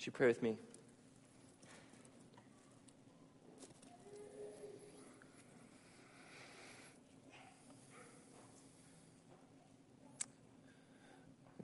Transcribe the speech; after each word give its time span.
Would 0.00 0.06
you 0.06 0.12
pray 0.12 0.28
with 0.28 0.42
me? 0.42 0.56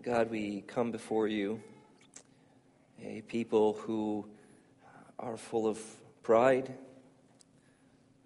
God, 0.03 0.31
we 0.31 0.61
come 0.67 0.91
before 0.91 1.29
you, 1.29 1.63
a 3.03 3.23
people 3.23 3.73
who 3.73 4.27
are 5.19 5.39
full 5.39 5.67
of 5.67 5.81
pride 6.23 6.75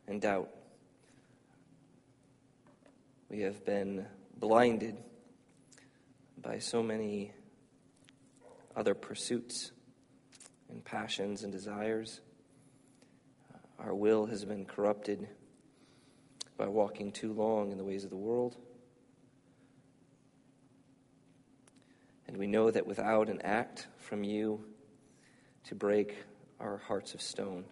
and 0.08 0.20
doubt. 0.20 0.50
We 3.28 3.42
have 3.42 3.64
been 3.64 4.06
blinded 4.36 4.96
by 6.36 6.58
so 6.58 6.82
many 6.82 7.30
other 8.74 8.94
pursuits 8.96 9.70
and 10.70 10.84
passions 10.84 11.42
and 11.42 11.52
desires. 11.52 12.20
Uh, 13.52 13.82
our 13.82 13.94
will 13.94 14.26
has 14.26 14.44
been 14.44 14.64
corrupted 14.64 15.28
by 16.56 16.68
walking 16.68 17.10
too 17.10 17.32
long 17.32 17.72
in 17.72 17.78
the 17.78 17.84
ways 17.84 18.04
of 18.04 18.10
the 18.10 18.16
world. 18.16 18.56
And 22.26 22.36
we 22.36 22.46
know 22.46 22.70
that 22.70 22.86
without 22.86 23.28
an 23.28 23.40
act 23.42 23.88
from 23.98 24.22
you 24.22 24.64
to 25.64 25.74
break 25.74 26.16
our 26.60 26.76
hearts 26.76 27.14
of 27.14 27.22
stone, 27.22 27.64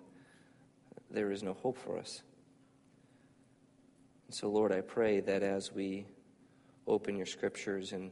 there 1.11 1.31
is 1.31 1.43
no 1.43 1.55
hope 1.55 1.79
for 1.79 1.99
us. 1.99 2.23
And 4.27 4.35
so, 4.35 4.49
Lord, 4.49 4.73
I 4.73 4.81
pray 4.81 5.21
that 5.21 5.43
as 5.43 5.73
we 5.73 6.07
open 6.87 7.17
your 7.17 7.27
scriptures 7.27 7.93
and 7.93 8.11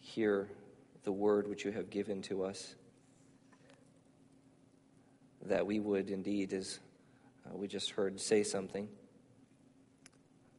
hear 0.00 0.48
the 1.04 1.12
word 1.12 1.48
which 1.48 1.64
you 1.64 1.72
have 1.72 1.88
given 1.88 2.22
to 2.22 2.44
us, 2.44 2.74
that 5.46 5.66
we 5.66 5.80
would 5.80 6.10
indeed, 6.10 6.52
as 6.52 6.78
uh, 7.46 7.56
we 7.56 7.66
just 7.66 7.90
heard, 7.90 8.20
say 8.20 8.42
something, 8.42 8.88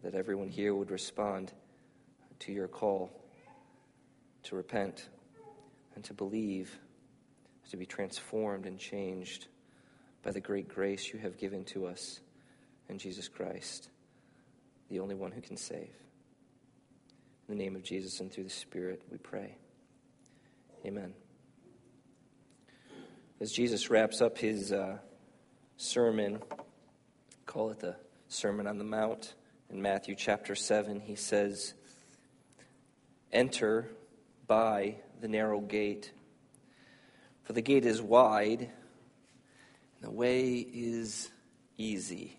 that 0.03 0.15
everyone 0.15 0.49
here 0.49 0.73
would 0.73 0.91
respond 0.91 1.51
to 2.39 2.51
your 2.51 2.67
call 2.67 3.11
to 4.43 4.55
repent 4.55 5.07
and 5.95 6.03
to 6.03 6.13
believe, 6.13 6.79
to 7.69 7.77
be 7.77 7.85
transformed 7.85 8.65
and 8.65 8.79
changed 8.79 9.47
by 10.23 10.31
the 10.31 10.41
great 10.41 10.67
grace 10.67 11.13
you 11.13 11.19
have 11.19 11.37
given 11.37 11.63
to 11.65 11.85
us 11.85 12.19
in 12.89 12.97
Jesus 12.97 13.27
Christ, 13.27 13.89
the 14.89 14.99
only 14.99 15.15
one 15.15 15.31
who 15.31 15.41
can 15.41 15.57
save. 15.57 15.93
In 17.47 17.57
the 17.57 17.63
name 17.63 17.75
of 17.75 17.83
Jesus 17.83 18.19
and 18.19 18.31
through 18.31 18.45
the 18.45 18.49
Spirit, 18.49 19.01
we 19.11 19.17
pray. 19.17 19.55
Amen 20.85 21.13
as 23.41 23.51
Jesus 23.51 23.89
wraps 23.89 24.21
up 24.21 24.37
his 24.37 24.71
uh, 24.71 24.99
sermon, 25.75 26.39
call 27.47 27.71
it 27.71 27.79
the 27.79 27.95
Sermon 28.27 28.67
on 28.67 28.77
the 28.77 28.83
Mount, 28.83 29.33
in 29.71 29.81
Matthew 29.81 30.13
chapter 30.13 30.53
7, 30.53 30.99
he 30.99 31.15
says, 31.15 31.73
Enter 33.31 33.89
by 34.45 34.97
the 35.21 35.27
narrow 35.27 35.59
gate, 35.59 36.11
for 37.41 37.53
the 37.53 37.63
gate 37.63 37.83
is 37.83 37.99
wide, 37.99 38.59
and 38.59 38.69
the 40.03 40.11
way 40.11 40.59
is 40.59 41.31
easy. 41.79 42.37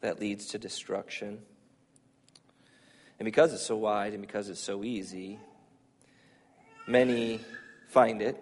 That 0.00 0.20
leads 0.20 0.46
to 0.48 0.60
destruction. 0.60 1.40
And 3.18 3.24
because 3.24 3.52
it's 3.52 3.66
so 3.66 3.76
wide 3.76 4.12
and 4.12 4.20
because 4.20 4.48
it's 4.48 4.60
so 4.60 4.84
easy, 4.84 5.40
many 6.86 7.40
find 7.88 8.22
it 8.22 8.40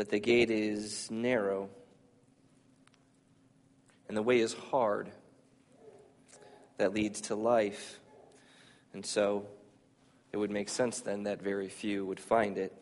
but 0.00 0.08
the 0.08 0.18
gate 0.18 0.50
is 0.50 1.10
narrow, 1.10 1.68
and 4.08 4.16
the 4.16 4.22
way 4.22 4.38
is 4.40 4.54
hard 4.54 5.10
that 6.78 6.94
leads 6.94 7.20
to 7.20 7.34
life. 7.34 8.00
And 8.94 9.04
so 9.04 9.44
it 10.32 10.38
would 10.38 10.50
make 10.50 10.70
sense 10.70 11.02
then 11.02 11.24
that 11.24 11.42
very 11.42 11.68
few 11.68 12.06
would 12.06 12.18
find 12.18 12.56
it. 12.56 12.74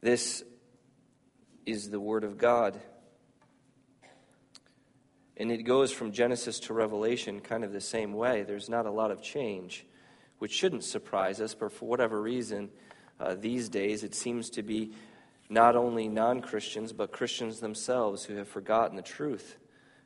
This 0.00 0.42
is 1.66 1.90
the 1.90 2.00
Word 2.00 2.24
of 2.24 2.38
God. 2.38 2.80
And 5.36 5.52
it 5.52 5.64
goes 5.64 5.92
from 5.92 6.10
Genesis 6.10 6.58
to 6.60 6.72
Revelation 6.72 7.40
kind 7.40 7.64
of 7.64 7.72
the 7.74 7.82
same 7.82 8.14
way. 8.14 8.44
There's 8.44 8.70
not 8.70 8.86
a 8.86 8.90
lot 8.90 9.10
of 9.10 9.20
change, 9.20 9.84
which 10.38 10.52
shouldn't 10.52 10.84
surprise 10.84 11.38
us, 11.38 11.54
but 11.54 11.70
for 11.70 11.84
whatever 11.84 12.18
reason, 12.18 12.70
uh, 13.20 13.34
these 13.38 13.68
days 13.68 14.04
it 14.04 14.14
seems 14.14 14.48
to 14.48 14.62
be 14.62 14.92
not 15.48 15.76
only 15.76 16.08
non 16.08 16.40
Christians, 16.40 16.92
but 16.92 17.12
Christians 17.12 17.60
themselves 17.60 18.24
who 18.24 18.36
have 18.36 18.48
forgotten 18.48 18.96
the 18.96 19.02
truth, 19.02 19.56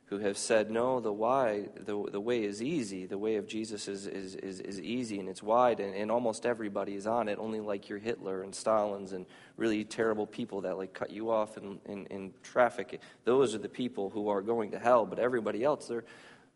who 0.05 0.19
have 0.19 0.37
said, 0.37 0.71
no, 0.71 0.99
the 0.99 1.11
why, 1.11 1.69
the, 1.75 2.01
the 2.11 2.19
way 2.19 2.43
is 2.43 2.61
easy. 2.61 3.05
The 3.05 3.17
way 3.17 3.35
of 3.35 3.47
Jesus 3.47 3.87
is, 3.87 4.07
is, 4.07 4.35
is, 4.35 4.59
is 4.59 4.79
easy 4.79 5.19
and 5.19 5.27
it's 5.27 5.43
wide, 5.43 5.79
and, 5.79 5.93
and 5.95 6.09
almost 6.09 6.45
everybody 6.45 6.95
is 6.95 7.07
on 7.07 7.27
it, 7.27 7.39
only 7.39 7.59
like 7.59 7.89
your 7.89 7.99
Hitler 7.99 8.43
and 8.43 8.53
Stalins 8.53 9.11
and 9.11 9.25
really 9.57 9.83
terrible 9.83 10.25
people 10.25 10.61
that 10.61 10.77
like 10.77 10.93
cut 10.93 11.11
you 11.11 11.29
off 11.29 11.57
in, 11.57 11.79
in, 11.85 12.05
in 12.05 12.33
traffic. 12.41 13.01
Those 13.25 13.53
are 13.53 13.59
the 13.59 13.69
people 13.69 14.09
who 14.09 14.29
are 14.29 14.41
going 14.41 14.71
to 14.71 14.79
hell, 14.79 15.05
but 15.05 15.19
everybody 15.19 15.63
else, 15.63 15.87
they're, 15.87 16.05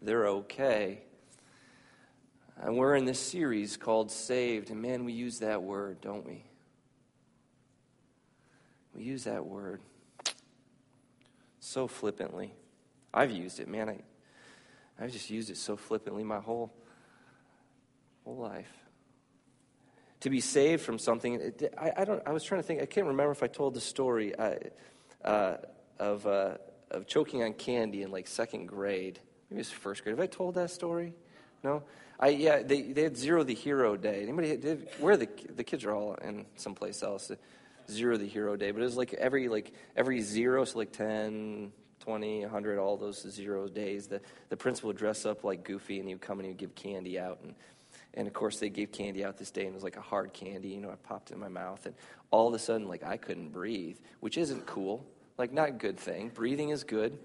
they're 0.01 0.27
okay. 0.27 1.01
And 2.61 2.77
we're 2.77 2.95
in 2.95 3.05
this 3.05 3.19
series 3.19 3.77
called 3.77 4.11
Saved, 4.11 4.71
and 4.71 4.81
man, 4.81 5.03
we 5.03 5.13
use 5.13 5.39
that 5.39 5.61
word, 5.61 6.01
don't 6.01 6.25
we? 6.25 6.46
We 8.97 9.03
use 9.03 9.25
that 9.25 9.45
word 9.45 9.79
so 11.59 11.87
flippantly. 11.87 12.51
I've 13.13 13.29
used 13.29 13.59
it, 13.59 13.67
man. 13.67 13.89
I, 13.89 13.99
I've 14.99 15.11
just 15.11 15.29
used 15.29 15.51
it 15.51 15.57
so 15.57 15.77
flippantly 15.77 16.23
my 16.23 16.39
whole, 16.39 16.73
whole 18.25 18.37
life. 18.37 18.71
To 20.21 20.31
be 20.31 20.41
saved 20.41 20.81
from 20.81 20.97
something, 20.97 21.53
I, 21.77 21.91
I, 21.97 22.05
don't. 22.05 22.23
I 22.25 22.31
was 22.31 22.43
trying 22.43 22.59
to 22.59 22.67
think. 22.67 22.81
I 22.81 22.87
can't 22.87 23.05
remember 23.05 23.31
if 23.31 23.43
I 23.43 23.47
told 23.47 23.75
the 23.75 23.81
story 23.81 24.33
uh, 24.33 24.55
uh, 25.23 25.57
of 25.99 26.25
uh, 26.25 26.57
of 26.89 27.05
choking 27.05 27.43
on 27.43 27.53
candy 27.53 28.01
in 28.01 28.09
like 28.09 28.25
second 28.25 28.65
grade. 28.65 29.19
Maybe 29.51 29.61
it's 29.61 29.69
first 29.69 30.03
grade. 30.03 30.17
Have 30.17 30.23
I 30.23 30.27
told 30.27 30.55
that 30.55 30.71
story? 30.71 31.13
No. 31.63 31.83
I 32.19 32.29
yeah. 32.29 32.63
They 32.63 32.81
they 32.81 33.03
had 33.03 33.15
zero 33.15 33.43
the 33.43 33.53
hero 33.53 33.95
day. 33.95 34.23
Anybody? 34.23 34.55
Where 34.99 35.17
the 35.17 35.29
the 35.55 35.63
kids 35.63 35.85
are 35.85 35.93
all 35.93 36.15
in 36.15 36.47
someplace 36.55 37.03
else 37.03 37.31
zero 37.89 38.17
the 38.17 38.27
hero 38.27 38.55
day, 38.55 38.71
but 38.71 38.81
it 38.81 38.85
was 38.85 38.97
like 38.97 39.13
every 39.13 39.47
like 39.49 39.73
every 39.95 40.21
zero, 40.21 40.65
so 40.65 40.77
like 40.79 40.91
10, 40.91 41.71
20, 41.99 42.41
100, 42.41 42.79
all 42.79 42.97
those 42.97 43.21
zero 43.29 43.67
days, 43.67 44.07
the, 44.07 44.21
the 44.49 44.57
principal 44.57 44.87
would 44.87 44.97
dress 44.97 45.25
up 45.25 45.43
like 45.43 45.63
Goofy 45.63 45.99
and 45.99 46.07
he 46.07 46.15
would 46.15 46.21
come 46.21 46.39
and 46.39 46.45
he 46.45 46.51
would 46.51 46.57
give 46.57 46.73
candy 46.75 47.19
out. 47.19 47.39
And, 47.43 47.53
and 48.13 48.27
of 48.27 48.33
course, 48.33 48.59
they 48.59 48.69
gave 48.69 48.91
candy 48.91 49.25
out 49.25 49.37
this 49.37 49.51
day 49.51 49.61
and 49.61 49.71
it 49.71 49.73
was 49.73 49.83
like 49.83 49.97
a 49.97 50.01
hard 50.01 50.33
candy. 50.33 50.69
You 50.69 50.79
know, 50.79 50.89
I 50.89 50.95
popped 50.95 51.31
it 51.31 51.33
in 51.33 51.39
my 51.39 51.49
mouth 51.49 51.85
and 51.85 51.95
all 52.31 52.47
of 52.47 52.53
a 52.53 52.59
sudden, 52.59 52.87
like, 52.87 53.03
I 53.03 53.17
couldn't 53.17 53.49
breathe, 53.49 53.97
which 54.19 54.37
isn't 54.37 54.65
cool. 54.65 55.05
Like, 55.37 55.53
not 55.53 55.69
a 55.69 55.71
good 55.73 55.99
thing. 55.99 56.29
Breathing 56.29 56.69
is 56.69 56.83
good. 56.83 57.17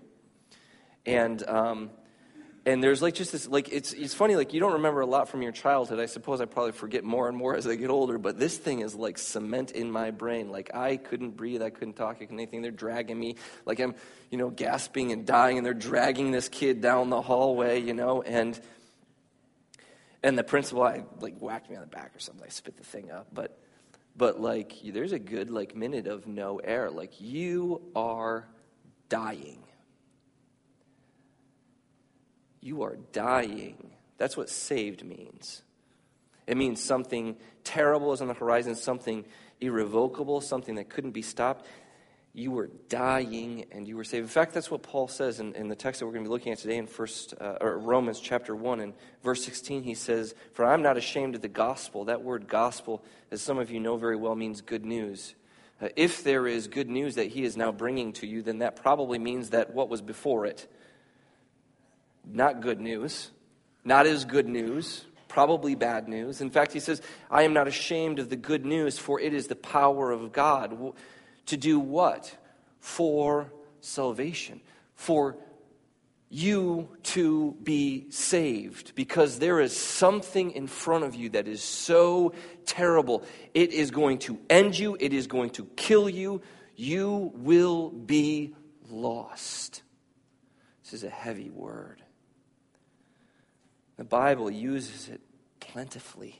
And, 1.06 1.48
um, 1.48 1.90
and 2.64 2.82
there's 2.82 3.02
like 3.02 3.14
just 3.14 3.32
this 3.32 3.48
like 3.48 3.68
it's 3.72 3.92
it's 3.92 4.14
funny 4.14 4.36
like 4.36 4.52
you 4.52 4.60
don't 4.60 4.74
remember 4.74 5.00
a 5.00 5.06
lot 5.06 5.28
from 5.28 5.42
your 5.42 5.52
childhood. 5.52 5.98
I 5.98 6.06
suppose 6.06 6.40
i 6.40 6.44
probably 6.44 6.72
forget 6.72 7.02
more 7.02 7.28
and 7.28 7.36
more 7.36 7.56
as 7.56 7.66
i 7.66 7.74
get 7.74 7.90
older 7.90 8.18
but 8.18 8.38
this 8.38 8.56
thing 8.56 8.80
is 8.80 8.94
like 8.94 9.18
cement 9.18 9.72
in 9.72 9.90
my 9.90 10.10
brain. 10.10 10.50
Like 10.50 10.74
i 10.74 10.96
couldn't 10.96 11.30
breathe 11.30 11.62
i 11.62 11.70
couldn't 11.70 11.94
talk 11.94 12.16
i 12.16 12.20
couldn't 12.20 12.38
anything. 12.38 12.62
They're 12.62 12.70
dragging 12.70 13.18
me. 13.18 13.36
Like 13.66 13.80
i'm 13.80 13.94
you 14.30 14.38
know 14.38 14.50
gasping 14.50 15.12
and 15.12 15.26
dying 15.26 15.58
and 15.58 15.66
they're 15.66 15.74
dragging 15.74 16.30
this 16.30 16.48
kid 16.48 16.80
down 16.80 17.10
the 17.10 17.20
hallway 17.20 17.80
you 17.80 17.94
know? 17.94 18.22
And 18.22 18.58
and 20.22 20.38
the 20.38 20.44
principal 20.44 20.84
i 20.84 21.02
like 21.20 21.38
whacked 21.38 21.68
me 21.68 21.76
on 21.76 21.82
the 21.82 21.88
back 21.88 22.14
or 22.14 22.20
something. 22.20 22.44
I 22.44 22.50
spit 22.50 22.76
the 22.76 22.84
thing 22.84 23.10
up. 23.10 23.26
But 23.32 23.58
but 24.16 24.40
like 24.40 24.74
there's 24.84 25.12
a 25.12 25.18
good 25.18 25.50
like 25.50 25.74
minute 25.74 26.06
of 26.06 26.28
no 26.28 26.58
air. 26.58 26.90
Like 26.92 27.20
you 27.20 27.82
are 27.96 28.46
dying 29.08 29.64
you 32.62 32.82
are 32.82 32.96
dying. 33.12 33.90
That's 34.16 34.36
what 34.36 34.48
saved 34.48 35.04
means. 35.04 35.62
It 36.46 36.56
means 36.56 36.82
something 36.82 37.36
terrible 37.64 38.12
is 38.12 38.20
on 38.20 38.28
the 38.28 38.34
horizon, 38.34 38.74
something 38.76 39.24
irrevocable, 39.60 40.40
something 40.40 40.76
that 40.76 40.88
couldn't 40.88 41.10
be 41.10 41.22
stopped. 41.22 41.66
You 42.34 42.50
were 42.50 42.70
dying 42.88 43.66
and 43.72 43.86
you 43.86 43.96
were 43.96 44.04
saved. 44.04 44.22
In 44.22 44.28
fact, 44.28 44.54
that's 44.54 44.70
what 44.70 44.82
Paul 44.82 45.06
says 45.06 45.38
in, 45.38 45.54
in 45.54 45.68
the 45.68 45.74
text 45.74 46.00
that 46.00 46.06
we're 46.06 46.12
going 46.12 46.24
to 46.24 46.28
be 46.28 46.32
looking 46.32 46.52
at 46.52 46.58
today 46.58 46.78
in 46.78 46.86
First 46.86 47.34
uh, 47.38 47.58
or 47.60 47.78
Romans 47.78 48.20
chapter 48.20 48.56
1 48.56 48.80
and 48.80 48.94
verse 49.22 49.44
16. 49.44 49.82
He 49.82 49.94
says, 49.94 50.34
For 50.52 50.64
I'm 50.64 50.82
not 50.82 50.96
ashamed 50.96 51.34
of 51.34 51.42
the 51.42 51.48
gospel. 51.48 52.06
That 52.06 52.22
word 52.22 52.48
gospel, 52.48 53.04
as 53.30 53.42
some 53.42 53.58
of 53.58 53.70
you 53.70 53.80
know 53.80 53.96
very 53.96 54.16
well, 54.16 54.34
means 54.34 54.62
good 54.62 54.84
news. 54.84 55.34
Uh, 55.80 55.88
if 55.96 56.24
there 56.24 56.46
is 56.46 56.68
good 56.68 56.88
news 56.88 57.16
that 57.16 57.26
he 57.26 57.44
is 57.44 57.56
now 57.56 57.70
bringing 57.70 58.12
to 58.14 58.26
you, 58.26 58.40
then 58.40 58.60
that 58.60 58.76
probably 58.76 59.18
means 59.18 59.50
that 59.50 59.74
what 59.74 59.88
was 59.88 60.00
before 60.00 60.46
it 60.46 60.68
not 62.24 62.60
good 62.60 62.80
news, 62.80 63.30
not 63.84 64.06
as 64.06 64.24
good 64.24 64.48
news, 64.48 65.04
probably 65.28 65.74
bad 65.74 66.08
news. 66.08 66.40
In 66.40 66.50
fact, 66.50 66.72
he 66.72 66.80
says, 66.80 67.00
I 67.30 67.42
am 67.42 67.52
not 67.52 67.66
ashamed 67.66 68.18
of 68.18 68.28
the 68.28 68.36
good 68.36 68.64
news, 68.64 68.98
for 68.98 69.18
it 69.18 69.32
is 69.32 69.46
the 69.46 69.56
power 69.56 70.10
of 70.10 70.32
God. 70.32 70.94
To 71.46 71.56
do 71.56 71.80
what? 71.80 72.36
For 72.80 73.52
salvation. 73.80 74.60
For 74.94 75.36
you 76.32 76.88
to 77.02 77.54
be 77.62 78.10
saved 78.10 78.94
because 78.94 79.38
there 79.38 79.60
is 79.60 79.76
something 79.76 80.52
in 80.52 80.66
front 80.66 81.04
of 81.04 81.14
you 81.14 81.28
that 81.28 81.46
is 81.46 81.62
so 81.62 82.32
terrible. 82.64 83.22
It 83.52 83.72
is 83.72 83.90
going 83.90 84.18
to 84.20 84.38
end 84.48 84.78
you, 84.78 84.96
it 84.98 85.12
is 85.12 85.26
going 85.26 85.50
to 85.50 85.66
kill 85.76 86.08
you. 86.08 86.40
You 86.74 87.32
will 87.34 87.90
be 87.90 88.54
lost. 88.88 89.82
This 90.84 90.94
is 90.94 91.04
a 91.04 91.10
heavy 91.10 91.50
word. 91.50 92.02
The 94.02 94.08
Bible 94.08 94.50
uses 94.50 95.08
it 95.10 95.20
plentifully, 95.60 96.36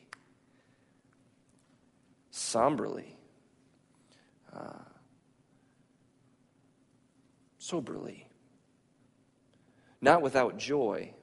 somberly, 2.33 3.17
uh, 4.53 4.83
soberly 7.59 8.27
not 10.01 10.23
without 10.23 10.59
joy, 10.59 11.15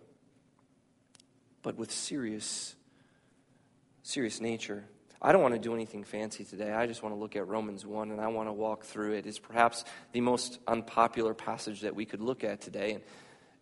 but 1.61 1.75
with 1.75 1.91
serious, 1.91 2.73
serious 4.03 4.39
nature. 4.39 4.85
I 5.21 5.33
don't 5.33 5.41
want 5.41 5.55
to 5.55 5.59
do 5.59 5.73
anything 5.73 6.05
fancy 6.05 6.45
today. 6.45 6.71
I 6.71 6.87
just 6.87 7.03
want 7.03 7.13
to 7.13 7.19
look 7.19 7.35
at 7.35 7.49
Romans 7.49 7.85
1 7.85 8.11
and 8.11 8.21
I 8.21 8.27
want 8.27 8.47
to 8.47 8.53
walk 8.53 8.85
through 8.85 9.15
it. 9.15 9.25
It's 9.25 9.39
perhaps 9.39 9.83
the 10.13 10.21
most 10.21 10.59
unpopular 10.65 11.33
passage 11.33 11.81
that 11.81 11.95
we 11.95 12.05
could 12.05 12.21
look 12.21 12.45
at 12.45 12.61
today. 12.61 12.93
And, 12.93 13.03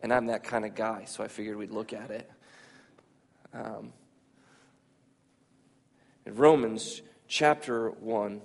and 0.00 0.12
I'm 0.12 0.26
that 0.26 0.44
kind 0.44 0.64
of 0.64 0.76
guy, 0.76 1.06
so 1.06 1.24
I 1.24 1.26
figured 1.26 1.56
we'd 1.56 1.72
look 1.72 1.92
at 1.92 2.12
it. 2.12 2.30
Um, 3.52 3.92
in 6.26 6.34
Romans 6.34 7.02
chapter 7.26 7.90
1, 7.90 8.40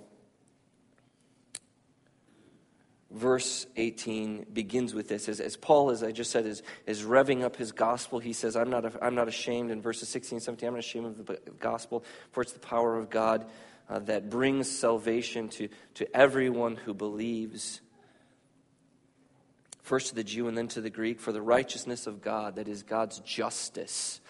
verse 3.10 3.66
18 3.76 4.46
begins 4.52 4.94
with 4.94 5.08
this. 5.08 5.28
As, 5.28 5.40
as 5.40 5.56
Paul, 5.56 5.90
as 5.90 6.02
I 6.02 6.10
just 6.10 6.30
said, 6.30 6.46
is, 6.46 6.62
is 6.86 7.02
revving 7.02 7.42
up 7.42 7.56
his 7.56 7.72
gospel, 7.72 8.18
he 8.18 8.32
says, 8.32 8.56
I'm 8.56 8.70
not, 8.70 9.02
I'm 9.02 9.14
not 9.14 9.28
ashamed. 9.28 9.70
In 9.70 9.80
verses 9.80 10.08
16 10.08 10.36
and 10.36 10.42
17, 10.42 10.66
I'm 10.66 10.74
not 10.74 10.80
ashamed 10.80 11.20
of 11.20 11.26
the 11.26 11.38
gospel, 11.60 12.04
for 12.32 12.42
it's 12.42 12.52
the 12.52 12.58
power 12.58 12.96
of 12.96 13.10
God 13.10 13.46
uh, 13.88 14.00
that 14.00 14.30
brings 14.30 14.70
salvation 14.70 15.48
to, 15.50 15.68
to 15.94 16.16
everyone 16.16 16.76
who 16.76 16.94
believes. 16.94 17.80
First 19.82 20.08
to 20.08 20.14
the 20.14 20.24
Jew 20.24 20.48
and 20.48 20.56
then 20.56 20.68
to 20.68 20.80
the 20.80 20.90
Greek, 20.90 21.20
for 21.20 21.32
the 21.32 21.42
righteousness 21.42 22.06
of 22.06 22.22
God, 22.22 22.56
that 22.56 22.68
is 22.68 22.82
God's 22.82 23.20
justice 23.20 24.20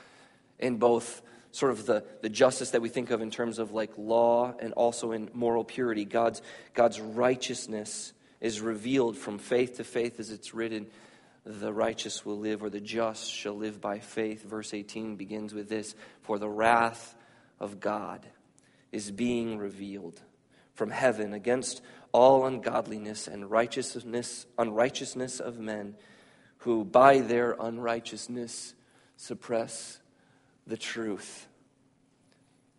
in 0.58 0.76
both 0.76 1.22
sort 1.50 1.72
of 1.72 1.86
the, 1.86 2.04
the 2.20 2.28
justice 2.28 2.70
that 2.70 2.82
we 2.82 2.88
think 2.88 3.10
of 3.10 3.20
in 3.20 3.30
terms 3.30 3.58
of 3.58 3.72
like 3.72 3.92
law 3.96 4.54
and 4.58 4.72
also 4.72 5.12
in 5.12 5.30
moral 5.34 5.64
purity. 5.64 6.04
God's, 6.04 6.42
God's 6.74 7.00
righteousness 7.00 8.12
is 8.40 8.60
revealed 8.60 9.16
from 9.16 9.38
faith 9.38 9.76
to 9.76 9.84
faith 9.84 10.18
as 10.20 10.30
it's 10.30 10.52
written 10.52 10.86
the 11.44 11.72
righteous 11.72 12.24
will 12.24 12.38
live 12.38 12.62
or 12.62 12.70
the 12.70 12.80
just 12.80 13.30
shall 13.30 13.54
live 13.54 13.80
by 13.80 13.98
faith 13.98 14.42
verse 14.42 14.72
18 14.72 15.16
begins 15.16 15.52
with 15.52 15.68
this 15.68 15.94
for 16.22 16.38
the 16.38 16.48
wrath 16.48 17.14
of 17.60 17.80
god 17.80 18.26
is 18.92 19.10
being 19.10 19.58
revealed 19.58 20.20
from 20.74 20.90
heaven 20.90 21.34
against 21.34 21.82
all 22.12 22.46
ungodliness 22.46 23.28
and 23.28 23.50
righteousness 23.50 24.46
unrighteousness 24.58 25.38
of 25.38 25.58
men 25.58 25.94
who 26.58 26.82
by 26.84 27.20
their 27.20 27.54
unrighteousness 27.60 28.74
suppress 29.16 30.00
the 30.66 30.76
truth 30.76 31.46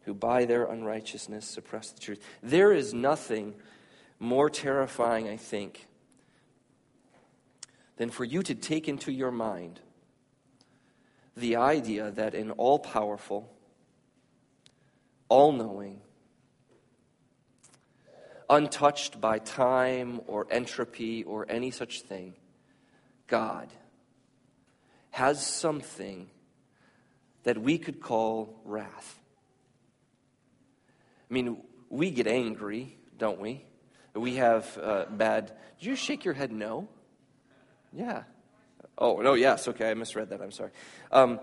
who 0.02 0.14
by 0.14 0.46
their 0.46 0.66
unrighteousness 0.66 1.46
suppress 1.46 1.92
the 1.92 2.00
truth. 2.00 2.24
There 2.42 2.72
is 2.72 2.94
nothing 2.94 3.56
more 4.20 4.50
terrifying, 4.50 5.28
I 5.28 5.38
think, 5.38 5.88
than 7.98 8.10
for 8.10 8.24
you 8.24 8.44
to 8.44 8.56
take 8.56 8.88
into 8.88 9.12
your 9.12 9.32
mind 9.32 9.80
the 11.36 11.56
idea 11.58 12.12
that 12.12 12.34
an 12.36 12.52
all 12.52 12.80
powerful, 12.80 13.52
all 15.28 15.52
knowing, 15.52 16.02
untouched 18.50 19.20
by 19.20 19.40
time 19.40 20.22
or 20.28 20.48
entropy 20.52 21.24
or 21.24 21.46
any 21.50 21.72
such 21.72 22.02
thing, 22.02 22.36
God 23.28 23.74
has 25.10 25.46
something 25.46 26.30
that 27.46 27.58
we 27.58 27.78
could 27.78 28.02
call 28.02 28.60
wrath. 28.66 29.20
I 31.30 31.34
mean, 31.34 31.58
we 31.90 32.12
get 32.12 32.28
angry, 32.28 32.98
don't 33.18 33.40
we? 33.40 33.64
We 34.14 34.36
have 34.36 34.78
uh, 34.82 35.06
bad. 35.10 35.54
Did 35.80 35.86
you 35.88 35.96
shake 35.96 36.26
your 36.26 36.34
head 36.34 36.52
no? 36.52 36.90
Yeah. 37.94 38.24
Oh, 38.98 39.22
no, 39.22 39.34
yes. 39.34 39.68
Okay, 39.68 39.90
I 39.90 39.94
misread 39.94 40.30
that. 40.30 40.42
I'm 40.42 40.52
sorry. 40.52 40.72
Um, 41.12 41.40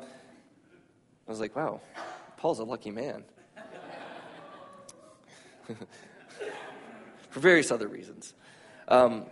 I 1.27 1.31
was 1.31 1.41
like, 1.41 1.55
wow, 1.57 1.81
Paul's 2.37 2.59
a 2.59 2.65
lucky 2.65 2.91
man. 2.91 3.25
For 7.31 7.41
various 7.41 7.71
other 7.71 7.89
reasons. 7.89 8.35
Um, 8.89 9.27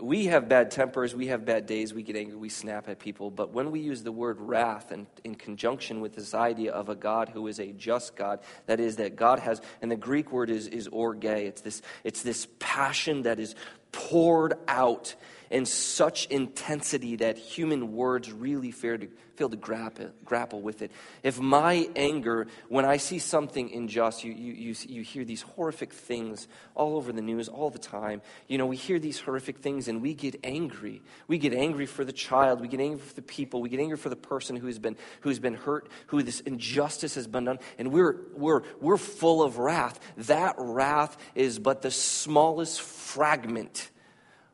we 0.00 0.26
have 0.26 0.48
bad 0.48 0.70
tempers, 0.70 1.14
we 1.14 1.28
have 1.28 1.44
bad 1.44 1.66
days, 1.66 1.92
we 1.92 2.02
get 2.02 2.16
angry, 2.16 2.36
we 2.36 2.48
snap 2.48 2.88
at 2.88 2.98
people. 2.98 3.30
But 3.30 3.52
when 3.52 3.70
we 3.70 3.80
use 3.80 4.02
the 4.02 4.12
word 4.12 4.40
wrath 4.40 4.90
and 4.90 5.06
in 5.24 5.34
conjunction 5.34 6.00
with 6.00 6.14
this 6.14 6.34
idea 6.34 6.72
of 6.72 6.88
a 6.88 6.94
God 6.94 7.28
who 7.28 7.46
is 7.46 7.58
a 7.58 7.72
just 7.72 8.16
God, 8.16 8.40
that 8.66 8.80
is, 8.80 8.96
that 8.96 9.16
God 9.16 9.40
has, 9.40 9.60
and 9.82 9.90
the 9.90 9.96
Greek 9.96 10.32
word 10.32 10.50
is, 10.50 10.66
is 10.66 10.88
orge, 10.88 11.24
it's 11.24 11.62
this, 11.62 11.82
it's 12.04 12.22
this 12.22 12.46
passion 12.58 13.22
that 13.22 13.38
is 13.40 13.54
poured 13.92 14.54
out 14.68 15.14
in 15.50 15.64
such 15.66 16.26
intensity 16.26 17.16
that 17.16 17.38
human 17.38 17.94
words 17.94 18.32
really 18.32 18.70
fail 18.70 18.98
to, 18.98 19.08
fail 19.36 19.48
to 19.48 19.56
grapple, 19.56 20.10
grapple 20.24 20.60
with 20.60 20.82
it. 20.82 20.90
If 21.22 21.40
my 21.40 21.88
anger, 21.96 22.46
when 22.68 22.84
I 22.84 22.96
see 22.98 23.18
something 23.18 23.72
unjust, 23.72 24.24
you, 24.24 24.32
you, 24.32 24.52
you, 24.52 24.74
you 24.88 25.02
hear 25.02 25.24
these 25.24 25.42
horrific 25.42 25.92
things 25.92 26.48
all 26.74 26.96
over 26.96 27.12
the 27.12 27.22
news 27.22 27.48
all 27.48 27.70
the 27.70 27.78
time. 27.78 28.20
You 28.46 28.58
know, 28.58 28.66
we 28.66 28.76
hear 28.76 28.98
these 28.98 29.20
horrific 29.20 29.58
things 29.58 29.88
and 29.88 30.02
we 30.02 30.14
get 30.14 30.40
angry. 30.44 31.02
We 31.28 31.38
get 31.38 31.54
angry 31.54 31.86
for 31.86 32.04
the 32.04 32.12
child. 32.12 32.60
We 32.60 32.68
get 32.68 32.80
angry 32.80 33.00
for 33.00 33.14
the 33.14 33.22
people. 33.22 33.62
We 33.62 33.68
get 33.68 33.80
angry 33.80 33.96
for 33.96 34.08
the 34.08 34.16
person 34.16 34.56
who's 34.56 34.78
been, 34.78 34.96
who's 35.20 35.38
been 35.38 35.54
hurt, 35.54 35.88
who 36.08 36.22
this 36.22 36.40
injustice 36.40 37.14
has 37.14 37.26
been 37.26 37.44
done. 37.44 37.58
And 37.78 37.92
we're, 37.92 38.16
we're, 38.34 38.62
we're 38.80 38.96
full 38.96 39.42
of 39.42 39.58
wrath. 39.58 40.00
That 40.16 40.56
wrath 40.58 41.16
is 41.34 41.58
but 41.58 41.82
the 41.82 41.90
smallest 41.90 42.80
fragment 42.80 43.90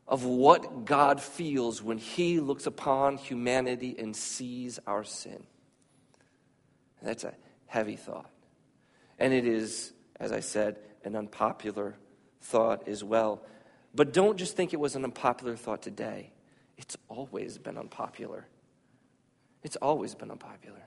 of 0.07 0.23
what 0.23 0.85
God 0.85 1.21
feels 1.21 1.81
when 1.81 1.97
He 1.97 2.39
looks 2.39 2.65
upon 2.67 3.17
humanity 3.17 3.95
and 3.97 4.15
sees 4.15 4.79
our 4.85 5.03
sin. 5.03 5.43
And 6.99 7.09
that's 7.09 7.23
a 7.23 7.33
heavy 7.65 7.95
thought. 7.95 8.29
And 9.17 9.33
it 9.33 9.45
is, 9.45 9.93
as 10.19 10.31
I 10.31 10.41
said, 10.41 10.77
an 11.03 11.15
unpopular 11.15 11.95
thought 12.41 12.87
as 12.87 13.03
well. 13.03 13.41
But 13.93 14.13
don't 14.13 14.37
just 14.37 14.55
think 14.55 14.73
it 14.73 14.79
was 14.79 14.95
an 14.95 15.03
unpopular 15.03 15.55
thought 15.55 15.81
today. 15.81 16.31
It's 16.77 16.97
always 17.07 17.57
been 17.57 17.77
unpopular. 17.77 18.47
It's 19.63 19.77
always 19.77 20.13
been 20.13 20.31
unpopular. 20.31 20.83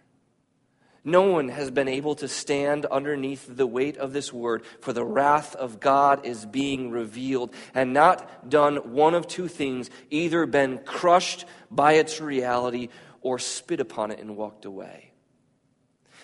No 1.09 1.23
one 1.23 1.49
has 1.49 1.71
been 1.71 1.89
able 1.89 2.15
to 2.17 2.29
stand 2.29 2.85
underneath 2.85 3.47
the 3.49 3.67
weight 3.67 3.97
of 3.97 4.13
this 4.13 4.31
word, 4.31 4.63
for 4.81 4.93
the 4.93 5.05
wrath 5.05 5.57
of 5.57 5.81
God 5.81 6.27
is 6.27 6.45
being 6.45 6.91
revealed, 6.91 7.55
and 7.75 7.95
not 7.95 8.51
done 8.51 8.93
one 8.93 9.15
of 9.15 9.27
two 9.27 9.49
things 9.49 9.89
either 10.11 10.45
been 10.45 10.77
crushed 10.85 11.47
by 11.71 11.95
its 11.95 12.21
reality 12.21 12.91
or 13.23 13.39
spit 13.39 13.81
upon 13.81 14.11
it 14.11 14.19
and 14.19 14.37
walked 14.37 14.67
away. 14.67 15.13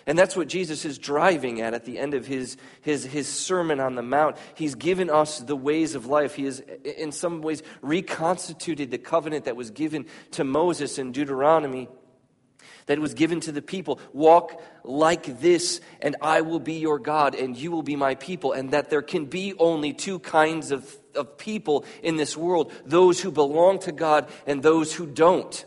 And 0.07 0.19
that's 0.19 0.37
what 0.37 0.49
Jesus 0.49 0.85
is 0.85 0.99
driving 0.99 1.63
at 1.63 1.73
at 1.73 1.87
the 1.87 1.99
end 1.99 2.13
of 2.13 2.27
his, 2.27 2.59
his, 2.83 3.07
his 3.07 3.27
Sermon 3.27 3.81
on 3.81 3.95
the 3.95 4.03
Mount. 4.03 4.37
He's 4.55 4.75
given 4.75 5.09
us 5.09 5.39
the 5.39 5.57
ways 5.57 5.95
of 5.95 6.05
life. 6.05 6.35
He 6.35 6.45
has, 6.45 6.61
in 6.61 7.11
some 7.11 7.41
ways, 7.41 7.63
reconstituted 7.81 8.91
the 8.91 8.99
covenant 8.99 9.47
that 9.47 9.57
was 9.57 9.71
given 9.71 10.05
to 10.33 10.45
Moses 10.45 10.99
in 10.99 11.13
Deuteronomy 11.13 11.89
that 12.87 12.99
was 12.99 13.15
given 13.15 13.41
to 13.41 13.53
the 13.53 13.63
people. 13.63 13.99
Walk 14.13 14.61
like 14.85 15.41
this, 15.41 15.81
and 16.01 16.17
I 16.21 16.43
will 16.43 16.61
be 16.61 16.75
your 16.75 16.99
God, 16.99 17.35
and 17.35 17.57
you 17.57 17.71
will 17.71 17.83
be 17.83 17.97
my 17.97 18.15
people. 18.15 18.53
And 18.53 18.71
that 18.73 18.91
there 18.91 19.03
can 19.03 19.27
be 19.27 19.55
only 19.59 19.93
two 19.93 20.19
kinds 20.19 20.71
of, 20.71 20.97
of 21.15 21.39
people 21.39 21.85
in 22.03 22.17
this 22.17 22.37
world 22.37 22.73
those 22.85 23.21
who 23.21 23.31
belong 23.31 23.79
to 23.81 23.93
God 23.93 24.29
and 24.47 24.63
those 24.63 24.95
who 24.95 25.07
don't. 25.07 25.65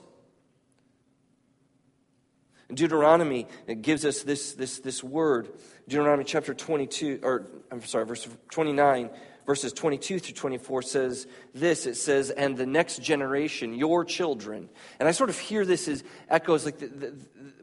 Deuteronomy 2.74 3.48
gives 3.82 4.04
us 4.04 4.24
this, 4.24 4.54
this, 4.54 4.80
this 4.80 5.04
word. 5.04 5.50
Deuteronomy 5.88 6.26
chapter 6.26 6.54
22, 6.54 7.22
or 7.24 7.48
I'm 7.72 7.82
sorry, 7.84 8.06
verse 8.06 8.28
29, 8.52 9.10
verses 9.48 9.74
22 9.74 10.20
through 10.20 10.34
24 10.36 10.82
says 10.84 11.26
this 11.56 11.88
it 11.88 11.96
says, 11.96 12.30
and 12.30 12.56
the 12.56 12.66
next 12.68 13.02
generation, 13.02 13.74
your 13.74 14.06
children. 14.06 14.70
And 15.00 15.08
I 15.08 15.12
sort 15.12 15.32
of 15.32 15.40
hear 15.40 15.66
this 15.66 15.88
as 15.88 16.04
echoes 16.30 16.66
like 16.66 16.78
the, 16.78 16.88
the, 16.88 17.14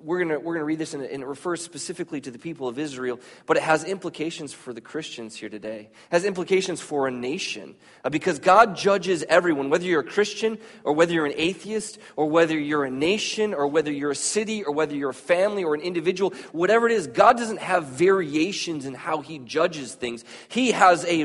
we're 0.04 0.24
going 0.24 0.44
we're 0.44 0.54
gonna 0.54 0.64
read 0.64 0.78
this, 0.78 0.94
and 0.94 1.02
it, 1.02 1.12
and 1.12 1.22
it 1.22 1.26
refers 1.26 1.62
specifically 1.62 2.20
to 2.20 2.30
the 2.30 2.38
people 2.38 2.68
of 2.68 2.78
Israel, 2.78 3.20
but 3.46 3.56
it 3.56 3.62
has 3.62 3.84
implications 3.84 4.52
for 4.52 4.72
the 4.72 4.80
Christians 4.80 5.36
here 5.36 5.48
today. 5.48 5.88
It 5.92 6.12
has 6.12 6.24
implications 6.24 6.80
for 6.80 7.06
a 7.06 7.10
nation. 7.10 7.74
Uh, 8.04 8.10
because 8.10 8.38
God 8.38 8.76
judges 8.76 9.24
everyone, 9.28 9.70
whether 9.70 9.84
you're 9.84 10.00
a 10.00 10.04
Christian, 10.04 10.58
or 10.84 10.92
whether 10.92 11.12
you're 11.12 11.26
an 11.26 11.34
atheist, 11.36 11.98
or 12.16 12.28
whether 12.28 12.58
you're 12.58 12.84
a 12.84 12.90
nation, 12.90 13.54
or 13.54 13.66
whether 13.66 13.92
you're 13.92 14.10
a 14.10 14.16
city, 14.16 14.62
or 14.62 14.72
whether 14.72 14.94
you're 14.94 15.10
a 15.10 15.14
family, 15.14 15.64
or 15.64 15.74
an 15.74 15.80
individual, 15.80 16.34
whatever 16.52 16.86
it 16.86 16.92
is, 16.92 17.06
God 17.06 17.36
doesn't 17.36 17.60
have 17.60 17.86
variations 17.86 18.86
in 18.86 18.94
how 18.94 19.20
He 19.20 19.38
judges 19.38 19.94
things. 19.94 20.24
He 20.48 20.72
has 20.72 21.04
a 21.06 21.24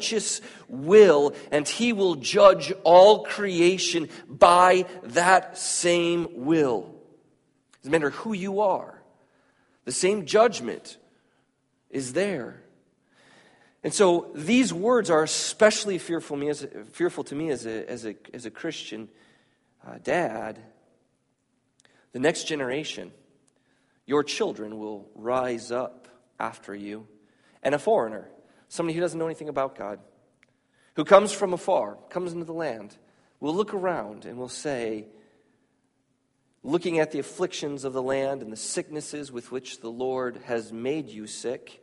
righteous 0.00 0.40
will, 0.68 1.34
and 1.50 1.68
He 1.68 1.92
will 1.92 2.14
judge 2.14 2.72
all 2.84 3.24
creation 3.24 4.08
by 4.26 4.86
that 5.02 5.58
same 5.58 6.46
will. 6.46 6.94
Doesn't 7.82 7.92
matter 7.92 8.10
who 8.10 8.32
you 8.32 8.60
are, 8.60 9.02
the 9.84 9.92
same 9.92 10.24
judgment 10.24 10.96
is 11.90 12.14
there. 12.14 12.62
And 13.82 13.92
so 13.94 14.30
these 14.34 14.72
words 14.74 15.10
are 15.10 15.22
especially 15.22 15.98
fearful, 15.98 16.36
me 16.36 16.48
as, 16.48 16.66
fearful 16.92 17.24
to 17.24 17.34
me 17.34 17.50
as 17.50 17.66
a, 17.66 17.90
as 17.90 18.04
a, 18.04 18.14
as 18.34 18.44
a 18.44 18.50
Christian 18.50 19.08
uh, 19.86 19.96
dad. 20.02 20.58
The 22.12 22.18
next 22.18 22.44
generation, 22.44 23.10
your 24.06 24.22
children 24.22 24.78
will 24.78 25.08
rise 25.14 25.70
up 25.70 26.08
after 26.38 26.74
you, 26.74 27.06
and 27.62 27.74
a 27.74 27.78
foreigner, 27.78 28.28
somebody 28.70 28.94
who 28.94 29.00
doesn't 29.00 29.18
know 29.18 29.26
anything 29.26 29.50
about 29.50 29.76
God, 29.76 29.98
who 30.94 31.04
comes 31.04 31.32
from 31.32 31.52
afar, 31.52 31.98
comes 32.08 32.32
into 32.32 32.44
the 32.46 32.54
land, 32.54 32.96
will 33.40 33.54
look 33.54 33.74
around 33.74 34.24
and 34.24 34.38
will 34.38 34.48
say, 34.48 35.06
looking 36.62 36.98
at 36.98 37.10
the 37.10 37.18
afflictions 37.18 37.84
of 37.84 37.92
the 37.92 38.02
land 38.02 38.42
and 38.42 38.52
the 38.52 38.56
sicknesses 38.56 39.32
with 39.32 39.50
which 39.50 39.80
the 39.80 39.90
Lord 39.90 40.38
has 40.44 40.72
made 40.72 41.08
you 41.08 41.26
sick, 41.26 41.82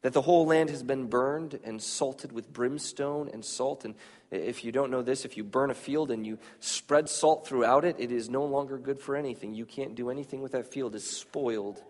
that 0.00 0.12
the 0.12 0.22
whole 0.22 0.46
land 0.46 0.70
has 0.70 0.82
been 0.82 1.06
burned 1.06 1.58
and 1.62 1.82
salted 1.82 2.32
with 2.32 2.52
brimstone 2.52 3.28
and 3.32 3.44
salt. 3.44 3.84
And 3.84 3.94
if 4.30 4.64
you 4.64 4.72
don't 4.72 4.90
know 4.90 5.02
this, 5.02 5.24
if 5.24 5.36
you 5.36 5.44
burn 5.44 5.70
a 5.70 5.74
field 5.74 6.10
and 6.10 6.26
you 6.26 6.38
spread 6.60 7.08
salt 7.08 7.46
throughout 7.46 7.84
it, 7.84 7.96
it 7.98 8.12
is 8.12 8.30
no 8.30 8.44
longer 8.44 8.78
good 8.78 8.98
for 8.98 9.16
anything. 9.16 9.54
You 9.54 9.66
can't 9.66 9.94
do 9.94 10.10
anything 10.10 10.42
with 10.42 10.52
that 10.52 10.72
field, 10.72 10.94
it's 10.94 11.04
spoiled. 11.04 11.82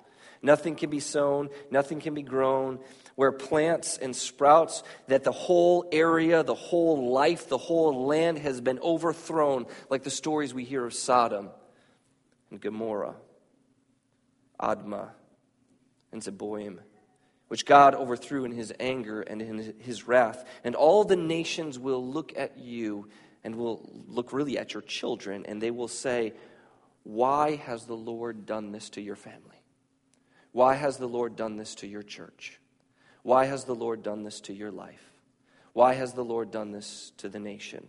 Nothing 0.44 0.76
can 0.76 0.90
be 0.90 1.00
sown, 1.00 1.48
nothing 1.70 2.00
can 2.00 2.12
be 2.12 2.22
grown. 2.22 2.78
Where 3.14 3.32
plants 3.32 3.96
and 3.96 4.14
sprouts, 4.14 4.82
that 5.06 5.24
the 5.24 5.32
whole 5.32 5.88
area, 5.90 6.42
the 6.42 6.54
whole 6.54 7.12
life, 7.12 7.48
the 7.48 7.56
whole 7.56 8.06
land 8.06 8.38
has 8.40 8.60
been 8.60 8.78
overthrown, 8.80 9.66
like 9.88 10.02
the 10.02 10.10
stories 10.10 10.52
we 10.52 10.64
hear 10.64 10.84
of 10.84 10.92
Sodom 10.92 11.48
and 12.50 12.60
Gomorrah, 12.60 13.14
Admah, 14.60 15.10
and 16.12 16.20
Zeboim, 16.20 16.80
which 17.48 17.64
God 17.64 17.94
overthrew 17.94 18.44
in 18.44 18.52
his 18.52 18.70
anger 18.78 19.22
and 19.22 19.40
in 19.40 19.74
his 19.78 20.06
wrath. 20.06 20.44
And 20.62 20.74
all 20.74 21.04
the 21.04 21.16
nations 21.16 21.78
will 21.78 22.06
look 22.06 22.34
at 22.36 22.58
you 22.58 23.08
and 23.44 23.56
will 23.56 23.88
look 24.08 24.32
really 24.32 24.58
at 24.58 24.74
your 24.74 24.82
children, 24.82 25.46
and 25.46 25.62
they 25.62 25.70
will 25.70 25.88
say, 25.88 26.34
Why 27.04 27.56
has 27.56 27.86
the 27.86 27.96
Lord 27.96 28.44
done 28.44 28.72
this 28.72 28.90
to 28.90 29.00
your 29.00 29.16
family? 29.16 29.63
Why 30.54 30.74
has 30.74 30.98
the 30.98 31.08
Lord 31.08 31.34
done 31.34 31.56
this 31.56 31.74
to 31.76 31.88
your 31.88 32.04
church? 32.04 32.60
Why 33.24 33.46
has 33.46 33.64
the 33.64 33.74
Lord 33.74 34.04
done 34.04 34.22
this 34.22 34.40
to 34.42 34.54
your 34.54 34.70
life? 34.70 35.02
Why 35.72 35.94
has 35.94 36.12
the 36.12 36.24
Lord 36.24 36.52
done 36.52 36.70
this 36.70 37.10
to 37.16 37.28
the 37.28 37.40
nation? 37.40 37.88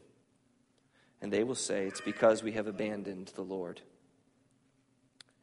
And 1.21 1.31
they 1.31 1.43
will 1.43 1.53
say, 1.53 1.85
It's 1.85 2.01
because 2.01 2.41
we 2.41 2.53
have 2.53 2.65
abandoned 2.65 3.31
the 3.35 3.43
Lord 3.43 3.81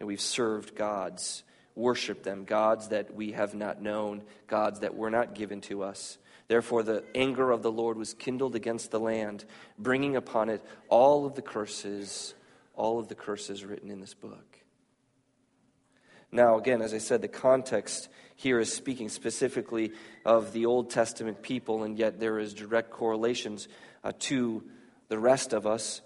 and 0.01 0.09
we've 0.09 0.21
served 0.21 0.75
gods, 0.75 1.45
worshiped 1.77 2.25
them, 2.25 2.45
gods 2.45 2.89
that 2.89 3.15
we 3.15 3.31
have 3.31 3.55
not 3.55 3.81
known, 3.81 4.23
gods 4.49 4.81
that 4.81 4.97
were 4.97 5.11
not 5.11 5.37
given 5.37 5.61
to 5.61 5.85
us. 5.85 6.19
Therefore, 6.49 6.83
the 6.83 7.05
anger 7.15 7.53
of 7.53 7.63
the 7.63 7.71
Lord 7.71 7.97
was 7.97 8.15
kindled 8.15 8.57
against 8.57 8.91
the 8.91 8.99
land, 8.99 9.45
bringing 9.79 10.17
upon 10.17 10.49
it 10.49 10.61
all 10.89 11.25
of 11.25 11.37
the 11.37 11.41
curses, 11.41 12.35
all 12.75 12.99
of 12.99 13.07
the 13.07 13.15
curses 13.15 13.65
written 13.65 13.93
in 13.93 14.01
this 14.01 14.13
book. 14.13 14.52
Now, 16.33 16.57
again, 16.57 16.81
as 16.81 16.95
I 16.95 16.99
said, 16.99 17.21
the 17.21 17.29
context 17.29 18.09
here 18.37 18.59
is 18.59 18.73
speaking 18.73 19.11
specifically 19.11 19.93
of 20.25 20.55
the 20.55 20.65
Old 20.65 20.89
Testament 20.89 21.43
people, 21.43 21.83
and 21.83 21.99
yet 21.99 22.19
there 22.19 22.39
is 22.39 22.55
direct 22.55 22.91
correlations 22.91 23.69
uh, 24.03 24.13
to 24.21 24.65
the 25.09 25.19
rest 25.19 25.53
of 25.53 25.67
us. 25.67 26.01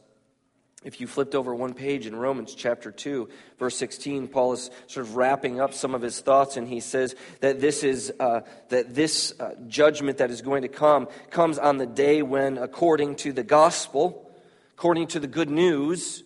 If 0.82 1.00
you 1.00 1.06
flipped 1.06 1.36
over 1.36 1.54
one 1.54 1.74
page 1.74 2.06
in 2.06 2.16
Romans 2.16 2.54
chapter 2.54 2.90
2, 2.90 3.28
verse 3.58 3.76
16, 3.76 4.26
Paul 4.26 4.54
is 4.54 4.70
sort 4.88 5.06
of 5.06 5.14
wrapping 5.14 5.60
up 5.60 5.72
some 5.72 5.94
of 5.94 6.02
his 6.02 6.20
thoughts, 6.20 6.56
and 6.56 6.66
he 6.66 6.80
says 6.80 7.14
that 7.40 7.60
this 7.60 7.84
is 7.84 8.12
uh, 8.18 8.40
that 8.68 8.94
this 8.94 9.32
uh, 9.38 9.54
judgment 9.68 10.18
that 10.18 10.30
is 10.30 10.42
going 10.42 10.62
to 10.62 10.68
come 10.68 11.06
comes 11.30 11.58
on 11.58 11.78
the 11.78 11.86
day 11.86 12.20
when, 12.22 12.58
according 12.58 13.14
to 13.16 13.32
the 13.32 13.44
gospel, 13.44 14.28
according 14.76 15.06
to 15.08 15.20
the 15.20 15.26
good 15.28 15.50
news, 15.50 16.24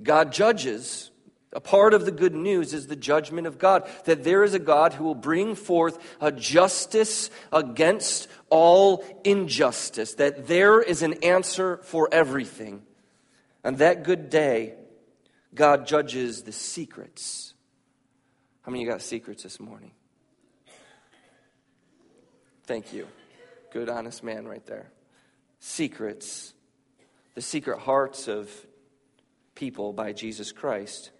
God 0.00 0.32
judges. 0.32 1.10
A 1.52 1.60
part 1.60 1.94
of 1.94 2.04
the 2.04 2.12
good 2.12 2.34
news 2.34 2.72
is 2.72 2.86
the 2.86 2.94
judgment 2.94 3.46
of 3.46 3.58
God, 3.58 3.88
that 4.04 4.22
there 4.22 4.44
is 4.44 4.54
a 4.54 4.60
God 4.60 4.94
who 4.94 5.04
will 5.04 5.16
bring 5.16 5.56
forth 5.56 5.98
a 6.20 6.30
justice 6.30 7.28
against 7.52 8.28
all 8.50 9.04
injustice, 9.24 10.14
that 10.14 10.46
there 10.46 10.80
is 10.80 11.02
an 11.02 11.14
answer 11.24 11.78
for 11.78 12.08
everything. 12.12 12.82
On 13.64 13.76
that 13.76 14.04
good 14.04 14.30
day, 14.30 14.74
God 15.52 15.88
judges 15.88 16.42
the 16.44 16.52
secrets. 16.52 17.54
How 18.62 18.70
many 18.70 18.84
of 18.84 18.86
you 18.86 18.92
got 18.92 19.02
secrets 19.02 19.42
this 19.42 19.58
morning? 19.58 19.90
Thank 22.64 22.92
you. 22.92 23.08
Good, 23.72 23.88
honest 23.88 24.22
man 24.22 24.46
right 24.46 24.64
there. 24.66 24.92
Secrets. 25.58 26.54
The 27.34 27.42
secret 27.42 27.80
hearts 27.80 28.28
of 28.28 28.48
people 29.56 29.92
by 29.92 30.12
Jesus 30.12 30.52
Christ. 30.52 31.10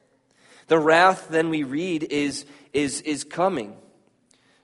The 0.71 0.79
wrath, 0.79 1.27
then 1.31 1.51
we 1.51 1.65
read, 1.65 2.05
is, 2.05 2.47
is, 2.73 3.01
is 3.01 3.25
coming. 3.25 3.77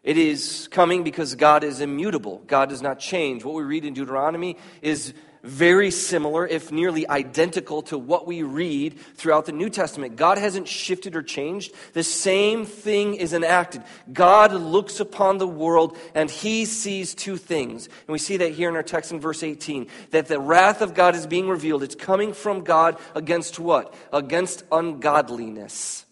It 0.04 0.16
is 0.16 0.68
coming 0.70 1.02
because 1.02 1.34
God 1.34 1.64
is 1.64 1.80
immutable. 1.80 2.44
God 2.46 2.68
does 2.68 2.80
not 2.80 3.00
change. 3.00 3.44
What 3.44 3.56
we 3.56 3.64
read 3.64 3.84
in 3.84 3.92
Deuteronomy 3.92 4.56
is 4.82 5.14
very 5.42 5.90
similar, 5.90 6.46
if 6.46 6.72
nearly 6.72 7.08
identical, 7.08 7.82
to 7.82 7.98
what 7.98 8.26
we 8.26 8.42
read 8.42 8.98
throughout 9.14 9.46
the 9.46 9.52
New 9.52 9.70
Testament. 9.70 10.16
God 10.16 10.38
hasn't 10.38 10.68
shifted 10.68 11.14
or 11.16 11.22
changed. 11.22 11.72
The 11.92 12.02
same 12.02 12.64
thing 12.64 13.14
is 13.14 13.32
enacted. 13.32 13.82
God 14.12 14.52
looks 14.52 15.00
upon 15.00 15.38
the 15.38 15.46
world 15.46 15.96
and 16.14 16.30
he 16.30 16.64
sees 16.64 17.14
two 17.14 17.36
things. 17.36 17.86
And 17.86 18.08
we 18.08 18.18
see 18.18 18.38
that 18.38 18.52
here 18.52 18.68
in 18.68 18.76
our 18.76 18.82
text 18.82 19.12
in 19.12 19.20
verse 19.20 19.42
18 19.42 19.86
that 20.10 20.26
the 20.26 20.40
wrath 20.40 20.82
of 20.82 20.94
God 20.94 21.14
is 21.14 21.26
being 21.26 21.48
revealed. 21.48 21.82
It's 21.82 21.94
coming 21.94 22.32
from 22.32 22.64
God 22.64 22.98
against 23.14 23.58
what? 23.58 23.94
Against 24.12 24.64
ungodliness. 24.72 26.04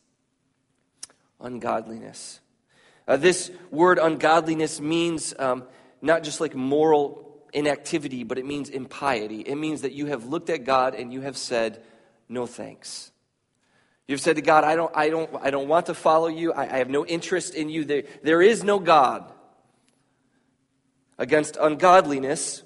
Ungodliness. 1.41 2.41
Uh, 3.07 3.17
this 3.17 3.51
word 3.71 3.99
ungodliness 3.99 4.81
means 4.81 5.35
um, 5.39 5.65
not 6.01 6.23
just 6.23 6.41
like 6.41 6.55
moral 6.55 7.24
inactivity, 7.55 8.25
but 8.25 8.37
it 8.39 8.45
means 8.45 8.69
impiety. 8.69 9.41
It 9.41 9.55
means 9.55 9.83
that 9.83 9.93
you 9.93 10.07
have 10.07 10.27
looked 10.27 10.51
at 10.51 10.65
God 10.65 10.95
and 10.95 11.13
you 11.13 11.23
have 11.23 11.37
said, 11.37 11.83
no 12.29 12.47
thanks. 12.47 13.13
You've 14.07 14.21
said 14.21 14.37
to 14.37 14.43
God, 14.43 14.65
I 14.65 14.77
don't, 14.77 14.95
I 14.95 15.09
don't, 15.09 15.31
I 15.41 15.51
don't 15.51 15.69
want 15.69 15.87
to 15.87 15.95
follow 15.95 16.29
you. 16.29 16.53
I, 16.53 16.65
I 16.65 16.79
have 16.79 16.91
no 16.91 17.07
interest 17.07 17.55
in 17.55 17.71
you. 17.71 17.85
There, 17.85 18.03
there 18.23 18.43
is 18.43 18.63
no 18.63 18.79
God. 18.79 19.33
Against 21.17 21.57
ungodliness. 21.57 22.63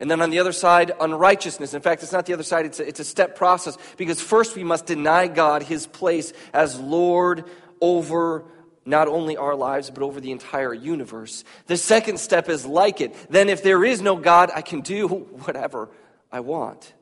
And 0.00 0.10
then 0.10 0.20
on 0.20 0.30
the 0.30 0.40
other 0.40 0.52
side, 0.52 0.92
unrighteousness. 1.00 1.74
In 1.74 1.80
fact, 1.80 2.02
it's 2.02 2.12
not 2.12 2.26
the 2.26 2.34
other 2.34 2.42
side, 2.42 2.66
it's 2.66 2.80
a, 2.80 2.86
it's 2.86 3.00
a 3.00 3.04
step 3.04 3.36
process. 3.36 3.78
Because 3.96 4.20
first 4.20 4.56
we 4.56 4.64
must 4.64 4.84
deny 4.84 5.28
God 5.28 5.62
his 5.62 5.86
place 5.86 6.32
as 6.52 6.78
Lord 6.78 7.44
over 7.80 8.44
not 8.84 9.08
only 9.08 9.36
our 9.36 9.54
lives, 9.54 9.90
but 9.90 10.02
over 10.02 10.20
the 10.20 10.32
entire 10.32 10.74
universe. 10.74 11.44
The 11.66 11.76
second 11.76 12.18
step 12.18 12.48
is 12.48 12.66
like 12.66 13.00
it. 13.00 13.14
Then, 13.30 13.48
if 13.48 13.62
there 13.62 13.84
is 13.84 14.00
no 14.00 14.16
God, 14.16 14.50
I 14.54 14.62
can 14.62 14.80
do 14.80 15.08
whatever 15.44 15.88
I 16.30 16.40
want. 16.40 16.92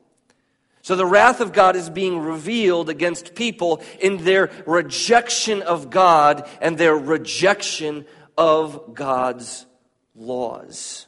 So, 0.83 0.95
the 0.95 1.05
wrath 1.05 1.41
of 1.41 1.53
God 1.53 1.75
is 1.75 1.89
being 1.89 2.19
revealed 2.19 2.89
against 2.89 3.35
people 3.35 3.83
in 3.99 4.23
their 4.23 4.51
rejection 4.65 5.61
of 5.61 5.89
God 5.89 6.47
and 6.59 6.77
their 6.77 6.95
rejection 6.95 8.05
of 8.37 8.93
God's 8.93 9.65
laws. 10.15 11.07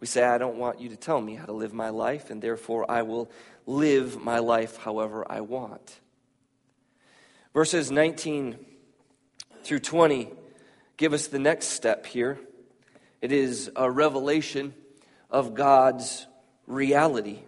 We 0.00 0.06
say, 0.06 0.22
I 0.22 0.38
don't 0.38 0.58
want 0.58 0.80
you 0.80 0.90
to 0.90 0.96
tell 0.96 1.20
me 1.20 1.34
how 1.34 1.44
to 1.46 1.52
live 1.52 1.72
my 1.72 1.90
life, 1.90 2.30
and 2.30 2.40
therefore 2.40 2.88
I 2.90 3.02
will 3.02 3.30
live 3.66 4.22
my 4.22 4.38
life 4.38 4.76
however 4.76 5.24
I 5.28 5.40
want. 5.40 6.00
Verses 7.54 7.90
19 7.90 8.58
through 9.62 9.80
20 9.80 10.30
give 10.96 11.12
us 11.12 11.28
the 11.28 11.38
next 11.38 11.68
step 11.68 12.06
here. 12.06 12.38
it 13.20 13.32
is 13.32 13.70
a 13.76 13.90
revelation 13.90 14.74
of 15.30 15.54
God's 15.54 16.26
reality. 16.66 17.40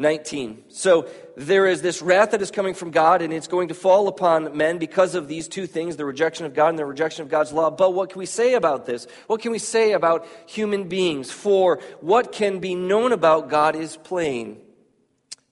19. 0.00 0.62
So 0.68 1.08
there 1.36 1.66
is 1.66 1.82
this 1.82 2.00
wrath 2.00 2.30
that 2.30 2.40
is 2.40 2.52
coming 2.52 2.74
from 2.74 2.92
God, 2.92 3.20
and 3.20 3.32
it's 3.32 3.48
going 3.48 3.68
to 3.68 3.74
fall 3.74 4.06
upon 4.06 4.56
men 4.56 4.78
because 4.78 5.16
of 5.16 5.26
these 5.26 5.48
two 5.48 5.66
things 5.66 5.96
the 5.96 6.04
rejection 6.04 6.46
of 6.46 6.54
God 6.54 6.68
and 6.68 6.78
the 6.78 6.86
rejection 6.86 7.22
of 7.22 7.28
God's 7.28 7.52
law. 7.52 7.68
But 7.70 7.94
what 7.94 8.10
can 8.10 8.20
we 8.20 8.26
say 8.26 8.54
about 8.54 8.86
this? 8.86 9.08
What 9.26 9.42
can 9.42 9.50
we 9.50 9.58
say 9.58 9.92
about 9.92 10.26
human 10.46 10.88
beings? 10.88 11.32
For 11.32 11.80
what 12.00 12.30
can 12.30 12.60
be 12.60 12.76
known 12.76 13.12
about 13.12 13.48
God 13.48 13.74
is 13.74 13.96
plain 13.96 14.58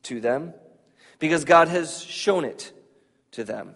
to 0.05 0.21
them 0.21 0.55
because 1.19 1.45
God 1.45 1.67
has 1.67 2.01
shown 2.01 2.45
it 2.45 2.73
to 3.37 3.45
them. 3.45 3.75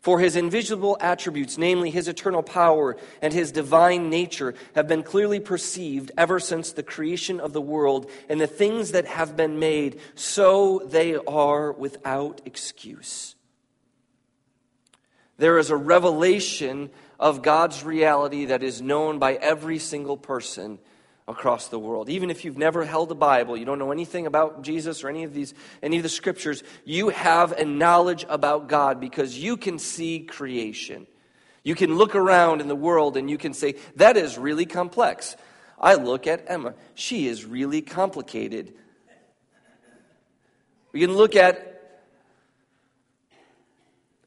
For 0.00 0.18
his 0.18 0.34
invisible 0.34 0.96
attributes, 1.00 1.58
namely 1.58 1.90
his 1.90 2.08
eternal 2.08 2.42
power 2.42 2.96
and 3.20 3.34
his 3.34 3.52
divine 3.52 4.08
nature, 4.08 4.54
have 4.74 4.88
been 4.88 5.02
clearly 5.02 5.40
perceived 5.40 6.10
ever 6.16 6.40
since 6.40 6.72
the 6.72 6.82
creation 6.82 7.38
of 7.38 7.52
the 7.52 7.60
world 7.60 8.10
and 8.28 8.40
the 8.40 8.46
things 8.46 8.92
that 8.92 9.04
have 9.04 9.36
been 9.36 9.58
made, 9.58 10.00
so 10.14 10.82
they 10.86 11.16
are 11.16 11.72
without 11.72 12.40
excuse. 12.46 13.34
There 15.36 15.58
is 15.58 15.70
a 15.70 15.76
revelation 15.76 16.90
of 17.18 17.42
God's 17.42 17.84
reality 17.84 18.46
that 18.46 18.62
is 18.62 18.80
known 18.80 19.18
by 19.18 19.34
every 19.34 19.78
single 19.78 20.16
person 20.16 20.78
across 21.30 21.68
the 21.68 21.78
world. 21.78 22.08
Even 22.08 22.30
if 22.30 22.44
you've 22.44 22.58
never 22.58 22.84
held 22.84 23.10
a 23.10 23.14
Bible, 23.14 23.56
you 23.56 23.64
don't 23.64 23.78
know 23.78 23.92
anything 23.92 24.26
about 24.26 24.62
Jesus 24.62 25.02
or 25.02 25.08
any 25.08 25.24
of 25.24 25.32
these 25.32 25.54
any 25.82 25.96
of 25.96 26.02
the 26.02 26.08
scriptures, 26.08 26.62
you 26.84 27.08
have 27.08 27.52
a 27.52 27.64
knowledge 27.64 28.26
about 28.28 28.68
God 28.68 29.00
because 29.00 29.38
you 29.38 29.56
can 29.56 29.78
see 29.78 30.20
creation. 30.20 31.06
You 31.62 31.74
can 31.74 31.96
look 31.96 32.14
around 32.14 32.60
in 32.60 32.68
the 32.68 32.76
world 32.76 33.16
and 33.16 33.30
you 33.30 33.38
can 33.38 33.54
say 33.54 33.76
that 33.96 34.16
is 34.16 34.38
really 34.38 34.66
complex. 34.66 35.36
I 35.78 35.94
look 35.94 36.26
at 36.26 36.44
Emma. 36.46 36.74
She 36.94 37.26
is 37.26 37.44
really 37.44 37.80
complicated. 37.80 38.74
We 40.92 41.00
can 41.00 41.14
look 41.14 41.36
at 41.36 41.70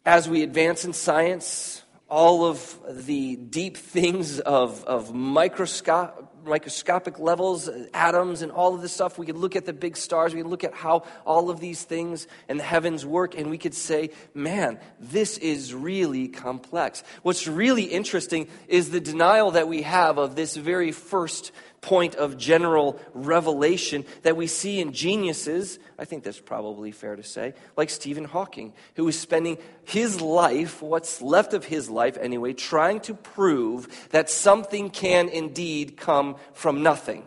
as 0.06 0.28
we 0.28 0.44
advance 0.44 0.84
in 0.84 0.94
science, 0.94 1.82
all 2.10 2.46
of 2.46 2.78
the 2.90 3.36
deep 3.36 3.78
things 3.78 4.40
of, 4.40 4.84
of 4.84 5.14
microscope, 5.14 6.33
microscopic 6.46 7.20
levels, 7.20 7.70
atoms, 7.94 8.42
and 8.42 8.52
all 8.52 8.76
of 8.76 8.82
this 8.82 8.94
stuff. 8.94 9.18
We 9.18 9.26
could 9.26 9.38
look 9.38 9.56
at 9.56 9.66
the 9.66 9.74
big 9.74 9.98
stars. 9.98 10.34
We 10.34 10.42
could 10.42 10.50
look 10.50 10.64
at 10.64 10.74
how 10.74 11.04
all 11.26 11.50
of 11.50 11.60
these 11.60 11.84
things 11.84 12.28
in 12.50 12.58
the 12.58 12.64
heavens 12.64 13.06
work, 13.06 13.38
and 13.38 13.50
we 13.50 13.58
could 13.58 13.74
say, 13.74 14.12
man, 14.34 14.80
this 15.00 15.38
is 15.38 15.74
really 15.74 16.28
complex. 16.28 17.04
What's 17.22 17.48
really 17.48 17.84
interesting 17.84 18.48
is 18.68 18.92
the 18.92 19.00
denial 19.00 19.52
that 19.52 19.68
we 19.68 19.84
have 19.84 20.18
of 20.18 20.36
this 20.36 20.56
very 20.56 20.92
first 20.92 21.52
point 21.84 22.16
of 22.16 22.38
general 22.38 23.00
revelation 23.14 24.06
that 24.24 24.36
we 24.36 24.48
see 24.48 24.80
in 24.80 24.92
geniuses, 24.92 25.78
I 26.00 26.06
think 26.06 26.24
that's 26.24 26.40
probably 26.40 26.92
fair 26.92 27.16
to 27.16 27.24
say, 27.24 27.54
like 27.78 27.92
Stephen 27.92 28.24
Hawking, 28.24 28.74
who 28.96 29.08
is 29.08 29.20
spending 29.20 29.60
his 29.84 30.20
life, 30.20 30.82
what's 30.82 31.22
left 31.22 31.54
of 31.54 31.66
his 31.66 31.90
life 31.90 32.18
anyway, 32.20 32.54
trying 32.54 33.02
to 33.02 33.14
prove 33.14 34.10
that 34.10 34.30
something 34.30 34.90
can 34.90 35.30
indeed 35.30 35.98
come 35.98 36.38
from 36.54 36.82
nothing. 36.82 37.24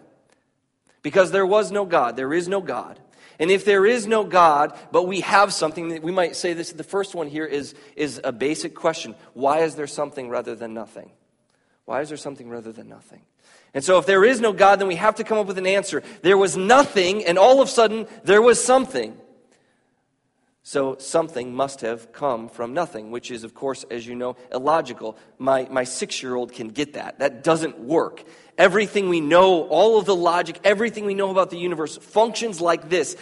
Because 1.03 1.31
there 1.31 1.47
was 1.47 1.71
no 1.71 1.85
God, 1.85 2.17
there 2.17 2.35
is 2.35 2.49
no 2.49 2.61
God. 2.61 2.99
And 3.39 3.51
if 3.51 3.65
there 3.65 3.85
is 3.85 4.07
no 4.07 4.25
God, 4.25 4.77
but 4.91 5.07
we 5.07 5.21
have 5.21 5.53
something, 5.53 6.01
we 6.03 6.11
might 6.11 6.35
say 6.35 6.55
this, 6.55 6.73
the 6.73 6.83
first 6.83 7.15
one 7.15 7.29
here 7.29 7.45
is, 7.45 7.75
is 7.95 8.21
a 8.25 8.33
basic 8.33 8.75
question. 8.75 9.15
Why 9.35 9.61
is 9.61 9.75
there 9.75 9.87
something 9.87 10.31
rather 10.31 10.55
than 10.55 10.73
nothing? 10.73 11.11
Why 11.85 12.01
is 12.01 12.09
there 12.09 12.19
something 12.19 12.49
rather 12.49 12.73
than 12.73 12.89
nothing? 12.89 13.21
And 13.77 13.85
so, 13.85 13.99
if 13.99 14.07
there 14.07 14.25
is 14.25 14.41
no 14.41 14.55
God, 14.55 14.81
then 14.81 14.89
we 14.89 14.97
have 14.97 15.17
to 15.17 15.25
come 15.25 15.37
up 15.37 15.47
with 15.47 15.59
an 15.59 15.67
answer. 15.67 16.03
There 16.23 16.39
was 16.39 16.57
nothing, 16.57 17.27
and 17.27 17.37
all 17.37 17.61
of 17.61 17.69
a 17.69 17.71
sudden, 17.71 18.07
there 18.25 18.41
was 18.41 18.65
something. 18.65 19.15
So, 20.63 20.97
something 20.97 21.55
must 21.55 21.83
have 21.83 22.11
come 22.11 22.49
from 22.49 22.73
nothing, 22.73 23.11
which 23.11 23.31
is, 23.31 23.45
of 23.45 23.53
course, 23.53 23.85
as 23.91 24.07
you 24.07 24.15
know, 24.15 24.37
illogical. 24.51 25.19
My, 25.39 25.69
my 25.71 25.85
six 25.85 26.23
year 26.23 26.37
old 26.37 26.55
can 26.55 26.69
get 26.69 26.95
that. 26.95 27.19
That 27.19 27.45
doesn't 27.45 27.79
work. 27.79 28.25
Everything 28.57 29.11
we 29.11 29.21
know, 29.21 29.65
all 29.65 29.99
of 29.99 30.07
the 30.07 30.17
logic, 30.17 30.59
everything 30.65 31.05
we 31.05 31.13
know 31.13 31.31
about 31.31 31.51
the 31.51 31.59
universe 31.59 31.99
functions 31.99 32.63
like 32.63 32.89
this 32.89 33.15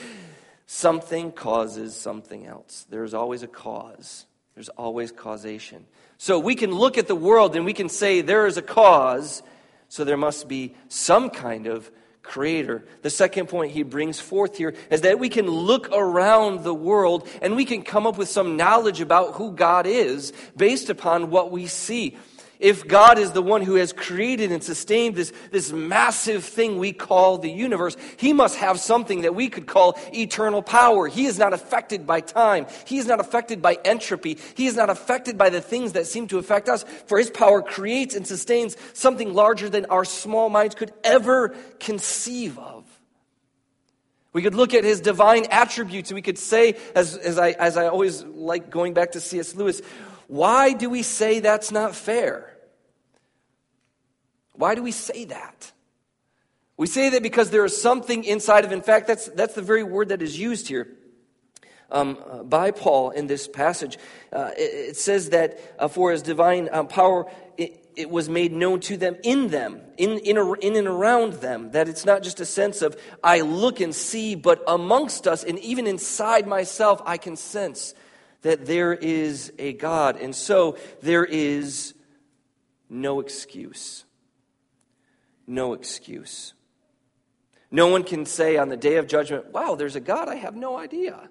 something 0.66 1.32
causes 1.32 1.96
something 1.96 2.46
else. 2.46 2.86
There's 2.88 3.12
always 3.12 3.42
a 3.42 3.48
cause, 3.48 4.24
there's 4.54 4.68
always 4.68 5.10
causation. 5.10 5.84
So, 6.16 6.38
we 6.38 6.54
can 6.54 6.70
look 6.70 6.96
at 6.96 7.08
the 7.08 7.16
world 7.16 7.56
and 7.56 7.64
we 7.64 7.72
can 7.72 7.88
say 7.88 8.20
there 8.20 8.46
is 8.46 8.56
a 8.56 8.62
cause 8.62 9.42
so 9.88 10.04
there 10.04 10.16
must 10.16 10.48
be 10.48 10.74
some 10.88 11.30
kind 11.30 11.66
of 11.66 11.90
creator. 12.24 12.84
The 13.02 13.10
second 13.10 13.48
point 13.48 13.72
he 13.72 13.82
brings 13.82 14.18
forth 14.18 14.56
here 14.56 14.74
is 14.90 15.02
that 15.02 15.18
we 15.18 15.28
can 15.28 15.46
look 15.46 15.88
around 15.92 16.64
the 16.64 16.74
world 16.74 17.28
and 17.42 17.54
we 17.54 17.64
can 17.64 17.82
come 17.82 18.06
up 18.06 18.16
with 18.16 18.28
some 18.28 18.56
knowledge 18.56 19.00
about 19.00 19.34
who 19.34 19.52
God 19.52 19.86
is 19.86 20.32
based 20.56 20.90
upon 20.90 21.30
what 21.30 21.52
we 21.52 21.66
see. 21.66 22.16
If 22.60 22.86
God 22.86 23.18
is 23.18 23.32
the 23.32 23.42
one 23.42 23.62
who 23.62 23.74
has 23.74 23.92
created 23.92 24.52
and 24.52 24.62
sustained 24.62 25.16
this, 25.16 25.32
this 25.50 25.72
massive 25.72 26.44
thing 26.44 26.78
we 26.78 26.92
call 26.92 27.38
the 27.38 27.50
universe, 27.50 27.96
He 28.16 28.32
must 28.32 28.56
have 28.56 28.78
something 28.78 29.22
that 29.22 29.34
we 29.34 29.48
could 29.48 29.66
call 29.66 29.98
eternal 30.12 30.62
power. 30.62 31.08
He 31.08 31.26
is 31.26 31.38
not 31.38 31.52
affected 31.52 32.06
by 32.06 32.20
time. 32.20 32.66
He 32.86 32.98
is 32.98 33.06
not 33.06 33.20
affected 33.20 33.60
by 33.60 33.78
entropy. 33.84 34.38
He 34.54 34.66
is 34.66 34.76
not 34.76 34.90
affected 34.90 35.36
by 35.36 35.50
the 35.50 35.60
things 35.60 35.92
that 35.92 36.06
seem 36.06 36.28
to 36.28 36.38
affect 36.38 36.68
us, 36.68 36.84
for 37.06 37.18
His 37.18 37.30
power 37.30 37.60
creates 37.60 38.14
and 38.14 38.26
sustains 38.26 38.76
something 38.92 39.34
larger 39.34 39.68
than 39.68 39.86
our 39.86 40.04
small 40.04 40.48
minds 40.48 40.74
could 40.74 40.92
ever 41.02 41.50
conceive 41.80 42.58
of. 42.58 42.84
We 44.34 44.42
could 44.42 44.56
look 44.56 44.74
at 44.74 44.82
his 44.82 45.00
divine 45.00 45.46
attributes 45.50 46.10
and 46.10 46.16
we 46.16 46.22
could 46.22 46.38
say, 46.38 46.76
as, 46.96 47.16
as, 47.16 47.38
I, 47.38 47.52
as 47.52 47.76
I 47.76 47.86
always 47.86 48.24
like 48.24 48.68
going 48.68 48.92
back 48.92 49.12
to 49.12 49.20
C.S. 49.20 49.54
Lewis, 49.54 49.80
why 50.28 50.72
do 50.72 50.90
we 50.90 51.02
say 51.02 51.40
that's 51.40 51.70
not 51.70 51.94
fair? 51.94 52.56
Why 54.54 54.74
do 54.74 54.82
we 54.82 54.92
say 54.92 55.26
that? 55.26 55.72
We 56.76 56.86
say 56.86 57.10
that 57.10 57.22
because 57.22 57.50
there 57.50 57.64
is 57.64 57.80
something 57.80 58.24
inside 58.24 58.64
of, 58.64 58.72
in 58.72 58.82
fact, 58.82 59.06
that's, 59.06 59.26
that's 59.28 59.54
the 59.54 59.62
very 59.62 59.84
word 59.84 60.08
that 60.08 60.22
is 60.22 60.38
used 60.38 60.68
here 60.68 60.88
um, 61.90 62.18
uh, 62.28 62.42
by 62.42 62.70
Paul 62.72 63.10
in 63.10 63.26
this 63.26 63.46
passage. 63.46 63.98
Uh, 64.32 64.50
it, 64.56 64.90
it, 64.90 64.96
says 64.96 65.30
that 65.30 65.58
uh, 65.78 65.88
for 65.88 66.10
his 66.10 66.22
divine 66.22 66.68
um, 66.72 66.88
power, 66.88 67.30
it, 67.56 67.86
it, 67.94 68.10
was 68.10 68.28
made 68.28 68.52
known 68.52 68.80
to 68.80 68.96
them 68.96 69.16
in 69.22 69.48
them, 69.48 69.80
in, 69.96 70.18
in, 70.18 70.36
in 70.60 70.76
and 70.76 70.88
around 70.88 71.34
them. 71.34 71.70
That 71.70 71.88
it's 71.88 72.04
not 72.04 72.22
just 72.24 72.40
a 72.40 72.46
sense 72.46 72.82
of, 72.82 72.96
I 73.22 73.42
look 73.42 73.80
and 73.80 73.94
see, 73.94 74.34
but 74.34 74.62
amongst 74.66 75.28
us, 75.28 75.44
and 75.44 75.58
even 75.60 75.86
inside 75.86 76.48
myself, 76.48 77.00
I 77.04 77.18
can 77.18 77.36
sense 77.36 77.94
that 78.44 78.66
there 78.66 78.92
is 78.92 79.52
a 79.58 79.72
God. 79.72 80.16
And 80.16 80.34
so 80.34 80.76
there 81.02 81.24
is 81.24 81.94
no 82.88 83.20
excuse. 83.20 84.04
No 85.46 85.72
excuse. 85.72 86.52
No 87.70 87.88
one 87.88 88.04
can 88.04 88.26
say 88.26 88.56
on 88.56 88.68
the 88.68 88.76
day 88.76 88.96
of 88.96 89.06
judgment, 89.06 89.50
wow, 89.52 89.74
there's 89.74 89.96
a 89.96 90.00
God, 90.00 90.28
I 90.28 90.36
have 90.36 90.54
no 90.54 90.78
idea. 90.78 91.28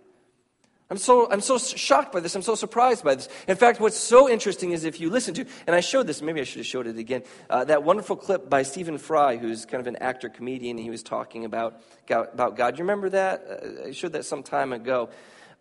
I'm 0.89 0.97
so, 0.97 1.31
I'm 1.31 1.41
so 1.41 1.57
shocked 1.57 2.11
by 2.11 2.19
this. 2.19 2.35
I'm 2.35 2.41
so 2.41 2.55
surprised 2.55 3.03
by 3.03 3.15
this. 3.15 3.29
In 3.47 3.55
fact, 3.55 3.79
what's 3.79 3.97
so 3.97 4.29
interesting 4.29 4.71
is 4.71 4.83
if 4.83 4.99
you 4.99 5.09
listen 5.09 5.33
to, 5.35 5.45
and 5.65 5.75
I 5.75 5.79
showed 5.79 6.07
this, 6.07 6.21
maybe 6.21 6.41
I 6.41 6.43
should 6.43 6.57
have 6.57 6.67
showed 6.67 6.87
it 6.87 6.97
again, 6.97 7.23
uh, 7.49 7.63
that 7.65 7.83
wonderful 7.83 8.15
clip 8.15 8.49
by 8.49 8.63
Stephen 8.63 8.97
Fry, 8.97 9.37
who's 9.37 9.65
kind 9.65 9.81
of 9.81 9.87
an 9.87 9.95
actor 9.97 10.29
comedian, 10.29 10.77
and 10.77 10.83
he 10.83 10.89
was 10.89 11.01
talking 11.01 11.45
about, 11.45 11.81
about 12.09 12.57
God. 12.57 12.77
You 12.77 12.83
remember 12.83 13.09
that? 13.09 13.45
Uh, 13.47 13.87
I 13.87 13.91
showed 13.91 14.13
that 14.13 14.25
some 14.25 14.43
time 14.43 14.73
ago. 14.73 15.09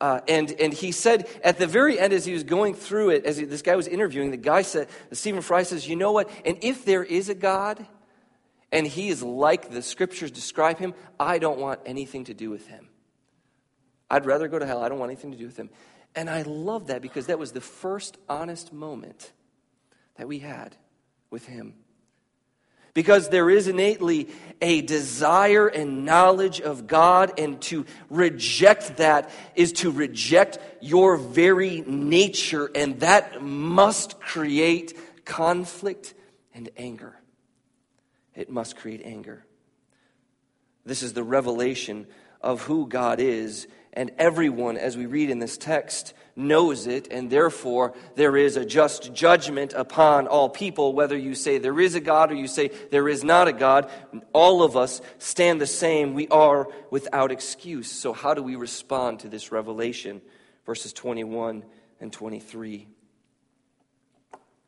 Uh, 0.02 0.20
and, 0.26 0.50
and 0.60 0.74
he 0.74 0.90
said 0.90 1.28
at 1.44 1.58
the 1.58 1.66
very 1.66 1.96
end, 1.96 2.12
as 2.12 2.24
he 2.24 2.32
was 2.32 2.42
going 2.42 2.74
through 2.74 3.10
it, 3.10 3.24
as 3.24 3.36
he, 3.36 3.44
this 3.44 3.62
guy 3.62 3.76
was 3.76 3.86
interviewing, 3.86 4.32
the 4.32 4.36
guy 4.36 4.62
said, 4.62 4.88
Stephen 5.12 5.42
Fry 5.42 5.62
says, 5.62 5.88
You 5.88 5.94
know 5.94 6.10
what? 6.10 6.28
And 6.44 6.58
if 6.60 6.84
there 6.84 7.04
is 7.04 7.28
a 7.28 7.36
God, 7.36 7.86
and 8.72 8.84
he 8.84 9.10
is 9.10 9.22
like 9.22 9.70
the 9.70 9.80
scriptures 9.80 10.32
describe 10.32 10.78
him, 10.78 10.94
I 11.20 11.38
don't 11.38 11.60
want 11.60 11.82
anything 11.86 12.24
to 12.24 12.34
do 12.34 12.50
with 12.50 12.66
him. 12.66 12.88
I'd 14.10 14.26
rather 14.26 14.48
go 14.48 14.58
to 14.58 14.66
hell. 14.66 14.82
I 14.82 14.88
don't 14.88 14.98
want 14.98 15.12
anything 15.12 15.30
to 15.30 15.38
do 15.38 15.46
with 15.46 15.56
him. 15.56 15.70
And 16.16 16.28
I 16.28 16.42
love 16.42 16.88
that 16.88 17.00
because 17.00 17.26
that 17.26 17.38
was 17.38 17.52
the 17.52 17.60
first 17.60 18.18
honest 18.28 18.72
moment 18.72 19.30
that 20.16 20.26
we 20.26 20.40
had 20.40 20.74
with 21.30 21.46
him 21.46 21.74
because 22.94 23.28
there 23.28 23.50
is 23.50 23.68
innately 23.68 24.28
a 24.61 24.81
desire 24.83 25.66
and 25.66 26.05
knowledge 26.05 26.61
of 26.61 26.87
God, 26.87 27.38
and 27.38 27.61
to 27.62 27.85
reject 28.11 28.98
that 28.98 29.31
is 29.57 29.72
to 29.72 29.90
reject 29.90 30.59
your 30.81 31.16
very 31.16 31.81
nature, 31.87 32.70
and 32.74 33.00
that 33.00 33.42
must 33.42 34.20
create 34.20 34.96
conflict 35.24 36.14
and 36.55 36.70
anger. 36.76 37.16
It 38.35 38.50
must 38.50 38.76
create 38.76 39.02
anger. 39.05 39.44
This 40.85 41.02
is 41.02 41.12
the 41.12 41.24
revelation 41.24 42.07
of 42.40 42.62
who 42.62 42.87
God 42.87 43.20
is 43.20 43.66
And 43.92 44.11
everyone, 44.18 44.76
as 44.76 44.96
we 44.96 45.07
read 45.07 45.31
in 45.31 45.38
this 45.38 45.59
text, 45.59 46.14
knows 46.35 46.87
it, 46.87 47.09
and 47.11 47.31
therefore 47.31 47.95
there 48.14 48.37
is 48.37 48.57
a 48.57 48.64
just 48.64 49.12
judgment 49.12 49.73
upon 49.75 50.27
all 50.27 50.49
people, 50.49 50.92
whether 50.92 51.16
you 51.16 51.35
say 51.35 51.59
there 51.59 51.81
is 51.81 51.95
a 51.95 52.01
God 52.01 52.33
or 52.33 52.35
you 52.35 52.47
say 52.47 52.71
there 52.90 53.09
is 53.09 53.23
not 53.23 53.49
a 53.49 53.53
God. 53.53 53.90
All 54.33 54.62
of 54.62 54.77
us 54.77 55.01
stand 55.18 55.61
the 55.61 55.66
same. 55.66 56.14
We 56.14 56.29
are 56.29 56.68
without 56.90 57.33
excuse. 57.33 57.90
So, 57.90 58.12
how 58.12 58.35
do 58.35 58.42
we 58.42 58.57
respond 58.57 59.21
to 59.21 59.29
this 59.29 59.53
revelation? 59.53 60.23
Verses 60.64 60.92
21 60.92 61.64
and 62.01 62.12
23. 62.12 62.87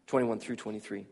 21 0.06 0.38
through 0.38 0.56
23. 0.56 1.06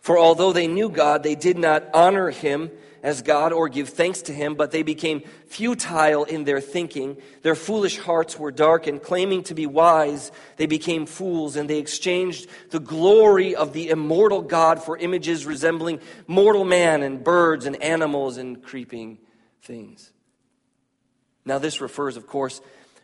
For 0.00 0.18
although 0.18 0.52
they 0.52 0.66
knew 0.66 0.88
God, 0.88 1.22
they 1.22 1.34
did 1.34 1.58
not 1.58 1.84
honor 1.94 2.30
him 2.30 2.70
as 3.02 3.22
God 3.22 3.52
or 3.52 3.68
give 3.68 3.88
thanks 3.88 4.22
to 4.22 4.32
him, 4.32 4.54
but 4.54 4.70
they 4.70 4.82
became 4.82 5.22
futile 5.46 6.24
in 6.24 6.44
their 6.44 6.60
thinking. 6.60 7.16
Their 7.42 7.56
foolish 7.56 7.98
hearts 7.98 8.38
were 8.38 8.52
darkened. 8.52 9.02
Claiming 9.02 9.42
to 9.44 9.54
be 9.54 9.66
wise, 9.66 10.30
they 10.56 10.66
became 10.66 11.06
fools, 11.06 11.56
and 11.56 11.68
they 11.68 11.78
exchanged 11.78 12.48
the 12.70 12.80
glory 12.80 13.56
of 13.56 13.72
the 13.72 13.90
immortal 13.90 14.40
God 14.40 14.82
for 14.82 14.96
images 14.96 15.44
resembling 15.44 16.00
mortal 16.28 16.64
man 16.64 17.02
and 17.02 17.24
birds 17.24 17.66
and 17.66 17.82
animals 17.82 18.36
and 18.36 18.62
creeping 18.62 19.18
things. 19.62 20.12
Now, 21.44 21.58
this 21.58 21.80
refers, 21.80 22.16
of 22.16 22.28
course, 22.28 22.60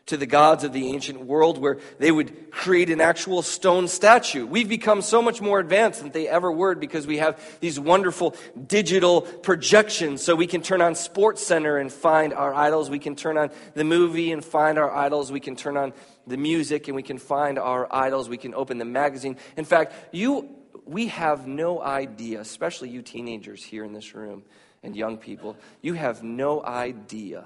to 0.09 0.17
the 0.17 0.27
gods 0.27 0.65
of 0.65 0.73
the 0.73 0.89
ancient 0.89 1.21
world 1.21 1.59
where 1.59 1.79
they 1.99 2.11
would 2.11 2.51
create 2.51 2.91
an 2.91 3.01
actual 3.01 3.43
stone 3.43 3.89
statue. 3.89 4.47
We've 4.47 4.69
become 4.69 5.03
so 5.03 5.23
much 5.23 5.41
more 5.41 5.61
advanced 5.61 6.01
than 6.01 6.11
they 6.11 6.27
ever 6.29 6.51
were 6.51 6.75
because 6.75 7.07
we 7.07 7.19
have 7.19 7.41
these 7.61 7.79
wonderful 7.79 8.35
digital 8.67 9.23
projections. 9.23 10.23
So 10.23 10.35
we 10.35 10.47
can 10.47 10.63
turn 10.63 10.81
on 10.81 10.95
Sports 10.95 11.47
Center 11.47 11.77
and 11.77 11.93
find 11.93 12.33
our 12.33 12.55
idols. 12.55 12.91
We 12.91 12.99
can 12.99 13.17
turn 13.17 13.37
on 13.37 13.51
the 13.75 13.85
movie 13.85 14.33
and 14.33 14.45
find 14.45 14.79
our 14.79 14.95
idols. 14.95 15.31
We 15.31 15.41
can 15.41 15.57
turn 15.57 15.77
on 15.77 15.93
the 16.27 16.39
music 16.39 16.89
and 16.89 16.97
we 16.97 17.03
can 17.03 17.19
find 17.19 17.59
our 17.59 17.87
idols. 17.95 18.29
We 18.29 18.39
can 18.39 18.55
open 18.55 18.79
the 18.79 18.87
magazine. 18.87 19.37
In 19.57 19.67
fact, 19.67 19.93
you, 20.11 20.49
we 20.87 21.09
have 21.09 21.47
no 21.47 21.83
idea, 21.83 22.41
especially 22.41 22.89
you 22.89 23.03
teenagers 23.03 23.63
here 23.63 23.85
in 23.85 23.93
this 23.93 24.15
room 24.15 24.43
and 24.83 24.97
young 24.97 25.19
people, 25.19 25.57
you 25.83 25.95
have 25.95 26.23
no 26.23 26.65
idea 26.65 27.45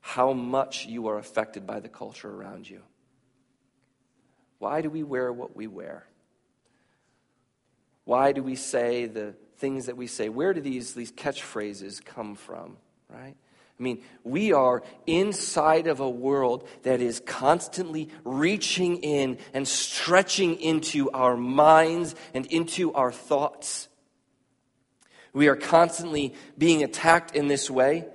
how 0.00 0.32
much 0.32 0.86
you 0.86 1.08
are 1.08 1.18
affected 1.18 1.66
by 1.66 1.80
the 1.80 1.88
culture 1.88 2.30
around 2.30 2.68
you. 2.68 2.82
Why 4.58 4.80
do 4.80 4.90
we 4.90 5.02
wear 5.02 5.32
what 5.32 5.56
we 5.56 5.66
wear? 5.66 6.06
Why 8.04 8.32
do 8.32 8.42
we 8.42 8.56
say 8.56 9.06
the 9.06 9.34
things 9.58 9.86
that 9.86 9.96
we 9.96 10.06
say? 10.06 10.28
Where 10.28 10.52
do 10.52 10.60
these, 10.60 10.94
these 10.94 11.12
catchphrases 11.12 12.04
come 12.04 12.34
from, 12.34 12.76
right? 13.08 13.36
I 13.80 13.82
mean, 13.82 14.02
we 14.24 14.52
are 14.52 14.82
inside 15.06 15.86
of 15.86 16.00
a 16.00 16.10
world 16.10 16.68
that 16.82 17.00
is 17.00 17.22
constantly 17.24 18.10
reaching 18.24 18.98
in 18.98 19.38
and 19.54 19.66
stretching 19.66 20.60
into 20.60 21.10
our 21.12 21.34
minds 21.34 22.14
and 22.34 22.44
into 22.46 22.92
our 22.92 23.10
thoughts. 23.10 23.88
We 25.32 25.48
are 25.48 25.56
constantly 25.56 26.34
being 26.58 26.82
attacked 26.82 27.34
in 27.34 27.48
this 27.48 27.70
way. 27.70 28.06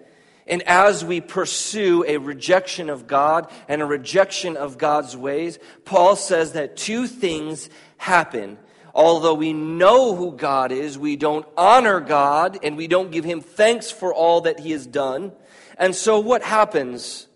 And 0.47 0.61
as 0.63 1.03
we 1.03 1.21
pursue 1.21 2.05
a 2.07 2.17
rejection 2.17 2.89
of 2.89 3.07
God 3.07 3.51
and 3.67 3.81
a 3.81 3.85
rejection 3.85 4.57
of 4.57 4.77
God's 4.77 5.17
ways, 5.17 5.57
Paul 5.85 6.15
says 6.15 6.53
that 6.53 6.77
two 6.77 7.07
things 7.07 7.69
happen. 7.97 8.57
Although 8.93 9.33
we 9.33 9.53
know 9.53 10.15
who 10.15 10.31
God 10.31 10.71
is, 10.71 10.97
we 10.97 11.15
don't 11.15 11.45
honor 11.57 11.99
God 11.99 12.59
and 12.63 12.77
we 12.77 12.87
don't 12.87 13.11
give 13.11 13.25
him 13.25 13.41
thanks 13.41 13.91
for 13.91 14.13
all 14.13 14.41
that 14.41 14.59
he 14.59 14.71
has 14.71 14.85
done. 14.85 15.33
And 15.77 15.95
so 15.95 16.19
what 16.19 16.43
happens? 16.43 17.27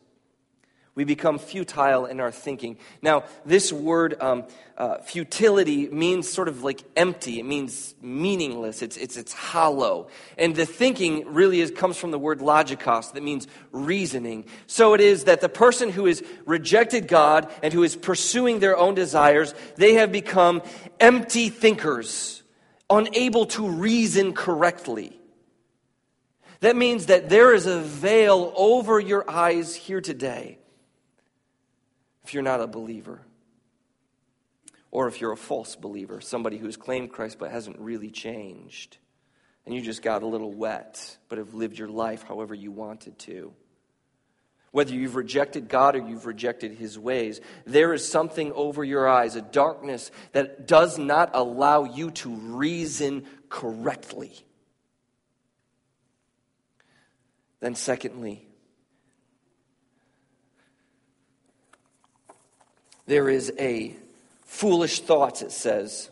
We 0.99 1.05
become 1.05 1.39
futile 1.39 2.07
in 2.07 2.19
our 2.19 2.29
thinking. 2.29 2.77
Now, 3.01 3.23
this 3.45 3.71
word 3.71 4.21
um, 4.21 4.43
uh, 4.77 4.97
futility 4.97 5.87
means 5.87 6.29
sort 6.29 6.49
of 6.49 6.61
like 6.61 6.83
empty. 6.97 7.39
It 7.39 7.45
means 7.45 7.95
meaningless. 8.01 8.81
It's, 8.81 8.97
it's, 8.97 9.15
it's 9.15 9.31
hollow. 9.31 10.09
And 10.37 10.53
the 10.57 10.65
thinking 10.65 11.33
really 11.33 11.61
is, 11.61 11.71
comes 11.71 11.95
from 11.95 12.11
the 12.11 12.19
word 12.19 12.39
logikos, 12.39 13.13
that 13.13 13.23
means 13.23 13.47
reasoning. 13.71 14.43
So 14.67 14.93
it 14.93 14.99
is 14.99 15.23
that 15.23 15.39
the 15.39 15.47
person 15.47 15.89
who 15.89 16.03
has 16.03 16.21
rejected 16.45 17.07
God 17.07 17.49
and 17.63 17.71
who 17.71 17.83
is 17.83 17.95
pursuing 17.95 18.59
their 18.59 18.75
own 18.75 18.93
desires, 18.93 19.55
they 19.77 19.93
have 19.93 20.11
become 20.11 20.61
empty 20.99 21.47
thinkers, 21.47 22.43
unable 22.89 23.45
to 23.45 23.69
reason 23.69 24.33
correctly. 24.33 25.17
That 26.59 26.75
means 26.75 27.05
that 27.05 27.29
there 27.29 27.53
is 27.53 27.67
a 27.67 27.79
veil 27.79 28.51
over 28.57 28.99
your 28.99 29.23
eyes 29.31 29.73
here 29.73 30.01
today 30.01 30.58
if 32.29 32.35
you're 32.35 32.43
not 32.43 32.61
a 32.61 32.67
believer. 32.67 33.21
Or 34.91 35.07
if 35.07 35.19
you're 35.19 35.31
a 35.31 35.37
false 35.37 35.75
believer, 35.75 36.21
somebody 36.21 36.59
who's 36.59 36.77
claimed 36.77 37.11
Christ 37.11 37.39
but 37.39 37.49
hasn't 37.49 37.79
really 37.79 38.11
changed. 38.11 38.99
And 39.65 39.73
you 39.73 39.81
just 39.81 40.03
got 40.03 40.21
a 40.21 40.27
little 40.27 40.53
wet, 40.53 41.17
but 41.27 41.39
have 41.39 41.55
lived 41.55 41.79
your 41.79 41.87
life 41.87 42.21
however 42.21 42.53
you 42.53 42.71
wanted 42.71 43.17
to. 43.19 43.51
Whether 44.69 44.93
you've 44.93 45.15
rejected 45.15 45.69
God 45.69 45.95
or 45.95 46.07
you've 46.07 46.27
rejected 46.27 46.73
his 46.73 46.99
ways, 46.99 47.41
there 47.65 47.95
is 47.95 48.07
something 48.07 48.51
over 48.51 48.83
your 48.83 49.07
eyes, 49.07 49.35
a 49.35 49.41
darkness 49.41 50.11
that 50.31 50.67
does 50.67 50.99
not 50.99 51.31
allow 51.33 51.85
you 51.85 52.11
to 52.11 52.29
reason 52.29 53.25
correctly. 53.49 54.35
Then, 57.59 57.73
secondly, 57.73 58.48
there 63.09 63.27
is 63.27 63.51
a 63.57 63.95
foolish 64.45 64.99
thoughts, 64.99 65.41
it 65.41 65.51
says. 65.51 66.11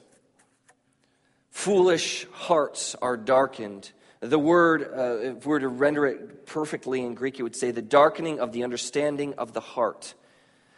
Foolish 1.52 2.26
hearts 2.32 2.96
are 2.96 3.16
darkened. 3.16 3.92
The 4.20 4.40
word, 4.40 4.82
uh, 4.82 5.36
if 5.36 5.46
we 5.46 5.50
were 5.50 5.60
to 5.60 5.68
render 5.68 6.08
it 6.08 6.48
perfectly 6.48 7.02
in 7.02 7.14
Greek, 7.14 7.40
it 7.40 7.44
would 7.44 7.56
say 7.56 7.70
the 7.70 7.84
darkening 7.84 8.40
of 8.40 8.52
the 8.52 8.64
understanding 8.64 9.36
of 9.36 9.54
the 9.54 9.60
heart. 9.60 10.16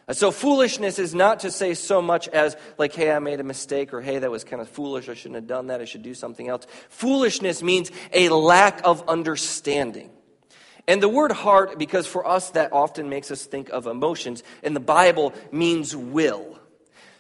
Uh, 0.10 0.14
so, 0.14 0.30
foolishness 0.30 1.00
is 1.00 1.16
not 1.16 1.40
to 1.42 1.52
say 1.52 1.74
so 1.74 2.02
much 2.02 2.28
as, 2.28 2.58
like, 2.78 2.94
hey, 2.94 3.14
I 3.14 3.20
made 3.20 3.40
a 3.40 3.46
mistake, 3.46 3.94
or 3.94 4.02
hey, 4.02 4.20
that 4.20 4.30
was 4.30 4.44
kind 4.44 4.62
of 4.62 4.68
foolish, 4.68 5.08
I 5.08 5.14
shouldn't 5.14 5.36
have 5.36 5.48
done 5.48 5.68
that, 5.68 5.80
I 5.80 5.86
should 5.86 6.04
do 6.04 6.14
something 6.14 6.50
else. 6.50 6.68
Foolishness 6.90 7.64
means 7.64 7.92
a 8.12 8.28
lack 8.28 8.82
of 8.84 9.08
understanding. 9.08 10.10
And 10.90 11.04
the 11.04 11.08
word 11.08 11.32
heart, 11.32 11.78
because 11.78 12.08
for 12.08 12.28
us 12.28 12.50
that 12.52 12.74
often 12.74 13.10
makes 13.10 13.30
us 13.30 13.46
think 13.46 13.70
of 13.70 13.86
emotions, 13.86 14.42
in 14.64 14.74
the 14.74 14.80
Bible 14.80 15.36
means 15.52 15.96
will. 15.96 16.60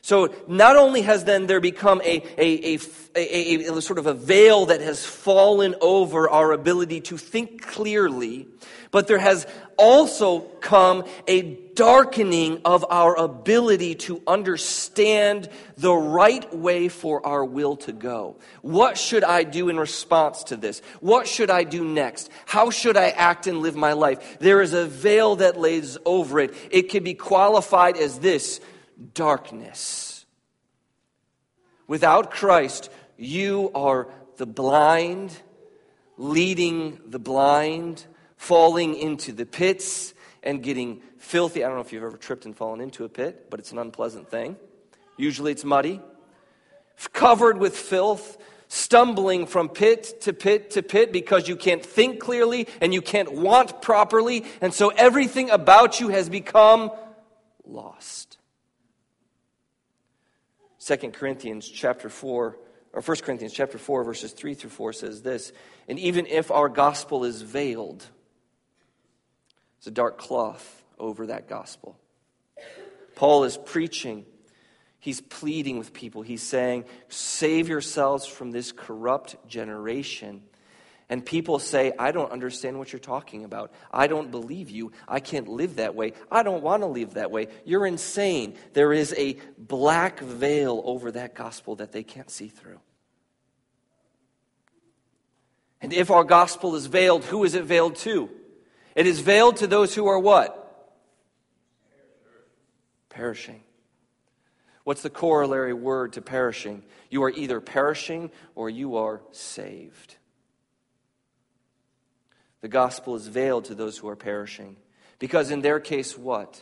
So 0.01 0.33
not 0.47 0.75
only 0.75 1.03
has 1.03 1.25
then 1.25 1.45
there 1.45 1.59
become 1.59 2.01
a, 2.01 2.23
a, 2.35 2.79
a, 3.15 3.77
a, 3.77 3.81
sort 3.83 3.99
of 3.99 4.07
a 4.07 4.15
veil 4.15 4.65
that 4.65 4.81
has 4.81 5.05
fallen 5.05 5.75
over 5.81 6.27
our 6.27 6.51
ability 6.51 7.01
to 7.01 7.17
think 7.17 7.61
clearly, 7.61 8.47
but 8.91 9.07
there 9.07 9.19
has 9.19 9.45
also 9.77 10.39
come 10.39 11.05
a 11.27 11.41
darkening 11.75 12.61
of 12.65 12.85
our 12.89 13.15
ability 13.15 13.95
to 13.95 14.21
understand 14.27 15.47
the 15.77 15.93
right 15.93 16.53
way 16.53 16.89
for 16.89 17.25
our 17.25 17.45
will 17.45 17.77
to 17.77 17.93
go. 17.93 18.37
What 18.61 18.97
should 18.97 19.23
I 19.23 19.43
do 19.43 19.69
in 19.69 19.79
response 19.79 20.43
to 20.45 20.57
this? 20.57 20.81
What 20.99 21.27
should 21.27 21.49
I 21.49 21.63
do 21.63 21.85
next? 21.85 22.29
How 22.45 22.69
should 22.69 22.97
I 22.97 23.09
act 23.09 23.47
and 23.47 23.59
live 23.59 23.75
my 23.75 23.93
life? 23.93 24.39
There 24.39 24.61
is 24.61 24.73
a 24.73 24.85
veil 24.85 25.37
that 25.37 25.57
lays 25.57 25.97
over 26.05 26.39
it. 26.39 26.53
It 26.71 26.89
can 26.89 27.03
be 27.03 27.13
qualified 27.13 27.95
as 27.95 28.19
this 28.19 28.59
darkness. 29.13 30.25
Without 31.87 32.31
Christ, 32.31 32.89
you 33.17 33.71
are 33.73 34.07
the 34.37 34.45
blind, 34.45 35.35
leading 36.17 36.99
the 37.05 37.19
blind, 37.19 38.05
falling 38.39 38.95
into 38.95 39.33
the 39.33 39.45
pits 39.45 40.13
and 40.41 40.63
getting 40.63 41.01
filthy. 41.17 41.63
I 41.63 41.67
don't 41.67 41.75
know 41.75 41.81
if 41.81 41.91
you've 41.91 42.03
ever 42.03 42.17
tripped 42.17 42.45
and 42.45 42.55
fallen 42.55 42.79
into 42.79 43.03
a 43.03 43.09
pit, 43.09 43.47
but 43.49 43.59
it's 43.59 43.73
an 43.73 43.77
unpleasant 43.77 44.31
thing. 44.31 44.55
Usually 45.17 45.51
it's 45.51 45.65
muddy, 45.65 45.99
covered 47.11 47.57
with 47.57 47.75
filth, 47.77 48.37
stumbling 48.69 49.45
from 49.45 49.67
pit 49.67 50.21
to 50.21 50.31
pit 50.31 50.71
to 50.71 50.81
pit 50.81 51.11
because 51.11 51.49
you 51.49 51.57
can't 51.57 51.85
think 51.85 52.21
clearly 52.21 52.67
and 52.79 52.93
you 52.93 53.01
can't 53.01 53.33
want 53.33 53.81
properly, 53.81 54.45
and 54.61 54.73
so 54.73 54.87
everything 54.87 55.49
about 55.49 55.99
you 55.99 56.07
has 56.07 56.29
become 56.29 56.91
lost. 57.65 58.37
2 60.79 60.95
Corinthians 61.11 61.67
chapter 61.67 62.07
4 62.07 62.57
or 62.93 63.01
1 63.01 63.17
Corinthians 63.17 63.53
chapter 63.53 63.77
4 63.77 64.05
verses 64.05 64.31
3 64.31 64.53
through 64.53 64.69
4 64.69 64.93
says 64.93 65.21
this, 65.21 65.51
and 65.89 65.99
even 65.99 66.25
if 66.25 66.49
our 66.51 66.69
gospel 66.69 67.25
is 67.25 67.41
veiled, 67.41 68.07
it's 69.79 69.87
a 69.87 69.91
dark 69.91 70.17
cloth 70.17 70.83
over 70.99 71.27
that 71.27 71.47
gospel. 71.47 71.97
Paul 73.15 73.45
is 73.45 73.57
preaching. 73.57 74.25
He's 74.99 75.21
pleading 75.21 75.79
with 75.79 75.93
people. 75.93 76.21
He's 76.21 76.43
saying, 76.43 76.83
Save 77.07 77.69
yourselves 77.69 78.25
from 78.25 78.51
this 78.51 78.73
corrupt 78.73 79.37
generation. 79.47 80.43
And 81.07 81.25
people 81.25 81.59
say, 81.59 81.93
I 81.97 82.11
don't 82.11 82.31
understand 82.31 82.77
what 82.77 82.91
you're 82.91 82.99
talking 82.99 83.45
about. 83.45 83.71
I 83.89 84.07
don't 84.07 84.29
believe 84.29 84.69
you. 84.69 84.91
I 85.07 85.21
can't 85.21 85.47
live 85.47 85.77
that 85.77 85.95
way. 85.95 86.11
I 86.29 86.43
don't 86.43 86.61
want 86.61 86.83
to 86.83 86.87
live 86.87 87.13
that 87.13 87.31
way. 87.31 87.47
You're 87.63 87.87
insane. 87.87 88.55
There 88.73 88.91
is 88.91 89.15
a 89.17 89.37
black 89.57 90.19
veil 90.19 90.81
over 90.83 91.11
that 91.13 91.35
gospel 91.35 91.77
that 91.77 91.93
they 91.93 92.03
can't 92.03 92.29
see 92.29 92.49
through. 92.49 92.79
And 95.81 95.93
if 95.93 96.11
our 96.11 96.25
gospel 96.25 96.75
is 96.75 96.85
veiled, 96.85 97.23
who 97.23 97.45
is 97.45 97.55
it 97.55 97.63
veiled 97.63 97.95
to? 97.97 98.29
It 98.99 99.07
is 99.07 99.21
veiled 99.21 99.55
to 99.57 99.67
those 99.67 99.95
who 99.95 100.07
are 100.07 100.19
what? 100.19 100.91
Perishing. 103.07 103.63
What's 104.83 105.03
the 105.03 105.09
corollary 105.09 105.73
word 105.73 106.11
to 106.13 106.21
perishing? 106.21 106.83
You 107.09 107.23
are 107.23 107.29
either 107.29 107.61
perishing 107.61 108.29
or 108.55 108.69
you 108.69 108.97
are 108.97 109.21
saved. 109.31 110.17
The 112.59 112.67
gospel 112.67 113.15
is 113.15 113.25
veiled 113.25 113.63
to 113.65 113.73
those 113.73 113.97
who 113.97 114.09
are 114.09 114.17
perishing. 114.17 114.75
Because 115.17 115.49
in 115.49 115.61
their 115.61 115.79
case, 115.79 116.17
what? 116.17 116.61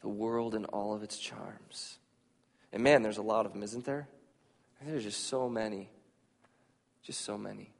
The 0.00 0.08
world 0.08 0.56
and 0.56 0.66
all 0.66 0.94
of 0.94 1.04
its 1.04 1.16
charms. 1.16 2.00
And 2.72 2.82
man, 2.82 3.02
there's 3.02 3.18
a 3.18 3.22
lot 3.22 3.46
of 3.46 3.52
them, 3.52 3.62
isn't 3.62 3.84
there? 3.84 4.08
There's 4.84 5.04
just 5.04 5.28
so 5.28 5.48
many. 5.48 5.90
Just 7.04 7.20
so 7.20 7.38
many. 7.38 7.70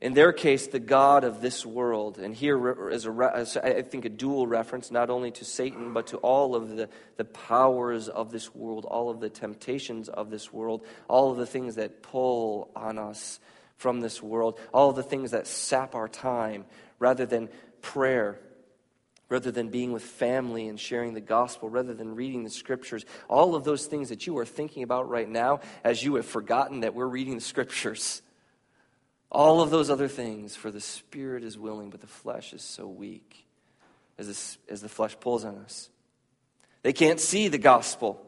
In 0.00 0.14
their 0.14 0.32
case, 0.32 0.68
the 0.68 0.78
God 0.78 1.24
of 1.24 1.40
this 1.40 1.66
world, 1.66 2.18
and 2.18 2.32
here 2.32 2.88
is, 2.90 3.04
a, 3.04 3.60
I 3.64 3.82
think, 3.82 4.04
a 4.04 4.08
dual 4.08 4.46
reference, 4.46 4.92
not 4.92 5.10
only 5.10 5.32
to 5.32 5.44
Satan, 5.44 5.92
but 5.92 6.08
to 6.08 6.18
all 6.18 6.54
of 6.54 6.76
the, 6.76 6.88
the 7.16 7.24
powers 7.24 8.08
of 8.08 8.30
this 8.30 8.54
world, 8.54 8.84
all 8.84 9.10
of 9.10 9.18
the 9.18 9.28
temptations 9.28 10.08
of 10.08 10.30
this 10.30 10.52
world, 10.52 10.86
all 11.08 11.32
of 11.32 11.36
the 11.36 11.46
things 11.46 11.74
that 11.74 12.00
pull 12.00 12.70
on 12.76 12.96
us 12.96 13.40
from 13.76 14.00
this 14.00 14.22
world, 14.22 14.60
all 14.72 14.90
of 14.90 14.96
the 14.96 15.02
things 15.02 15.32
that 15.32 15.48
sap 15.48 15.96
our 15.96 16.08
time, 16.08 16.64
rather 17.00 17.26
than 17.26 17.48
prayer, 17.82 18.38
rather 19.28 19.50
than 19.50 19.68
being 19.68 19.90
with 19.90 20.04
family 20.04 20.68
and 20.68 20.78
sharing 20.78 21.12
the 21.12 21.20
gospel, 21.20 21.68
rather 21.68 21.92
than 21.92 22.14
reading 22.14 22.44
the 22.44 22.50
scriptures, 22.50 23.04
all 23.28 23.56
of 23.56 23.64
those 23.64 23.86
things 23.86 24.10
that 24.10 24.28
you 24.28 24.38
are 24.38 24.46
thinking 24.46 24.84
about 24.84 25.08
right 25.08 25.28
now 25.28 25.58
as 25.82 26.04
you 26.04 26.14
have 26.14 26.26
forgotten 26.26 26.80
that 26.80 26.94
we're 26.94 27.04
reading 27.04 27.34
the 27.34 27.40
scriptures. 27.40 28.22
All 29.30 29.60
of 29.60 29.70
those 29.70 29.90
other 29.90 30.08
things, 30.08 30.56
for 30.56 30.70
the 30.70 30.80
spirit 30.80 31.44
is 31.44 31.58
willing, 31.58 31.90
but 31.90 32.00
the 32.00 32.06
flesh 32.06 32.52
is 32.52 32.62
so 32.62 32.86
weak 32.86 33.46
as, 34.16 34.26
this, 34.26 34.58
as 34.68 34.80
the 34.80 34.88
flesh 34.88 35.16
pulls 35.20 35.44
on 35.44 35.56
us. 35.58 35.90
They 36.82 36.92
can't 36.92 37.20
see 37.20 37.48
the 37.48 37.58
gospel. 37.58 38.24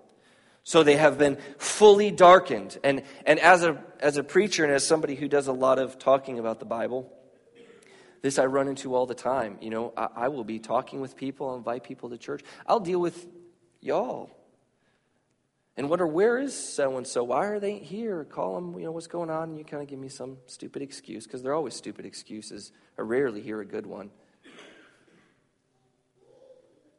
So 0.63 0.83
they 0.83 0.97
have 0.97 1.17
been 1.17 1.39
fully 1.57 2.11
darkened. 2.11 2.79
And, 2.85 3.03
and 3.25 3.39
as, 3.41 3.65
a, 3.65 3.83
as 3.99 4.19
a 4.19 4.23
preacher 4.23 4.63
and 4.63 4.73
as 4.73 4.87
somebody 4.87 5.15
who 5.15 5.27
does 5.27 5.47
a 5.47 5.53
lot 5.53 5.79
of 5.79 5.99
talking 5.99 6.39
about 6.39 6.59
the 6.59 6.67
Bible, 6.67 7.11
this 8.21 8.39
I 8.39 8.45
run 8.45 8.69
into 8.69 8.95
all 8.95 9.07
the 9.07 9.15
time. 9.15 9.57
You 9.63 9.71
know, 9.71 9.93
I, 9.97 10.09
I 10.15 10.29
will 10.29 10.45
be 10.45 10.59
talking 10.59 11.01
with 11.01 11.17
people, 11.17 11.49
I'll 11.49 11.57
invite 11.57 11.85
people 11.85 12.11
to 12.11 12.19
church. 12.19 12.43
I'll 12.67 12.81
deal 12.81 13.01
with 13.01 13.27
y'all 13.81 14.31
and 15.81 15.89
wonder 15.89 16.07
where 16.07 16.37
is 16.37 16.55
so 16.55 16.99
and 16.99 17.07
so? 17.07 17.25
Why 17.25 17.47
are 17.47 17.59
they 17.59 17.79
here? 17.79 18.25
Call 18.25 18.55
them, 18.55 18.79
you 18.79 18.85
know, 18.85 18.93
what's 18.93 19.07
going 19.07 19.31
on? 19.31 19.49
And 19.49 19.59
you 19.59 19.65
kind 19.65 19.83
of 19.83 19.89
give 19.89 19.99
me 19.99 20.11
some 20.11 20.37
stupid 20.45 20.83
excuse 20.83 21.27
because 21.27 21.43
they're 21.43 21.55
always 21.55 21.73
stupid 21.73 22.05
excuses. 22.05 22.71
I 22.99 23.01
rarely 23.01 23.41
hear 23.41 23.63
a 23.63 23.65
good 23.65 23.87
one. 23.87 24.11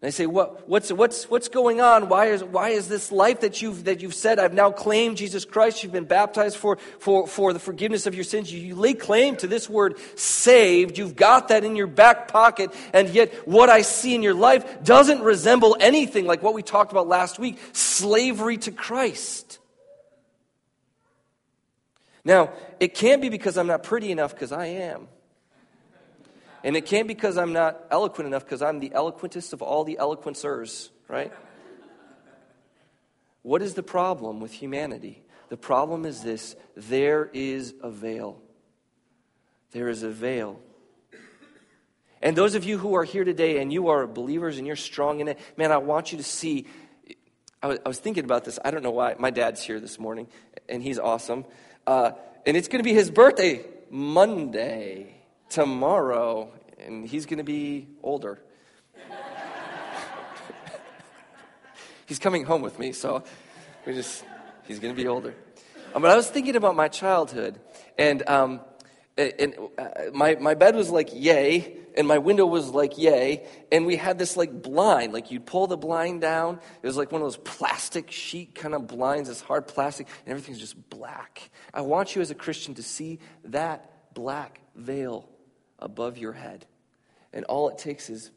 And 0.01 0.07
they 0.07 0.11
say, 0.11 0.25
what, 0.25 0.67
what's, 0.67 0.91
what's, 0.91 1.29
what's 1.29 1.47
going 1.47 1.79
on? 1.79 2.09
Why 2.09 2.27
is, 2.27 2.43
why 2.43 2.69
is 2.69 2.87
this 2.87 3.11
life 3.11 3.41
that 3.41 3.61
you've, 3.61 3.83
that 3.83 4.01
you've 4.01 4.15
said, 4.15 4.39
I've 4.39 4.53
now 4.53 4.71
claimed 4.71 5.17
Jesus 5.17 5.45
Christ, 5.45 5.83
you've 5.83 5.91
been 5.91 6.05
baptized 6.05 6.57
for, 6.57 6.77
for, 6.97 7.27
for 7.27 7.53
the 7.53 7.59
forgiveness 7.59 8.07
of 8.07 8.15
your 8.15 8.23
sins. 8.23 8.51
You, 8.51 8.59
you 8.59 8.73
lay 8.73 8.95
claim 8.95 9.35
to 9.37 9.47
this 9.47 9.69
word 9.69 9.99
saved. 10.15 10.97
You've 10.97 11.15
got 11.15 11.49
that 11.49 11.63
in 11.63 11.75
your 11.75 11.85
back 11.85 12.29
pocket. 12.29 12.73
And 12.93 13.09
yet, 13.09 13.47
what 13.47 13.69
I 13.69 13.83
see 13.83 14.15
in 14.15 14.23
your 14.23 14.33
life 14.33 14.83
doesn't 14.83 15.21
resemble 15.21 15.77
anything 15.79 16.25
like 16.25 16.41
what 16.41 16.55
we 16.55 16.63
talked 16.63 16.91
about 16.91 17.07
last 17.07 17.37
week 17.37 17.59
slavery 17.73 18.57
to 18.57 18.71
Christ. 18.71 19.59
Now, 22.25 22.53
it 22.79 22.95
can't 22.95 23.21
be 23.21 23.29
because 23.29 23.55
I'm 23.55 23.67
not 23.67 23.83
pretty 23.83 24.11
enough, 24.11 24.33
because 24.33 24.51
I 24.51 24.65
am. 24.65 25.07
And 26.63 26.75
it 26.75 26.85
can't 26.85 27.07
because 27.07 27.37
I'm 27.37 27.53
not 27.53 27.87
eloquent 27.89 28.27
enough, 28.27 28.45
because 28.45 28.61
I'm 28.61 28.79
the 28.79 28.93
eloquentest 28.93 29.53
of 29.53 29.61
all 29.61 29.83
the 29.83 29.97
eloquencers, 29.99 30.89
right? 31.07 31.31
What 33.41 33.61
is 33.61 33.73
the 33.73 33.83
problem 33.83 34.39
with 34.39 34.51
humanity? 34.51 35.23
The 35.49 35.57
problem 35.57 36.05
is 36.05 36.21
this 36.21 36.55
there 36.75 37.29
is 37.33 37.73
a 37.81 37.89
veil. 37.89 38.39
There 39.71 39.89
is 39.89 40.03
a 40.03 40.09
veil. 40.09 40.59
And 42.21 42.37
those 42.37 42.53
of 42.53 42.63
you 42.63 42.77
who 42.77 42.93
are 42.93 43.03
here 43.03 43.23
today 43.23 43.59
and 43.59 43.73
you 43.73 43.87
are 43.87 44.05
believers 44.05 44.59
and 44.59 44.67
you're 44.67 44.75
strong 44.75 45.21
in 45.21 45.27
it, 45.27 45.39
man, 45.57 45.71
I 45.71 45.77
want 45.77 46.11
you 46.11 46.19
to 46.19 46.23
see. 46.23 46.67
I 47.63 47.67
was, 47.67 47.79
I 47.83 47.87
was 47.87 47.99
thinking 47.99 48.23
about 48.23 48.45
this. 48.45 48.59
I 48.63 48.69
don't 48.69 48.83
know 48.83 48.91
why. 48.91 49.15
My 49.17 49.31
dad's 49.31 49.63
here 49.63 49.79
this 49.79 49.97
morning, 49.97 50.27
and 50.69 50.83
he's 50.83 50.99
awesome. 50.99 51.45
Uh, 51.87 52.11
and 52.45 52.55
it's 52.55 52.67
going 52.67 52.79
to 52.79 52.87
be 52.87 52.93
his 52.93 53.09
birthday 53.09 53.65
Monday 53.89 55.20
tomorrow, 55.51 56.49
and 56.79 57.05
he's 57.05 57.25
going 57.25 57.37
to 57.37 57.43
be 57.43 57.89
older. 58.01 58.39
he's 62.07 62.19
coming 62.19 62.45
home 62.45 62.61
with 62.61 62.79
me, 62.79 62.93
so 62.93 63.23
we 63.85 63.93
just, 63.93 64.23
he's 64.63 64.79
going 64.79 64.95
to 64.95 64.99
be 64.99 65.07
older. 65.07 65.35
Um, 65.93 66.01
but 66.01 66.09
I 66.09 66.15
was 66.15 66.29
thinking 66.29 66.55
about 66.55 66.75
my 66.77 66.87
childhood, 66.87 67.59
and, 67.97 68.27
um, 68.29 68.61
and 69.17 69.55
uh, 69.77 69.89
my, 70.13 70.35
my 70.35 70.53
bed 70.53 70.73
was 70.73 70.89
like 70.89 71.09
yay, 71.11 71.75
and 71.97 72.07
my 72.07 72.17
window 72.17 72.45
was 72.45 72.69
like 72.69 72.97
yay, 72.97 73.45
and 73.73 73.85
we 73.85 73.97
had 73.97 74.17
this 74.17 74.37
like 74.37 74.61
blind, 74.61 75.11
like 75.11 75.31
you'd 75.31 75.45
pull 75.45 75.67
the 75.67 75.75
blind 75.75 76.21
down. 76.21 76.61
It 76.81 76.87
was 76.87 76.95
like 76.95 77.11
one 77.11 77.21
of 77.21 77.25
those 77.25 77.35
plastic 77.35 78.09
sheet 78.09 78.55
kind 78.55 78.73
of 78.73 78.87
blinds, 78.87 79.27
this 79.27 79.41
hard 79.41 79.67
plastic, 79.67 80.07
and 80.25 80.31
everything's 80.31 80.59
just 80.59 80.89
black. 80.89 81.51
I 81.73 81.81
want 81.81 82.15
you 82.15 82.21
as 82.21 82.31
a 82.31 82.35
Christian 82.35 82.75
to 82.75 82.83
see 82.83 83.19
that 83.43 84.13
black 84.13 84.61
veil 84.75 85.27
above 85.81 86.17
your 86.17 86.33
head. 86.33 86.65
And 87.33 87.45
all 87.45 87.69
it 87.69 87.77
takes 87.77 88.09
is 88.09 88.31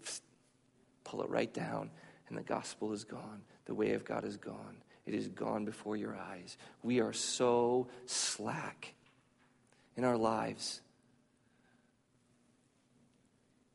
pull 1.04 1.22
it 1.22 1.28
right 1.28 1.52
down, 1.52 1.90
and 2.28 2.38
the 2.38 2.42
gospel 2.42 2.92
is 2.92 3.04
gone. 3.04 3.42
The 3.66 3.74
way 3.74 3.92
of 3.92 4.04
God 4.04 4.24
is 4.24 4.36
gone. 4.36 4.76
It 5.06 5.14
is 5.14 5.28
gone 5.28 5.64
before 5.64 5.96
your 5.96 6.16
eyes. 6.16 6.56
We 6.82 7.00
are 7.00 7.12
so 7.12 7.88
slack 8.06 8.94
in 9.96 10.04
our 10.04 10.16
lives. 10.16 10.80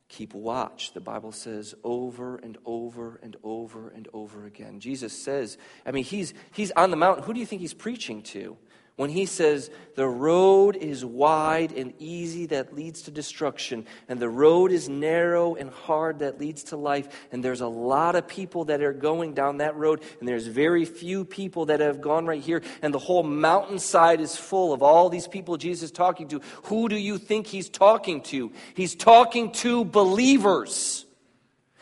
Keep 0.08 0.34
watch, 0.34 0.94
the 0.94 1.02
Bible 1.02 1.32
says 1.32 1.76
over 1.84 2.38
and 2.38 2.58
over 2.66 3.20
and 3.22 3.38
over 3.44 3.90
and 3.90 4.08
over 4.12 4.48
again. 4.48 4.80
Jesus 4.80 5.14
says, 5.14 5.60
I 5.86 5.92
mean, 5.92 6.04
he's, 6.04 6.34
he's 6.52 6.72
on 6.72 6.90
the 6.90 6.98
mountain. 6.98 7.24
Who 7.26 7.34
do 7.34 7.40
you 7.40 7.46
think 7.46 7.62
he's 7.62 7.76
preaching 7.76 8.24
to? 8.24 8.58
When 9.00 9.10
he 9.10 9.26
says, 9.26 9.72
The 9.96 10.10
road 10.10 10.76
is 10.76 11.06
wide 11.06 11.72
and 11.72 11.94
easy 12.00 12.48
that 12.48 12.76
leads 12.76 13.04
to 13.04 13.12
destruction, 13.12 13.86
and 14.10 14.20
the 14.20 14.28
road 14.28 14.74
is 14.74 14.90
narrow 14.90 15.56
and 15.56 15.70
hard 15.70 16.20
that 16.20 16.38
leads 16.38 16.64
to 16.66 16.76
life. 16.76 17.08
And 17.32 17.42
there's 17.42 17.62
a 17.62 17.68
lot 17.68 18.18
of 18.18 18.28
people 18.28 18.66
that 18.66 18.82
are 18.84 18.92
going 18.92 19.34
down 19.34 19.60
that 19.60 19.78
road, 19.78 20.02
and 20.20 20.28
there's 20.28 20.48
very 20.48 20.84
few 20.84 21.24
people 21.24 21.68
that 21.68 21.80
have 21.80 22.02
gone 22.02 22.26
right 22.26 22.42
here. 22.42 22.62
And 22.82 22.94
the 22.94 23.00
whole 23.00 23.24
mountainside 23.24 24.20
is 24.20 24.36
full 24.36 24.74
of 24.74 24.84
all 24.84 25.08
these 25.08 25.30
people 25.30 25.56
Jesus 25.56 25.84
is 25.84 25.92
talking 25.92 26.28
to. 26.28 26.42
Who 26.64 26.90
do 26.90 26.98
you 26.98 27.18
think 27.18 27.48
he's 27.48 27.70
talking 27.70 28.20
to? 28.24 28.52
He's 28.74 28.96
talking 28.96 29.54
to 29.54 29.86
believers. 29.86 31.06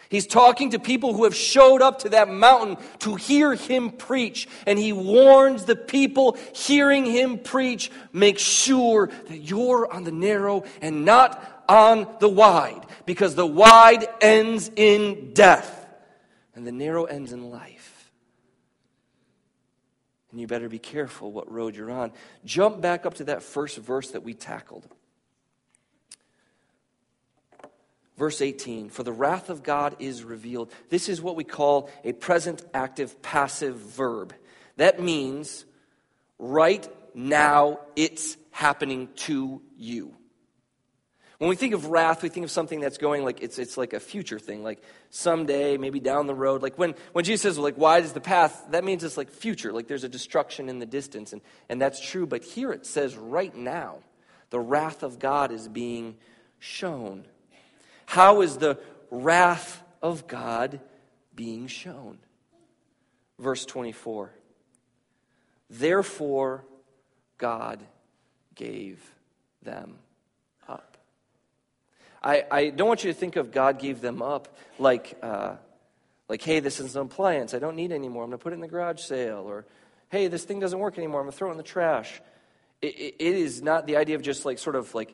He's 0.09 0.27
talking 0.27 0.71
to 0.71 0.79
people 0.79 1.13
who 1.13 1.25
have 1.25 1.35
showed 1.35 1.81
up 1.81 1.99
to 1.99 2.09
that 2.09 2.29
mountain 2.29 2.77
to 2.99 3.15
hear 3.15 3.55
him 3.55 3.91
preach. 3.91 4.47
And 4.65 4.79
he 4.79 4.93
warns 4.93 5.65
the 5.65 5.75
people 5.75 6.37
hearing 6.53 7.05
him 7.05 7.39
preach 7.39 7.91
make 8.13 8.39
sure 8.39 9.07
that 9.27 9.37
you're 9.37 9.91
on 9.91 10.03
the 10.03 10.11
narrow 10.11 10.63
and 10.81 11.05
not 11.05 11.63
on 11.67 12.07
the 12.19 12.29
wide, 12.29 12.85
because 13.05 13.35
the 13.35 13.45
wide 13.45 14.07
ends 14.21 14.71
in 14.75 15.33
death 15.33 15.85
and 16.55 16.65
the 16.65 16.71
narrow 16.71 17.03
ends 17.03 17.33
in 17.33 17.51
life. 17.51 18.09
And 20.31 20.39
you 20.39 20.47
better 20.47 20.69
be 20.69 20.79
careful 20.79 21.31
what 21.31 21.51
road 21.51 21.75
you're 21.75 21.91
on. 21.91 22.11
Jump 22.45 22.79
back 22.79 23.05
up 23.05 23.15
to 23.15 23.25
that 23.25 23.43
first 23.43 23.77
verse 23.77 24.11
that 24.11 24.23
we 24.23 24.33
tackled. 24.33 24.87
Verse 28.17 28.41
18, 28.41 28.89
for 28.89 29.03
the 29.03 29.11
wrath 29.13 29.49
of 29.49 29.61
God 29.61 29.95
is 29.99 30.23
revealed. 30.23 30.71
This 30.89 31.07
is 31.07 31.21
what 31.21 31.35
we 31.35 31.43
call 31.43 31.89
a 32.03 32.13
present 32.13 32.65
active 32.73 33.21
passive 33.21 33.75
verb. 33.75 34.33
That 34.77 34.99
means 34.99 35.65
right 36.39 36.87
now 37.13 37.79
it's 37.95 38.37
happening 38.51 39.09
to 39.15 39.61
you. 39.77 40.15
When 41.37 41.49
we 41.51 41.55
think 41.55 41.75
of 41.75 41.85
wrath, 41.85 42.23
we 42.23 42.29
think 42.29 42.45
of 42.45 42.49
something 42.49 42.79
that's 42.79 42.97
going 42.97 43.23
like 43.23 43.43
it's, 43.43 43.59
it's 43.59 43.77
like 43.77 43.93
a 43.93 43.99
future 43.99 44.39
thing, 44.39 44.63
like 44.63 44.81
someday, 45.11 45.77
maybe 45.77 45.99
down 45.99 46.25
the 46.25 46.33
road. 46.33 46.63
Like 46.63 46.79
when, 46.79 46.95
when 47.13 47.23
Jesus 47.23 47.43
says, 47.43 47.59
like, 47.59 47.77
wide 47.77 48.03
is 48.03 48.13
the 48.13 48.21
path, 48.21 48.65
that 48.71 48.83
means 48.83 49.03
it's 49.03 49.17
like 49.17 49.29
future, 49.29 49.71
like 49.71 49.87
there's 49.87 50.03
a 50.03 50.09
destruction 50.09 50.67
in 50.69 50.79
the 50.79 50.87
distance. 50.87 51.33
And, 51.33 51.41
and 51.69 51.79
that's 51.79 51.99
true, 51.99 52.25
but 52.25 52.43
here 52.43 52.71
it 52.71 52.87
says 52.87 53.15
right 53.15 53.55
now. 53.55 53.99
The 54.49 54.59
wrath 54.59 55.03
of 55.03 55.19
God 55.19 55.51
is 55.51 55.67
being 55.67 56.15
shown. 56.57 57.25
How 58.07 58.41
is 58.41 58.57
the 58.57 58.79
wrath 59.11 59.83
of 60.01 60.27
God 60.27 60.79
being 61.35 61.67
shown? 61.67 62.17
Verse 63.37 63.65
24. 63.65 64.31
Therefore, 65.69 66.63
God 67.37 67.83
gave 68.55 69.03
them 69.61 69.95
up. 70.67 70.97
I, 72.23 72.45
I 72.49 72.69
don't 72.69 72.87
want 72.87 73.03
you 73.03 73.11
to 73.11 73.19
think 73.19 73.35
of 73.35 73.51
God 73.51 73.77
gave 73.77 73.99
them 73.99 74.21
up 74.21 74.57
like, 74.79 75.17
uh, 75.21 75.57
like, 76.29 76.41
hey, 76.41 76.61
this 76.61 76.79
is 76.79 76.95
an 76.95 77.01
appliance. 77.03 77.53
I 77.53 77.59
don't 77.59 77.75
need 77.75 77.91
anymore. 77.91 78.23
I'm 78.23 78.29
going 78.29 78.39
to 78.39 78.43
put 78.43 78.53
it 78.53 78.55
in 78.55 78.61
the 78.61 78.69
garage 78.69 79.01
sale. 79.01 79.43
Or, 79.45 79.65
hey, 80.09 80.27
this 80.27 80.45
thing 80.45 80.61
doesn't 80.61 80.79
work 80.79 80.97
anymore. 80.97 81.19
I'm 81.19 81.25
going 81.25 81.33
to 81.33 81.37
throw 81.37 81.49
it 81.49 81.51
in 81.51 81.57
the 81.57 81.63
trash. 81.63 82.21
It, 82.81 82.95
it, 82.95 83.15
it 83.19 83.35
is 83.35 83.61
not 83.61 83.85
the 83.85 83.97
idea 83.97 84.15
of 84.15 84.21
just 84.21 84.45
like 84.45 84.59
sort 84.59 84.77
of 84.77 84.95
like 84.95 85.13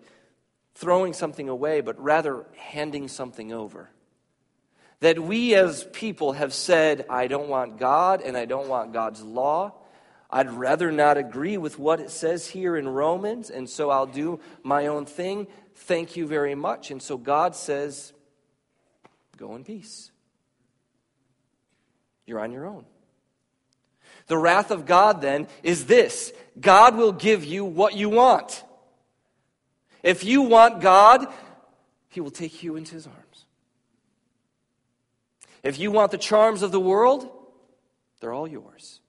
throwing 0.76 1.14
something 1.14 1.50
away, 1.50 1.82
but 1.82 2.02
rather 2.02 2.46
handing 2.56 3.08
something 3.08 3.54
over. 3.54 3.90
That 5.00 5.20
we 5.20 5.56
as 5.56 5.84
people 5.92 6.34
have 6.34 6.54
said, 6.54 7.06
I 7.10 7.28
don't 7.28 7.50
want 7.50 7.78
God 7.78 8.22
and 8.22 8.38
I 8.38 8.46
don't 8.46 8.70
want 8.70 8.94
God's 8.94 9.22
law. 9.22 9.74
I'd 10.30 10.50
rather 10.50 10.92
not 10.92 11.18
agree 11.18 11.58
with 11.58 11.78
what 11.78 12.00
it 12.00 12.10
says 12.10 12.48
here 12.48 12.76
in 12.76 12.88
Romans, 12.88 13.52
and 13.52 13.70
so 13.70 13.92
I'll 13.92 14.08
do 14.08 14.40
my 14.64 14.88
own 14.88 15.06
thing. 15.06 15.46
Thank 15.76 16.16
you 16.16 16.26
very 16.26 16.56
much. 16.56 16.90
And 16.90 17.02
so 17.02 17.18
God 17.18 17.56
says, 17.56 18.14
Go 19.38 19.56
in 19.56 19.64
peace. 19.64 20.12
You're 22.26 22.40
on 22.40 22.52
your 22.52 22.66
own. 22.66 22.86
The 24.28 24.38
wrath 24.38 24.72
of 24.72 24.86
God 24.86 25.22
then 25.22 25.48
is 25.62 25.86
this 25.86 26.32
God 26.60 26.96
will 26.96 27.12
give 27.12 27.44
you 27.44 27.66
what 27.66 27.96
you 27.96 28.10
want. 28.10 28.64
If 30.04 30.26
you 30.26 30.42
want 30.42 30.82
God, 30.82 31.26
He 32.10 32.22
will 32.22 32.32
take 32.32 32.62
you 32.62 32.76
into 32.76 32.94
His 32.94 33.08
arms. 33.08 33.46
If 35.64 35.80
you 35.80 35.92
want 35.92 36.12
the 36.12 36.18
charms 36.18 36.62
of 36.62 36.72
the 36.72 36.80
world, 36.80 37.30
they're 38.20 38.34
all 38.34 38.48
yours. 38.48 39.00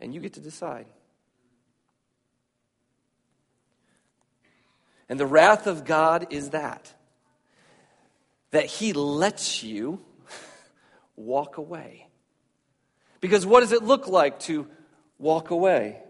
And 0.00 0.12
you 0.12 0.20
get 0.20 0.34
to 0.34 0.40
decide. 0.40 0.86
And 5.08 5.18
the 5.18 5.26
wrath 5.26 5.66
of 5.66 5.84
God 5.84 6.26
is 6.30 6.50
that 6.50 6.92
that 8.50 8.66
He 8.66 8.92
lets 8.92 9.64
you 9.64 10.00
walk 11.16 11.56
away. 11.56 12.06
Because 13.20 13.44
what 13.44 13.60
does 13.60 13.72
it 13.72 13.82
look 13.82 14.06
like 14.06 14.38
to 14.40 14.68
walk 15.18 15.50
away? 15.50 16.00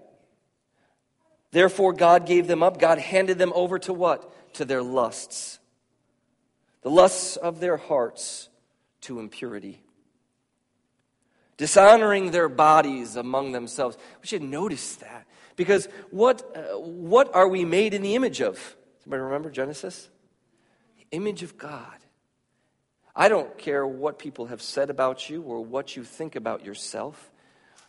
Therefore, 1.54 1.92
God 1.92 2.26
gave 2.26 2.48
them 2.48 2.64
up. 2.64 2.80
God 2.80 2.98
handed 2.98 3.38
them 3.38 3.52
over 3.54 3.78
to 3.78 3.92
what? 3.92 4.54
To 4.54 4.64
their 4.64 4.82
lusts. 4.82 5.60
The 6.82 6.90
lusts 6.90 7.36
of 7.36 7.60
their 7.60 7.76
hearts 7.76 8.48
to 9.02 9.20
impurity. 9.20 9.80
Dishonoring 11.56 12.32
their 12.32 12.48
bodies 12.48 13.14
among 13.14 13.52
themselves. 13.52 13.96
We 14.20 14.26
should 14.26 14.42
notice 14.42 14.96
that. 14.96 15.28
Because 15.54 15.86
what, 16.10 16.42
uh, 16.56 16.76
what 16.76 17.32
are 17.32 17.46
we 17.46 17.64
made 17.64 17.94
in 17.94 18.02
the 18.02 18.16
image 18.16 18.40
of? 18.40 18.76
Somebody 19.04 19.22
remember 19.22 19.48
Genesis? 19.48 20.10
The 20.98 21.06
image 21.16 21.44
of 21.44 21.56
God. 21.56 21.98
I 23.14 23.28
don't 23.28 23.56
care 23.58 23.86
what 23.86 24.18
people 24.18 24.46
have 24.46 24.60
said 24.60 24.90
about 24.90 25.30
you 25.30 25.42
or 25.42 25.64
what 25.64 25.94
you 25.94 26.02
think 26.02 26.34
about 26.34 26.64
yourself. 26.64 27.30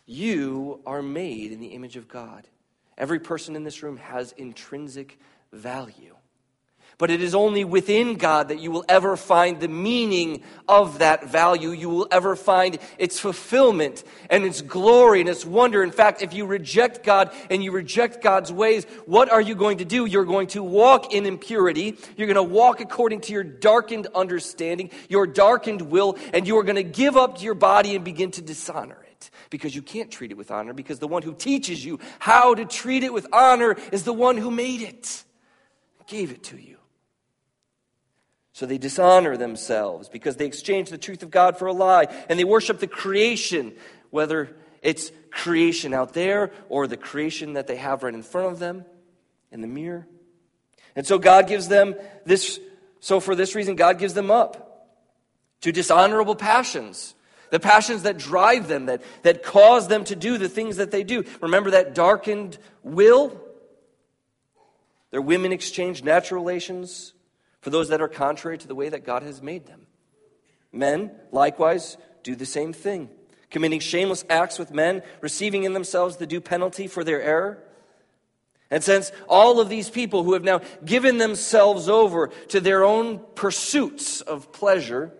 You 0.06 0.82
are 0.86 1.02
made 1.02 1.50
in 1.50 1.58
the 1.58 1.74
image 1.74 1.96
of 1.96 2.06
God. 2.06 2.46
Every 2.98 3.20
person 3.20 3.56
in 3.56 3.64
this 3.64 3.82
room 3.82 3.98
has 3.98 4.32
intrinsic 4.32 5.18
value. 5.52 6.16
But 6.98 7.10
it 7.10 7.20
is 7.22 7.34
only 7.34 7.62
within 7.62 8.14
God 8.14 8.48
that 8.48 8.58
you 8.58 8.70
will 8.70 8.84
ever 8.88 9.18
find 9.18 9.60
the 9.60 9.68
meaning 9.68 10.42
of 10.66 11.00
that 11.00 11.28
value. 11.28 11.70
You 11.70 11.90
will 11.90 12.08
ever 12.10 12.34
find 12.34 12.78
its 12.96 13.20
fulfillment 13.20 14.02
and 14.30 14.44
its 14.44 14.62
glory 14.62 15.20
and 15.20 15.28
its 15.28 15.44
wonder. 15.44 15.82
In 15.82 15.90
fact, 15.90 16.22
if 16.22 16.32
you 16.32 16.46
reject 16.46 17.04
God 17.04 17.32
and 17.50 17.62
you 17.62 17.70
reject 17.70 18.22
God's 18.22 18.50
ways, 18.50 18.86
what 19.04 19.30
are 19.30 19.42
you 19.42 19.54
going 19.54 19.78
to 19.78 19.84
do? 19.84 20.06
You're 20.06 20.24
going 20.24 20.46
to 20.48 20.62
walk 20.62 21.12
in 21.12 21.26
impurity. 21.26 21.98
You're 22.16 22.28
going 22.28 22.36
to 22.36 22.42
walk 22.42 22.80
according 22.80 23.20
to 23.22 23.32
your 23.34 23.44
darkened 23.44 24.06
understanding, 24.14 24.90
your 25.10 25.26
darkened 25.26 25.82
will, 25.82 26.16
and 26.32 26.46
you 26.46 26.56
are 26.56 26.64
going 26.64 26.76
to 26.76 26.82
give 26.82 27.18
up 27.18 27.42
your 27.42 27.54
body 27.54 27.94
and 27.94 28.06
begin 28.06 28.30
to 28.32 28.42
dishonor 28.42 28.96
it 29.02 29.05
because 29.50 29.74
you 29.74 29.82
can't 29.82 30.10
treat 30.10 30.30
it 30.30 30.36
with 30.36 30.50
honor 30.50 30.72
because 30.72 30.98
the 30.98 31.08
one 31.08 31.22
who 31.22 31.34
teaches 31.34 31.84
you 31.84 31.98
how 32.18 32.54
to 32.54 32.64
treat 32.64 33.02
it 33.02 33.12
with 33.12 33.26
honor 33.32 33.76
is 33.92 34.04
the 34.04 34.12
one 34.12 34.36
who 34.36 34.50
made 34.50 34.82
it, 34.82 35.24
gave 36.06 36.30
it 36.30 36.44
to 36.44 36.56
you. 36.56 36.76
So 38.52 38.64
they 38.64 38.78
dishonor 38.78 39.36
themselves 39.36 40.08
because 40.08 40.36
they 40.36 40.46
exchange 40.46 40.88
the 40.88 40.96
truth 40.96 41.22
of 41.22 41.30
God 41.30 41.58
for 41.58 41.66
a 41.66 41.72
lie 41.72 42.06
and 42.28 42.38
they 42.38 42.44
worship 42.44 42.78
the 42.78 42.86
creation, 42.86 43.74
whether 44.10 44.56
it's 44.80 45.10
creation 45.30 45.92
out 45.92 46.14
there 46.14 46.52
or 46.68 46.86
the 46.86 46.96
creation 46.96 47.52
that 47.54 47.66
they 47.66 47.76
have 47.76 48.02
right 48.02 48.14
in 48.14 48.22
front 48.22 48.52
of 48.52 48.58
them 48.58 48.84
in 49.52 49.60
the 49.60 49.66
mirror. 49.66 50.06
And 50.94 51.06
so 51.06 51.18
God 51.18 51.48
gives 51.48 51.68
them 51.68 51.94
this, 52.24 52.58
so 53.00 53.20
for 53.20 53.34
this 53.34 53.54
reason, 53.54 53.76
God 53.76 53.98
gives 53.98 54.14
them 54.14 54.30
up 54.30 54.88
to 55.60 55.72
dishonorable 55.72 56.36
passions. 56.36 57.14
The 57.50 57.60
passions 57.60 58.02
that 58.02 58.18
drive 58.18 58.68
them, 58.68 58.86
that, 58.86 59.02
that 59.22 59.42
cause 59.42 59.88
them 59.88 60.04
to 60.04 60.16
do 60.16 60.38
the 60.38 60.48
things 60.48 60.76
that 60.76 60.90
they 60.90 61.04
do. 61.04 61.24
Remember 61.40 61.70
that 61.72 61.94
darkened 61.94 62.58
will? 62.82 63.40
Their 65.10 65.22
women 65.22 65.52
exchange 65.52 66.02
natural 66.02 66.42
relations 66.42 67.12
for 67.60 67.70
those 67.70 67.88
that 67.88 68.00
are 68.00 68.08
contrary 68.08 68.58
to 68.58 68.68
the 68.68 68.74
way 68.74 68.88
that 68.88 69.04
God 69.04 69.22
has 69.22 69.40
made 69.40 69.66
them. 69.66 69.86
Men, 70.72 71.12
likewise, 71.32 71.96
do 72.22 72.34
the 72.34 72.46
same 72.46 72.72
thing, 72.72 73.08
committing 73.50 73.80
shameless 73.80 74.24
acts 74.28 74.58
with 74.58 74.72
men, 74.72 75.02
receiving 75.20 75.64
in 75.64 75.72
themselves 75.72 76.16
the 76.16 76.26
due 76.26 76.40
penalty 76.40 76.86
for 76.86 77.04
their 77.04 77.22
error. 77.22 77.62
And 78.70 78.82
since 78.82 79.12
all 79.28 79.60
of 79.60 79.68
these 79.68 79.88
people 79.88 80.24
who 80.24 80.32
have 80.32 80.42
now 80.42 80.60
given 80.84 81.18
themselves 81.18 81.88
over 81.88 82.28
to 82.48 82.60
their 82.60 82.84
own 82.84 83.20
pursuits 83.34 84.20
of 84.20 84.52
pleasure, 84.52 85.12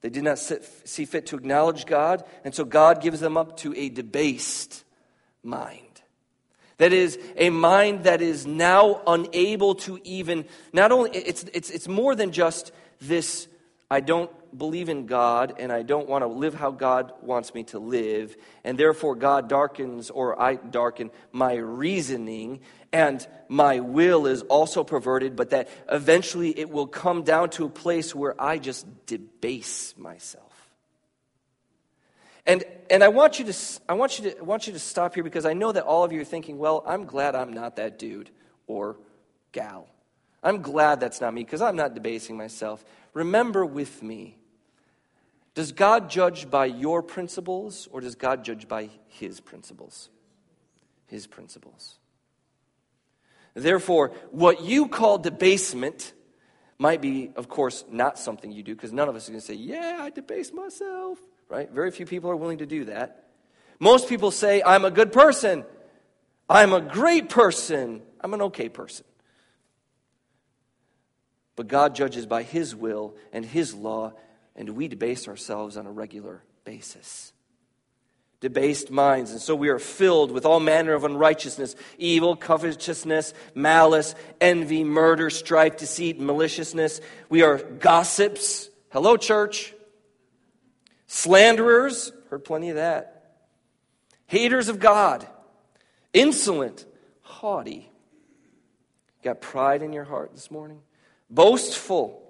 they 0.00 0.10
did 0.10 0.24
not 0.24 0.38
see 0.38 1.04
fit 1.04 1.26
to 1.26 1.36
acknowledge 1.36 1.86
God, 1.86 2.24
and 2.44 2.54
so 2.54 2.64
God 2.64 3.02
gives 3.02 3.20
them 3.20 3.36
up 3.36 3.58
to 3.58 3.74
a 3.76 3.88
debased 3.88 4.84
mind. 5.42 5.86
That 6.78 6.94
is 6.94 7.18
a 7.36 7.50
mind 7.50 8.04
that 8.04 8.22
is 8.22 8.46
now 8.46 9.02
unable 9.06 9.74
to 9.76 10.00
even, 10.02 10.46
not 10.72 10.92
only, 10.92 11.10
it's, 11.10 11.44
it's, 11.52 11.68
it's 11.68 11.86
more 11.86 12.14
than 12.14 12.32
just 12.32 12.72
this, 13.02 13.48
I 13.90 14.00
don't 14.00 14.30
believe 14.56 14.88
in 14.88 15.04
God 15.04 15.54
and 15.58 15.70
I 15.70 15.82
don't 15.82 16.08
want 16.08 16.22
to 16.22 16.28
live 16.28 16.54
how 16.54 16.70
God 16.70 17.12
wants 17.20 17.52
me 17.54 17.64
to 17.64 17.78
live, 17.78 18.34
and 18.64 18.78
therefore 18.78 19.14
God 19.14 19.48
darkens 19.48 20.08
or 20.08 20.40
I 20.40 20.54
darken 20.54 21.10
my 21.32 21.54
reasoning 21.54 22.60
and 22.92 23.26
my 23.48 23.80
will 23.80 24.26
is 24.26 24.42
also 24.42 24.84
perverted, 24.84 25.36
but 25.36 25.50
that 25.50 25.68
eventually 25.88 26.58
it 26.58 26.70
will 26.70 26.86
come 26.86 27.22
down 27.22 27.50
to 27.50 27.64
a 27.64 27.68
place 27.68 28.14
where 28.14 28.40
I 28.40 28.58
just 28.58 28.86
debase 29.06 29.94
myself. 29.96 30.46
And, 32.46 32.64
and 32.88 33.04
I, 33.04 33.08
want 33.08 33.38
you 33.38 33.44
to, 33.44 33.54
I, 33.88 33.92
want 33.92 34.18
you 34.18 34.30
to, 34.30 34.38
I 34.38 34.42
want 34.42 34.66
you 34.66 34.72
to 34.72 34.78
stop 34.78 35.14
here 35.14 35.22
because 35.22 35.46
I 35.46 35.52
know 35.52 35.70
that 35.70 35.84
all 35.84 36.02
of 36.02 36.12
you 36.12 36.20
are 36.20 36.24
thinking, 36.24 36.58
well, 36.58 36.82
I'm 36.86 37.04
glad 37.04 37.36
I'm 37.36 37.52
not 37.52 37.76
that 37.76 37.98
dude 37.98 38.30
or 38.66 38.96
gal. 39.52 39.88
I'm 40.42 40.62
glad 40.62 41.00
that's 41.00 41.20
not 41.20 41.32
me 41.32 41.44
because 41.44 41.62
I'm 41.62 41.76
not 41.76 41.94
debasing 41.94 42.36
myself. 42.36 42.84
Remember 43.12 43.64
with 43.64 44.02
me 44.02 44.36
does 45.54 45.72
God 45.72 46.08
judge 46.08 46.48
by 46.48 46.66
your 46.66 47.02
principles 47.02 47.88
or 47.90 48.00
does 48.00 48.14
God 48.14 48.44
judge 48.44 48.66
by 48.66 48.88
his 49.08 49.40
principles? 49.40 50.08
His 51.06 51.26
principles. 51.26 51.99
Therefore, 53.54 54.12
what 54.30 54.62
you 54.62 54.88
call 54.88 55.18
debasement 55.18 56.12
might 56.78 57.00
be, 57.00 57.30
of 57.36 57.48
course, 57.48 57.84
not 57.90 58.18
something 58.18 58.52
you 58.52 58.62
do 58.62 58.74
because 58.74 58.92
none 58.92 59.08
of 59.08 59.16
us 59.16 59.28
are 59.28 59.32
going 59.32 59.40
to 59.40 59.46
say, 59.46 59.54
Yeah, 59.54 59.98
I 60.00 60.10
debase 60.10 60.52
myself 60.52 61.18
right? 61.50 61.70
Very 61.70 61.90
few 61.90 62.06
people 62.06 62.30
are 62.30 62.36
willing 62.36 62.58
to 62.58 62.66
do 62.66 62.86
that. 62.86 63.24
Most 63.78 64.08
people 64.08 64.30
say, 64.30 64.62
I'm 64.64 64.84
a 64.84 64.90
good 64.90 65.12
person. 65.12 65.64
I'm 66.48 66.72
a 66.72 66.80
great 66.80 67.28
person. 67.28 68.02
I'm 68.20 68.32
an 68.32 68.42
okay 68.42 68.68
person. 68.68 69.04
But 71.56 71.68
God 71.68 71.94
judges 71.94 72.24
by 72.24 72.44
His 72.44 72.74
will 72.74 73.16
and 73.32 73.44
His 73.44 73.74
law, 73.74 74.12
and 74.56 74.70
we 74.70 74.88
debase 74.88 75.28
ourselves 75.28 75.76
on 75.76 75.86
a 75.86 75.90
regular 75.90 76.42
basis. 76.64 77.32
Debased 78.40 78.90
minds, 78.90 79.32
and 79.32 79.40
so 79.40 79.54
we 79.54 79.68
are 79.68 79.78
filled 79.78 80.32
with 80.32 80.46
all 80.46 80.60
manner 80.60 80.94
of 80.94 81.04
unrighteousness, 81.04 81.76
evil, 81.98 82.34
covetousness, 82.36 83.34
malice, 83.54 84.14
envy, 84.40 84.82
murder, 84.82 85.28
strife, 85.28 85.76
deceit, 85.76 86.18
maliciousness. 86.18 87.02
We 87.28 87.42
are 87.42 87.58
gossips. 87.58 88.70
Hello, 88.88 89.18
church. 89.18 89.74
Slanderers, 91.06 92.12
heard 92.30 92.44
plenty 92.44 92.70
of 92.70 92.76
that. 92.76 93.34
Haters 94.26 94.68
of 94.68 94.78
God, 94.78 95.26
insolent, 96.14 96.86
haughty. 97.20 97.90
Got 99.22 99.42
pride 99.42 99.82
in 99.82 99.92
your 99.92 100.04
heart 100.04 100.32
this 100.32 100.50
morning? 100.50 100.80
Boastful, 101.28 102.29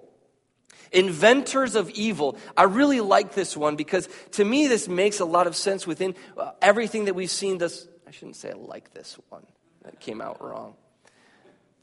inventors 0.91 1.75
of 1.75 1.89
evil. 1.91 2.37
I 2.55 2.63
really 2.63 3.01
like 3.01 3.33
this 3.33 3.55
one 3.55 3.75
because 3.75 4.09
to 4.31 4.45
me 4.45 4.67
this 4.67 4.87
makes 4.87 5.19
a 5.19 5.25
lot 5.25 5.47
of 5.47 5.55
sense 5.55 5.87
within 5.87 6.15
uh, 6.37 6.51
everything 6.61 7.05
that 7.05 7.15
we've 7.15 7.31
seen 7.31 7.57
this. 7.57 7.87
I 8.07 8.11
shouldn't 8.11 8.35
say 8.35 8.51
I 8.51 8.55
like 8.55 8.93
this 8.93 9.17
one, 9.29 9.45
that 9.83 9.99
came 9.99 10.21
out 10.21 10.43
wrong. 10.43 10.75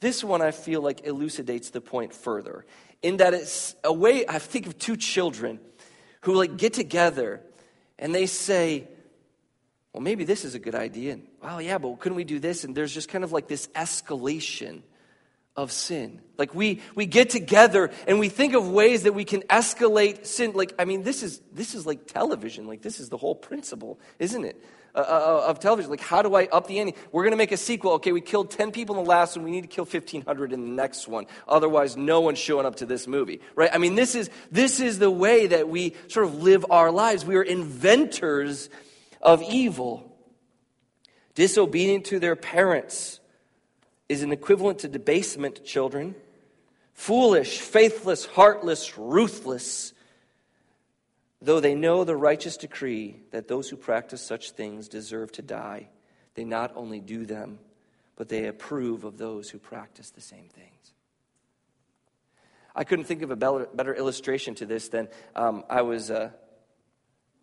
This 0.00 0.22
one 0.22 0.42
I 0.42 0.52
feel 0.52 0.80
like 0.80 1.06
elucidates 1.06 1.70
the 1.70 1.80
point 1.80 2.14
further 2.14 2.66
in 3.02 3.16
that 3.18 3.34
it's 3.34 3.74
a 3.82 3.92
way 3.92 4.26
I 4.26 4.38
think 4.38 4.66
of 4.66 4.78
two 4.78 4.96
children 4.96 5.58
who 6.22 6.34
like 6.34 6.56
get 6.56 6.72
together 6.72 7.40
and 7.98 8.14
they 8.14 8.26
say, 8.26 8.88
well, 9.92 10.02
maybe 10.02 10.24
this 10.24 10.44
is 10.44 10.54
a 10.54 10.58
good 10.58 10.74
idea. 10.74 11.14
And, 11.14 11.26
well, 11.42 11.60
yeah, 11.60 11.78
but 11.78 11.98
couldn't 11.98 12.16
we 12.16 12.24
do 12.24 12.38
this? 12.38 12.62
And 12.62 12.74
there's 12.74 12.92
just 12.92 13.08
kind 13.08 13.24
of 13.24 13.32
like 13.32 13.48
this 13.48 13.66
escalation 13.68 14.82
of 15.58 15.72
sin. 15.72 16.20
Like 16.38 16.54
we 16.54 16.80
we 16.94 17.04
get 17.04 17.30
together 17.30 17.90
and 18.06 18.20
we 18.20 18.28
think 18.28 18.54
of 18.54 18.70
ways 18.70 19.02
that 19.02 19.12
we 19.12 19.24
can 19.24 19.42
escalate 19.42 20.24
sin. 20.24 20.52
Like 20.54 20.72
I 20.78 20.84
mean, 20.84 21.02
this 21.02 21.24
is 21.24 21.42
this 21.52 21.74
is 21.74 21.84
like 21.84 22.06
television. 22.06 22.68
Like 22.68 22.80
this 22.80 23.00
is 23.00 23.08
the 23.08 23.16
whole 23.16 23.34
principle, 23.34 23.98
isn't 24.20 24.44
it? 24.44 24.64
Uh, 24.94 24.98
uh, 25.00 25.02
uh 25.02 25.50
of 25.50 25.58
television. 25.58 25.90
Like 25.90 26.00
how 26.00 26.22
do 26.22 26.36
I 26.36 26.46
up 26.46 26.68
the 26.68 26.78
ante? 26.78 26.94
We're 27.10 27.24
going 27.24 27.32
to 27.32 27.36
make 27.36 27.50
a 27.50 27.56
sequel. 27.56 27.94
Okay, 27.94 28.12
we 28.12 28.20
killed 28.20 28.52
ten 28.52 28.70
people 28.70 28.96
in 28.96 29.02
the 29.02 29.10
last 29.10 29.36
one. 29.36 29.44
We 29.44 29.50
need 29.50 29.62
to 29.62 29.68
kill 29.68 29.84
fifteen 29.84 30.22
hundred 30.22 30.52
in 30.52 30.60
the 30.60 30.70
next 30.70 31.08
one. 31.08 31.26
Otherwise, 31.48 31.96
no 31.96 32.20
one's 32.20 32.38
showing 32.38 32.64
up 32.64 32.76
to 32.76 32.86
this 32.86 33.08
movie, 33.08 33.40
right? 33.56 33.70
I 33.72 33.78
mean, 33.78 33.96
this 33.96 34.14
is 34.14 34.30
this 34.52 34.78
is 34.78 35.00
the 35.00 35.10
way 35.10 35.48
that 35.48 35.68
we 35.68 35.96
sort 36.06 36.26
of 36.26 36.40
live 36.40 36.66
our 36.70 36.92
lives. 36.92 37.26
We 37.26 37.34
are 37.34 37.42
inventors 37.42 38.70
of 39.20 39.42
evil, 39.42 40.16
disobedient 41.34 42.04
to 42.06 42.20
their 42.20 42.36
parents 42.36 43.17
is 44.08 44.22
an 44.22 44.32
equivalent 44.32 44.80
to 44.80 44.88
debasement, 44.88 45.64
children. 45.64 46.14
Foolish, 46.94 47.60
faithless, 47.60 48.26
heartless, 48.26 48.98
ruthless. 48.98 49.92
Though 51.40 51.60
they 51.60 51.74
know 51.74 52.02
the 52.02 52.16
righteous 52.16 52.56
decree 52.56 53.20
that 53.30 53.46
those 53.46 53.68
who 53.68 53.76
practice 53.76 54.20
such 54.20 54.50
things 54.50 54.88
deserve 54.88 55.30
to 55.32 55.42
die, 55.42 55.88
they 56.34 56.44
not 56.44 56.72
only 56.74 57.00
do 57.00 57.24
them, 57.24 57.60
but 58.16 58.28
they 58.28 58.46
approve 58.46 59.04
of 59.04 59.16
those 59.16 59.48
who 59.48 59.58
practice 59.58 60.10
the 60.10 60.20
same 60.20 60.48
things. 60.48 60.92
I 62.74 62.84
couldn't 62.84 63.04
think 63.04 63.22
of 63.22 63.30
a 63.30 63.36
better, 63.36 63.68
better 63.72 63.94
illustration 63.94 64.56
to 64.56 64.66
this 64.66 64.88
than 64.88 65.08
um, 65.36 65.64
I 65.70 65.82
was. 65.82 66.10
Uh, 66.10 66.30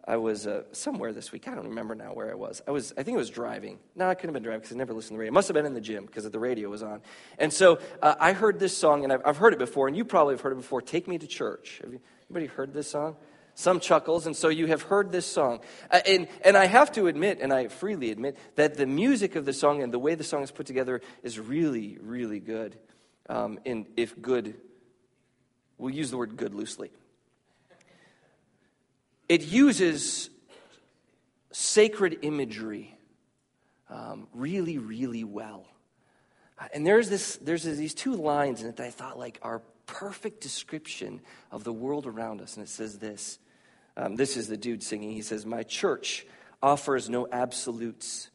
I 0.07 0.17
was 0.17 0.45
uh, 0.45 0.63
somewhere 0.71 1.13
this 1.13 1.31
week. 1.31 1.47
I 1.47 1.55
don't 1.55 1.67
remember 1.67 1.95
now 1.95 2.13
where 2.13 2.29
I 2.29 2.35
was. 2.35 2.61
I 2.67 2.71
was, 2.71 2.93
I 2.95 3.01
think 3.01 3.15
I 3.15 3.17
was 3.17 3.31
driving. 3.31 3.79
No, 3.95 4.07
I 4.07 4.13
couldn't 4.13 4.29
have 4.29 4.33
been 4.35 4.43
driving 4.43 4.61
because 4.61 4.75
I 4.75 4.77
never 4.77 4.93
listened 4.93 5.09
to 5.09 5.13
the 5.13 5.19
radio. 5.19 5.31
It 5.31 5.33
must 5.33 5.47
have 5.47 5.55
been 5.55 5.65
in 5.65 5.73
the 5.73 5.81
gym 5.81 6.05
because 6.05 6.29
the 6.29 6.39
radio 6.39 6.69
was 6.69 6.83
on. 6.83 7.01
And 7.39 7.51
so 7.51 7.79
uh, 8.03 8.13
I 8.19 8.33
heard 8.33 8.59
this 8.59 8.77
song, 8.77 9.03
and 9.03 9.11
I've, 9.11 9.21
I've, 9.25 9.37
heard 9.37 9.53
it 9.53 9.59
before, 9.59 9.87
and 9.87 9.97
you 9.97 10.05
probably 10.05 10.35
have 10.35 10.41
heard 10.41 10.53
it 10.53 10.57
before. 10.57 10.81
Take 10.81 11.07
Me 11.07 11.17
to 11.17 11.25
Church. 11.25 11.79
Have 11.81 11.91
you, 11.91 11.99
anybody 12.29 12.45
heard 12.45 12.71
this 12.71 12.91
song? 12.91 13.15
Some 13.55 13.79
chuckles, 13.79 14.27
and 14.27 14.35
so 14.35 14.49
you 14.49 14.67
have 14.67 14.83
heard 14.83 15.11
this 15.11 15.25
song. 15.25 15.61
Uh, 15.89 16.01
and, 16.05 16.27
and 16.43 16.55
I 16.55 16.67
have 16.67 16.91
to 16.93 17.07
admit, 17.07 17.39
and 17.41 17.51
I 17.51 17.69
freely 17.69 18.11
admit, 18.11 18.37
that 18.57 18.75
the 18.75 18.85
music 18.85 19.35
of 19.35 19.45
the 19.45 19.53
song 19.53 19.81
and 19.81 19.91
the 19.91 19.99
way 19.99 20.13
the 20.13 20.23
song 20.23 20.43
is 20.43 20.51
put 20.51 20.67
together 20.67 21.01
is 21.23 21.39
really, 21.39 21.97
really 21.99 22.39
good. 22.39 22.77
Um, 23.27 23.59
and 23.65 23.87
if 23.97 24.21
good, 24.21 24.55
we'll 25.79 25.95
use 25.95 26.11
the 26.11 26.17
word 26.17 26.37
good 26.37 26.53
loosely 26.53 26.91
it 29.27 29.41
uses 29.43 30.29
sacred 31.51 32.19
imagery 32.21 32.97
um, 33.89 34.27
really, 34.33 34.77
really 34.77 35.23
well. 35.23 35.65
And 36.73 36.85
there's, 36.85 37.09
this, 37.09 37.37
there's 37.37 37.63
these 37.63 37.93
two 37.93 38.15
lines 38.15 38.61
in 38.61 38.69
it 38.69 38.77
that 38.77 38.85
I 38.85 38.91
thought 38.91 39.19
like 39.19 39.39
are 39.41 39.61
perfect 39.85 40.41
description 40.41 41.21
of 41.51 41.63
the 41.63 41.73
world 41.73 42.07
around 42.07 42.41
us. 42.41 42.55
And 42.55 42.65
it 42.65 42.69
says 42.69 42.97
this. 42.97 43.39
Um, 43.97 44.15
this 44.15 44.35
is 44.35 44.47
the 44.47 44.57
dude 44.57 44.83
singing. 44.83 45.11
He 45.11 45.21
says, 45.21 45.45
My 45.45 45.63
church 45.63 46.25
offers 46.61 47.09
no 47.09 47.27
absolutes. 47.31 48.29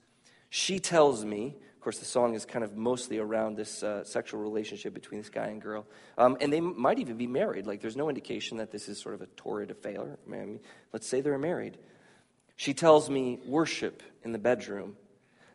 She 0.48 0.78
tells 0.78 1.24
me, 1.24 1.56
of 1.80 1.84
course, 1.84 1.98
the 1.98 2.04
song 2.04 2.34
is 2.34 2.44
kind 2.44 2.62
of 2.62 2.76
mostly 2.76 3.16
around 3.16 3.56
this 3.56 3.82
uh, 3.82 4.04
sexual 4.04 4.38
relationship 4.38 4.92
between 4.92 5.18
this 5.18 5.30
guy 5.30 5.46
and 5.46 5.62
girl. 5.62 5.86
Um, 6.18 6.36
and 6.38 6.52
they 6.52 6.60
might 6.60 6.98
even 6.98 7.16
be 7.16 7.26
married. 7.26 7.66
Like, 7.66 7.80
there's 7.80 7.96
no 7.96 8.10
indication 8.10 8.58
that 8.58 8.70
this 8.70 8.86
is 8.86 9.00
sort 9.00 9.14
of 9.14 9.22
a 9.22 9.26
torrid 9.28 9.70
affair. 9.70 10.18
I 10.26 10.30
mean, 10.30 10.60
let's 10.92 11.06
say 11.06 11.22
they're 11.22 11.38
married. 11.38 11.78
She 12.56 12.74
tells 12.74 13.08
me, 13.08 13.40
worship 13.46 14.02
in 14.22 14.32
the 14.32 14.38
bedroom. 14.38 14.98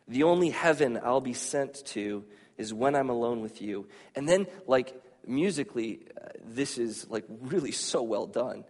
The 0.08 0.24
only 0.24 0.50
heaven 0.50 0.98
I'll 1.00 1.20
be 1.20 1.32
sent 1.32 1.86
to 1.86 2.24
is 2.58 2.74
when 2.74 2.96
I'm 2.96 3.08
alone 3.08 3.40
with 3.40 3.62
you. 3.62 3.86
And 4.16 4.28
then, 4.28 4.48
like, 4.66 5.00
musically, 5.28 6.00
uh, 6.20 6.30
this 6.44 6.76
is, 6.76 7.08
like, 7.08 7.24
really 7.40 7.70
so 7.92 8.02
well 8.02 8.26
done. 8.26 8.64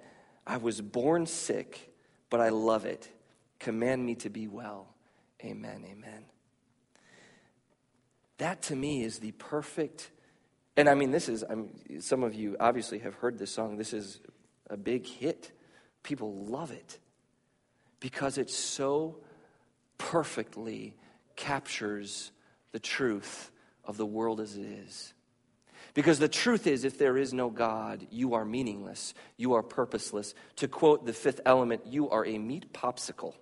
I 0.47 0.59
was 0.59 0.83
born 0.83 1.25
sick, 1.25 1.91
but 2.29 2.43
I 2.43 2.51
love 2.51 2.85
it. 2.85 3.09
Command 3.61 4.05
me 4.05 4.17
to 4.17 4.29
be 4.29 4.47
well. 4.47 4.89
Amen, 5.43 5.87
amen. 5.91 6.27
That 8.39 8.63
to 8.63 8.77
me 8.77 9.03
is 9.03 9.19
the 9.19 9.33
perfect, 9.33 10.11
and 10.77 10.89
I 10.89 10.95
mean, 10.95 11.11
this 11.11 11.29
is, 11.29 11.45
I 11.49 11.55
mean, 11.55 12.01
some 12.01 12.23
of 12.23 12.35
you 12.35 12.57
obviously 12.61 12.99
have 13.01 13.15
heard 13.15 13.39
this 13.39 13.51
song. 13.51 13.77
This 13.77 13.93
is 13.93 14.21
a 14.69 14.77
big 14.77 15.07
hit. 15.07 15.53
People 16.03 16.35
love 16.35 16.71
it 16.71 16.99
because 18.01 18.39
it 18.39 18.51
so 18.51 19.17
perfectly 19.99 20.95
captures 21.35 22.31
the 22.73 22.79
truth 22.79 23.51
of 23.85 23.97
the 23.97 24.07
world 24.07 24.41
as 24.41 24.57
it 24.57 24.67
is. 24.67 25.15
Because 25.95 26.19
the 26.19 26.29
truth 26.29 26.67
is, 26.67 26.85
if 26.85 26.99
there 26.99 27.17
is 27.17 27.33
no 27.33 27.49
God, 27.49 28.07
you 28.11 28.35
are 28.35 28.45
meaningless. 28.45 29.15
You 29.39 29.55
are 29.55 29.63
purposeless. 29.63 30.35
To 30.57 30.69
quote 30.69 31.07
the 31.07 31.15
fifth 31.15 31.41
element, 31.47 31.87
you 31.87 32.11
are 32.11 32.27
a 32.27 32.37
meat 32.37 32.73
popsicle. 32.75 33.33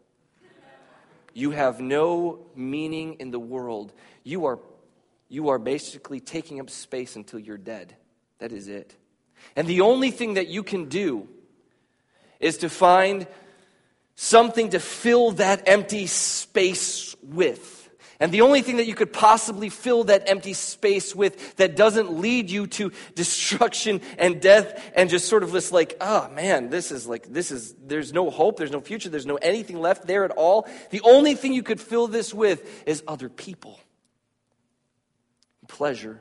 You 1.33 1.51
have 1.51 1.81
no 1.81 2.47
meaning 2.55 3.15
in 3.15 3.33
the 3.33 3.41
world. 3.41 3.93
You 4.23 4.45
are 4.45 4.61
you 5.29 5.49
are 5.49 5.59
basically 5.59 6.21
taking 6.21 6.61
up 6.61 6.71
space 6.71 7.17
until 7.17 7.39
you're 7.39 7.59
dead. 7.59 7.97
That 8.39 8.53
is 8.53 8.69
it. 8.69 8.97
And 9.57 9.67
the 9.67 9.81
only 9.83 10.11
thing 10.11 10.35
that 10.35 10.49
you 10.49 10.63
can 10.63 10.89
do 10.89 11.29
is 12.41 12.59
to 12.59 12.69
find 12.69 13.27
something 14.17 14.71
to 14.71 14.81
fill 14.81 15.33
that 15.33 15.69
empty 15.69 16.07
space 16.07 17.17
with. 17.23 17.81
And 18.21 18.31
the 18.31 18.43
only 18.43 18.63
thing 18.63 18.77
that 18.77 18.87
you 18.87 18.95
could 18.95 19.13
possibly 19.13 19.69
fill 19.69 20.05
that 20.05 20.29
empty 20.29 20.53
space 20.53 21.15
with 21.15 21.57
that 21.57 21.75
doesn't 21.75 22.21
lead 22.21 22.49
you 22.49 22.69
to 22.69 22.93
destruction 23.15 24.01
and 24.19 24.41
death 24.41 24.93
and 24.95 25.11
just 25.11 25.29
sort 25.29 25.43
of 25.43 25.51
this 25.51 25.73
like, 25.73 25.97
oh 26.01 26.29
man, 26.31 26.71
this 26.71 26.93
is 26.93 27.09
like, 27.09 27.33
this 27.33 27.51
is, 27.51 27.75
there's 27.85 28.13
no 28.13 28.31
hope, 28.31 28.57
there's 28.57 28.71
no 28.71 28.81
future, 28.81 29.09
there's 29.09 29.27
no 29.27 29.37
anything 29.37 29.81
left 29.81 30.07
there 30.07 30.25
at 30.25 30.31
all. 30.31 30.69
The 30.91 31.01
only 31.01 31.35
thing 31.35 31.53
you 31.53 31.65
could 31.65 31.81
fill 31.81 32.07
this 32.07 32.33
with 32.33 32.85
is 32.87 33.03
other 33.09 33.29
people 33.29 33.81
pleasure. 35.69 36.21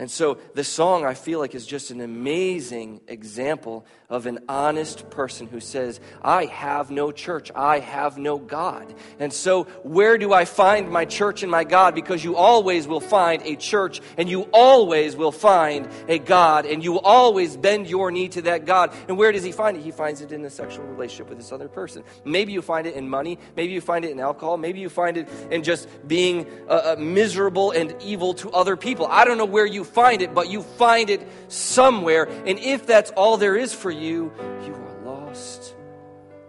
And 0.00 0.10
so 0.10 0.38
the 0.54 0.64
song, 0.64 1.04
I 1.04 1.12
feel 1.12 1.40
like, 1.40 1.54
is 1.54 1.66
just 1.66 1.90
an 1.90 2.00
amazing 2.00 3.02
example 3.06 3.84
of 4.08 4.24
an 4.24 4.38
honest 4.48 5.10
person 5.10 5.46
who 5.46 5.60
says, 5.60 6.00
I 6.22 6.46
have 6.46 6.90
no 6.90 7.12
church, 7.12 7.52
I 7.54 7.80
have 7.80 8.16
no 8.16 8.38
God. 8.38 8.94
And 9.18 9.30
so, 9.30 9.64
where 9.84 10.16
do 10.16 10.32
I 10.32 10.46
find 10.46 10.90
my 10.90 11.04
church 11.04 11.42
and 11.42 11.50
my 11.50 11.64
God? 11.64 11.94
Because 11.94 12.24
you 12.24 12.34
always 12.34 12.88
will 12.88 13.00
find 13.00 13.42
a 13.42 13.56
church 13.56 14.00
and 14.16 14.26
you 14.26 14.48
always 14.54 15.16
will 15.16 15.32
find 15.32 15.86
a 16.08 16.18
God 16.18 16.64
and 16.64 16.82
you 16.82 16.92
will 16.92 17.00
always 17.00 17.58
bend 17.58 17.86
your 17.86 18.10
knee 18.10 18.28
to 18.28 18.42
that 18.42 18.64
God. 18.64 18.94
And 19.06 19.18
where 19.18 19.32
does 19.32 19.44
he 19.44 19.52
find 19.52 19.76
it? 19.76 19.82
He 19.82 19.90
finds 19.90 20.22
it 20.22 20.32
in 20.32 20.42
a 20.46 20.50
sexual 20.50 20.86
relationship 20.86 21.28
with 21.28 21.36
this 21.36 21.52
other 21.52 21.68
person. 21.68 22.04
Maybe 22.24 22.54
you 22.54 22.62
find 22.62 22.86
it 22.86 22.94
in 22.94 23.06
money, 23.06 23.38
maybe 23.54 23.74
you 23.74 23.82
find 23.82 24.06
it 24.06 24.12
in 24.12 24.18
alcohol, 24.18 24.56
maybe 24.56 24.80
you 24.80 24.88
find 24.88 25.18
it 25.18 25.28
in 25.50 25.62
just 25.62 25.88
being 26.08 26.46
uh, 26.70 26.94
uh, 26.96 26.96
miserable 26.98 27.70
and 27.72 27.94
evil 28.00 28.32
to 28.32 28.50
other 28.52 28.78
people. 28.78 29.06
I 29.06 29.26
don't 29.26 29.36
know 29.36 29.44
where 29.44 29.66
you 29.66 29.84
find 29.94 30.22
it, 30.22 30.34
but 30.34 30.48
you 30.48 30.62
find 30.62 31.10
it 31.10 31.26
somewhere. 31.48 32.28
And 32.46 32.58
if 32.58 32.86
that's 32.86 33.10
all 33.12 33.36
there 33.36 33.56
is 33.56 33.72
for 33.72 33.90
you, 33.90 34.32
you, 34.64 34.74
are 34.74 35.00
lost, 35.04 35.74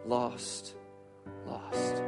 lost, 0.06 0.76
lost. 1.46 2.04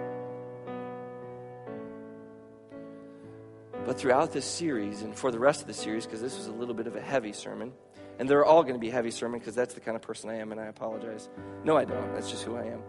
But 3.85 3.99
throughout 3.99 4.31
this 4.31 4.45
series, 4.45 5.01
and 5.01 5.15
for 5.15 5.31
the 5.31 5.39
rest 5.39 5.61
of 5.61 5.67
the 5.67 5.73
series, 5.73 6.05
because 6.05 6.21
this 6.21 6.37
was 6.37 6.47
a 6.47 6.53
little 6.53 6.73
bit 6.73 6.87
of 6.87 6.95
a 6.95 7.01
heavy 7.01 7.33
sermon, 7.33 7.73
and 8.19 8.29
they're 8.29 8.45
all 8.45 8.63
going 8.63 8.75
to 8.75 8.79
be 8.79 8.89
heavy 8.89 9.11
sermon 9.11 9.39
because 9.39 9.55
that's 9.55 9.73
the 9.73 9.81
kind 9.81 9.95
of 9.95 10.01
person 10.01 10.29
I 10.29 10.35
am, 10.35 10.51
and 10.51 10.61
I 10.61 10.65
apologize. 10.65 11.29
No, 11.63 11.75
I 11.75 11.85
don't. 11.85 12.13
That's 12.13 12.29
just 12.29 12.43
who 12.43 12.55
I 12.55 12.65
am. 12.65 12.83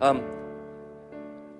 Um, 0.00 0.24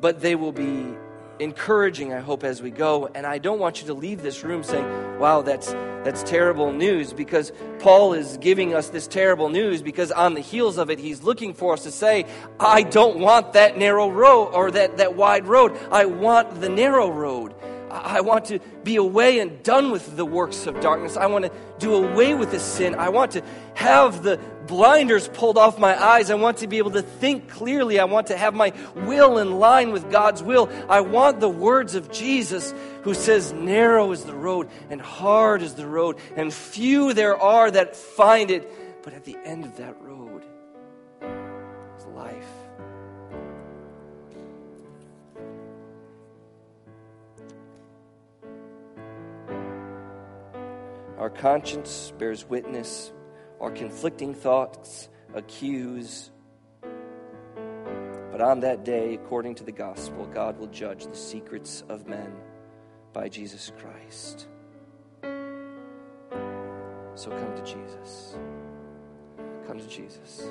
but 0.01 0.21
they 0.21 0.35
will 0.35 0.53
be 0.53 0.95
encouraging, 1.39 2.13
I 2.13 2.21
hope, 2.21 2.45
as 2.45 2.63
we 2.63 2.71
go. 2.71 3.09
And 3.15 3.27
I 3.27 3.39
don't 3.39 3.59
want 3.59 3.81
you 3.81 3.87
to 3.89 3.95
leave 3.95 4.23
this 4.23 4.45
room 4.45 4.63
saying, 4.63 5.19
wow, 5.19 5.43
that's, 5.43 5.73
that's 6.05 6.23
terrible 6.23 6.73
news, 6.73 7.13
because 7.13 7.53
Paul 7.79 8.13
is 8.15 8.37
giving 8.39 8.75
us 8.75 8.89
this 8.89 9.07
terrible 9.07 9.49
news 9.49 9.83
because 9.83 10.13
on 10.13 10.35
the 10.35 10.41
heels 10.41 10.79
of 10.79 10.91
it, 10.91 10.99
he's 10.99 11.23
looking 11.23 11.55
for 11.55 11.73
us 11.73 11.83
to 11.85 11.91
say, 11.91 12.27
I 12.61 12.83
don't 12.83 13.19
want 13.19 13.55
that 13.55 13.79
narrow 13.79 14.11
road 14.11 14.51
or 14.53 14.71
that, 14.71 14.99
that 14.99 15.15
wide 15.15 15.47
road. 15.47 15.77
I 15.91 16.05
want 16.07 16.61
the 16.61 16.69
narrow 16.69 17.11
road. 17.11 17.55
I 17.91 18.23
want 18.23 18.47
to 18.47 18.59
be 18.83 18.97
away 18.97 19.39
and 19.39 19.63
done 19.63 19.93
with 19.93 20.17
the 20.17 20.25
works 20.25 20.67
of 20.67 20.81
darkness. 20.81 21.17
I 21.17 21.27
want 21.27 21.45
to 21.45 21.53
do 21.79 21.95
away 21.95 22.35
with 22.35 22.51
the 22.51 22.59
sin. 22.59 22.97
I 22.97 23.09
want 23.09 23.31
to 23.33 23.43
have 23.75 24.25
the 24.25 24.41
blinders 24.67 25.29
pulled 25.29 25.59
off 25.59 25.79
my 25.79 26.01
eyes. 26.03 26.31
I 26.31 26.35
want 26.35 26.59
to 26.59 26.67
be 26.67 26.79
able 26.79 26.93
to 26.93 27.03
think 27.03 27.49
clearly. 27.49 27.99
I 27.99 28.05
want 28.05 28.29
to 28.29 28.37
have 28.37 28.55
my 28.55 28.73
will 28.95 29.39
in 29.39 29.59
line 29.59 29.93
with 29.93 30.11
God's 30.11 30.43
will. 30.43 30.71
I 30.89 31.01
want 31.01 31.41
the 31.41 31.49
words 31.49 31.95
of 31.95 32.11
Jesus 32.11 32.75
who 33.03 33.15
says, 33.15 33.53
Narrow 33.53 34.13
is 34.13 34.25
the 34.25 34.35
road 34.35 34.69
and 34.91 35.01
hard 35.01 35.63
is 35.63 35.75
the 35.75 35.87
road, 35.87 36.19
and 36.37 36.53
few 36.53 37.13
there 37.13 37.37
are 37.37 37.71
that 37.71 37.97
find 37.97 38.51
it. 38.51 39.03
But 39.03 39.13
at 39.13 39.25
the 39.25 39.37
end 39.45 39.65
of 39.65 39.77
that 39.77 40.01
road 40.01 40.43
is 41.99 42.07
life. 42.07 42.45
Our 51.19 51.31
conscience 51.31 52.13
bears 52.19 52.45
witness, 52.45 53.13
our 53.61 53.71
conflicting 53.71 54.35
thoughts 54.35 55.09
accuse. 55.35 56.31
But 58.31 58.41
on 58.41 58.61
that 58.61 58.85
day, 58.85 59.15
according 59.15 59.55
to 59.57 59.65
the 59.65 59.73
gospel, 59.73 60.27
God 60.27 60.59
will 60.59 60.67
judge 60.69 61.07
the 61.07 61.17
secrets 61.17 61.85
of 61.89 62.07
men 62.07 62.35
by 63.13 63.29
Jesus 63.29 63.71
Christ. 63.79 64.49
So 67.15 67.31
come 67.31 67.55
to 67.55 67.63
Jesus. 67.63 68.37
Come 69.67 69.79
to 69.79 69.87
Jesus. 69.87 70.49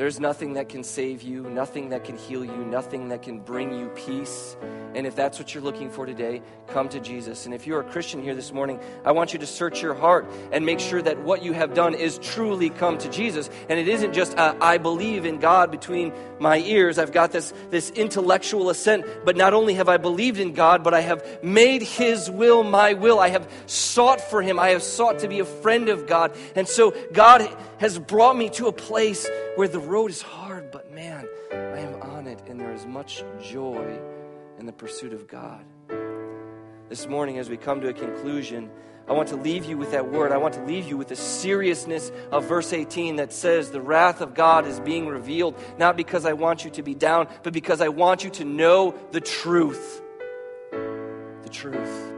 There's 0.00 0.18
nothing 0.18 0.54
that 0.54 0.70
can 0.70 0.82
save 0.82 1.20
you, 1.20 1.42
nothing 1.42 1.90
that 1.90 2.04
can 2.04 2.16
heal 2.16 2.42
you, 2.42 2.64
nothing 2.64 3.10
that 3.10 3.20
can 3.20 3.38
bring 3.38 3.78
you 3.78 3.88
peace. 3.88 4.56
And 4.94 5.06
if 5.06 5.14
that's 5.14 5.38
what 5.38 5.54
you're 5.54 5.62
looking 5.62 5.90
for 5.90 6.06
today, 6.06 6.40
come 6.68 6.88
to 6.88 7.00
Jesus. 7.00 7.44
And 7.44 7.54
if 7.54 7.66
you're 7.66 7.82
a 7.82 7.84
Christian 7.84 8.22
here 8.22 8.34
this 8.34 8.50
morning, 8.50 8.80
I 9.04 9.12
want 9.12 9.34
you 9.34 9.38
to 9.40 9.46
search 9.46 9.82
your 9.82 9.92
heart 9.92 10.26
and 10.52 10.64
make 10.64 10.80
sure 10.80 11.02
that 11.02 11.20
what 11.20 11.42
you 11.42 11.52
have 11.52 11.74
done 11.74 11.94
is 11.94 12.18
truly 12.18 12.70
come 12.70 12.96
to 12.96 13.10
Jesus. 13.10 13.50
And 13.68 13.78
it 13.78 13.88
isn't 13.88 14.14
just, 14.14 14.38
I 14.38 14.78
believe 14.78 15.26
in 15.26 15.38
God 15.38 15.70
between 15.70 16.14
my 16.38 16.56
ears. 16.60 16.98
I've 16.98 17.12
got 17.12 17.30
this, 17.30 17.52
this 17.68 17.90
intellectual 17.90 18.70
assent, 18.70 19.04
but 19.26 19.36
not 19.36 19.52
only 19.52 19.74
have 19.74 19.90
I 19.90 19.98
believed 19.98 20.40
in 20.40 20.54
God, 20.54 20.82
but 20.82 20.94
I 20.94 21.02
have 21.02 21.44
made 21.44 21.82
His 21.82 22.30
will 22.30 22.64
my 22.64 22.94
will. 22.94 23.20
I 23.20 23.28
have 23.28 23.46
sought 23.66 24.22
for 24.22 24.40
Him. 24.40 24.58
I 24.58 24.70
have 24.70 24.82
sought 24.82 25.18
to 25.18 25.28
be 25.28 25.40
a 25.40 25.44
friend 25.44 25.90
of 25.90 26.06
God. 26.06 26.34
And 26.56 26.66
so 26.66 26.94
God 27.12 27.46
has 27.80 27.98
brought 27.98 28.36
me 28.36 28.48
to 28.50 28.66
a 28.66 28.72
place 28.72 29.28
where 29.56 29.68
the 29.68 29.80
road 29.80 30.10
is 30.10 30.22
hard, 30.22 30.70
but 30.70 30.92
man, 30.92 31.28
I 31.52 31.80
am 31.80 32.00
on 32.02 32.26
it, 32.26 32.40
and 32.48 32.60
there 32.60 32.72
is 32.72 32.86
much 32.86 33.22
joy 33.42 33.98
in 34.58 34.66
the 34.66 34.72
pursuit 34.72 35.12
of 35.12 35.26
God. 35.26 35.64
This 36.88 37.06
morning, 37.06 37.38
as 37.38 37.48
we 37.48 37.56
come 37.56 37.80
to 37.80 37.88
a 37.88 37.92
conclusion, 37.92 38.70
I 39.08 39.12
want 39.12 39.28
to 39.30 39.36
leave 39.36 39.64
you 39.64 39.76
with 39.76 39.90
that 39.90 40.10
word. 40.10 40.30
I 40.30 40.36
want 40.36 40.54
to 40.54 40.64
leave 40.64 40.88
you 40.88 40.96
with 40.96 41.08
the 41.08 41.16
seriousness 41.16 42.12
of 42.30 42.44
verse 42.44 42.72
18 42.72 43.16
that 43.16 43.32
says, 43.32 43.70
The 43.70 43.80
wrath 43.80 44.20
of 44.20 44.34
God 44.34 44.66
is 44.66 44.78
being 44.78 45.08
revealed, 45.08 45.56
not 45.78 45.96
because 45.96 46.24
I 46.24 46.32
want 46.34 46.64
you 46.64 46.70
to 46.70 46.82
be 46.82 46.94
down, 46.94 47.26
but 47.42 47.52
because 47.52 47.80
I 47.80 47.88
want 47.88 48.22
you 48.22 48.30
to 48.30 48.44
know 48.44 48.94
the 49.10 49.20
truth. 49.20 50.00
The 50.70 51.48
truth. 51.50 52.12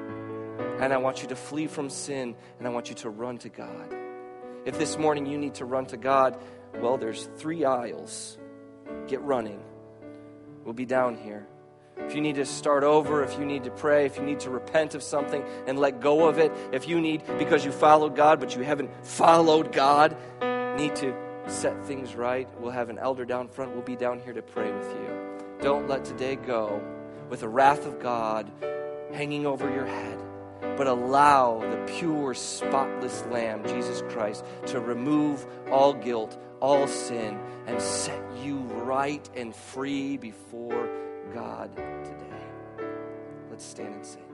And 0.81 0.93
I 0.93 0.99
want 0.99 1.23
you 1.23 1.29
to 1.29 1.37
flee 1.37 1.67
from 1.67 1.89
sin, 1.89 2.35
and 2.59 2.67
I 2.67 2.71
want 2.71 2.91
you 2.91 2.95
to 2.97 3.11
run 3.11 3.39
to 3.39 3.49
God. 3.49 3.95
If 4.65 4.79
this 4.79 4.99
morning 4.99 5.27
you 5.27 5.39
need 5.39 5.55
to 5.55 5.65
run 5.65 5.87
to 5.87 5.97
God, 5.97 6.39
well, 6.81 6.97
there's 6.97 7.29
three 7.37 7.65
aisles. 7.65 8.39
Get 9.07 9.21
running. 9.23 9.61
We'll 10.65 10.75
be 10.75 10.87
down 10.87 11.17
here. 11.17 11.47
If 11.99 12.15
you 12.15 12.21
need 12.21 12.37
to 12.37 12.47
start 12.47 12.85
over, 12.85 13.23
if 13.23 13.39
you 13.39 13.45
need 13.45 13.65
to 13.65 13.71
pray, 13.71 14.07
if 14.07 14.17
you 14.17 14.23
need 14.23 14.41
to 14.41 14.51
repent 14.51 14.95
of 14.95 15.03
something 15.03 15.45
and 15.67 15.79
let 15.79 16.01
go 16.01 16.29
of 16.29 16.39
it, 16.39 16.53
if 16.73 16.89
you 16.89 17.01
need, 17.01 17.23
because 17.39 17.65
you 17.65 17.73
followed 17.73 18.17
God 18.17 18.41
but 18.41 18.57
you 18.57 18.63
haven't 18.63 18.91
followed 19.05 19.73
God, 19.73 20.17
need 20.77 20.97
to 20.97 21.15
set 21.47 21.85
things 21.85 22.15
right, 22.15 22.49
we'll 22.61 22.71
have 22.71 22.89
an 22.89 22.99
elder 22.99 23.25
down 23.25 23.49
front. 23.49 23.73
We'll 23.73 23.83
be 23.83 23.97
down 23.97 24.21
here 24.21 24.33
to 24.33 24.43
pray 24.43 24.73
with 24.73 24.89
you. 24.89 25.39
Don't 25.61 25.89
let 25.89 26.05
today 26.05 26.37
go 26.37 26.83
with 27.29 27.41
the 27.41 27.49
wrath 27.49 27.87
of 27.87 28.01
God 28.01 28.51
hanging 29.13 29.47
over 29.47 29.71
your 29.71 29.87
head 29.87 30.19
but 30.77 30.87
allow 30.87 31.61
the 31.61 31.93
pure, 31.99 32.35
spotless 32.35 33.25
Lamb, 33.31 33.63
Jesus 33.65 34.03
Christ, 34.09 34.45
to 34.67 34.81
remove 34.81 35.47
all 35.71 35.93
guilt, 35.93 36.39
all 36.63 36.87
sin, 36.87 37.39
and 37.67 37.83
set 37.83 38.23
you 38.41 38.59
right 38.85 39.29
and 39.35 39.55
free 39.55 40.17
before 40.17 40.89
God 41.35 41.75
today. 41.77 42.87
Let's 43.51 43.65
stand 43.65 43.95
and 43.95 44.07
sing. 44.07 44.32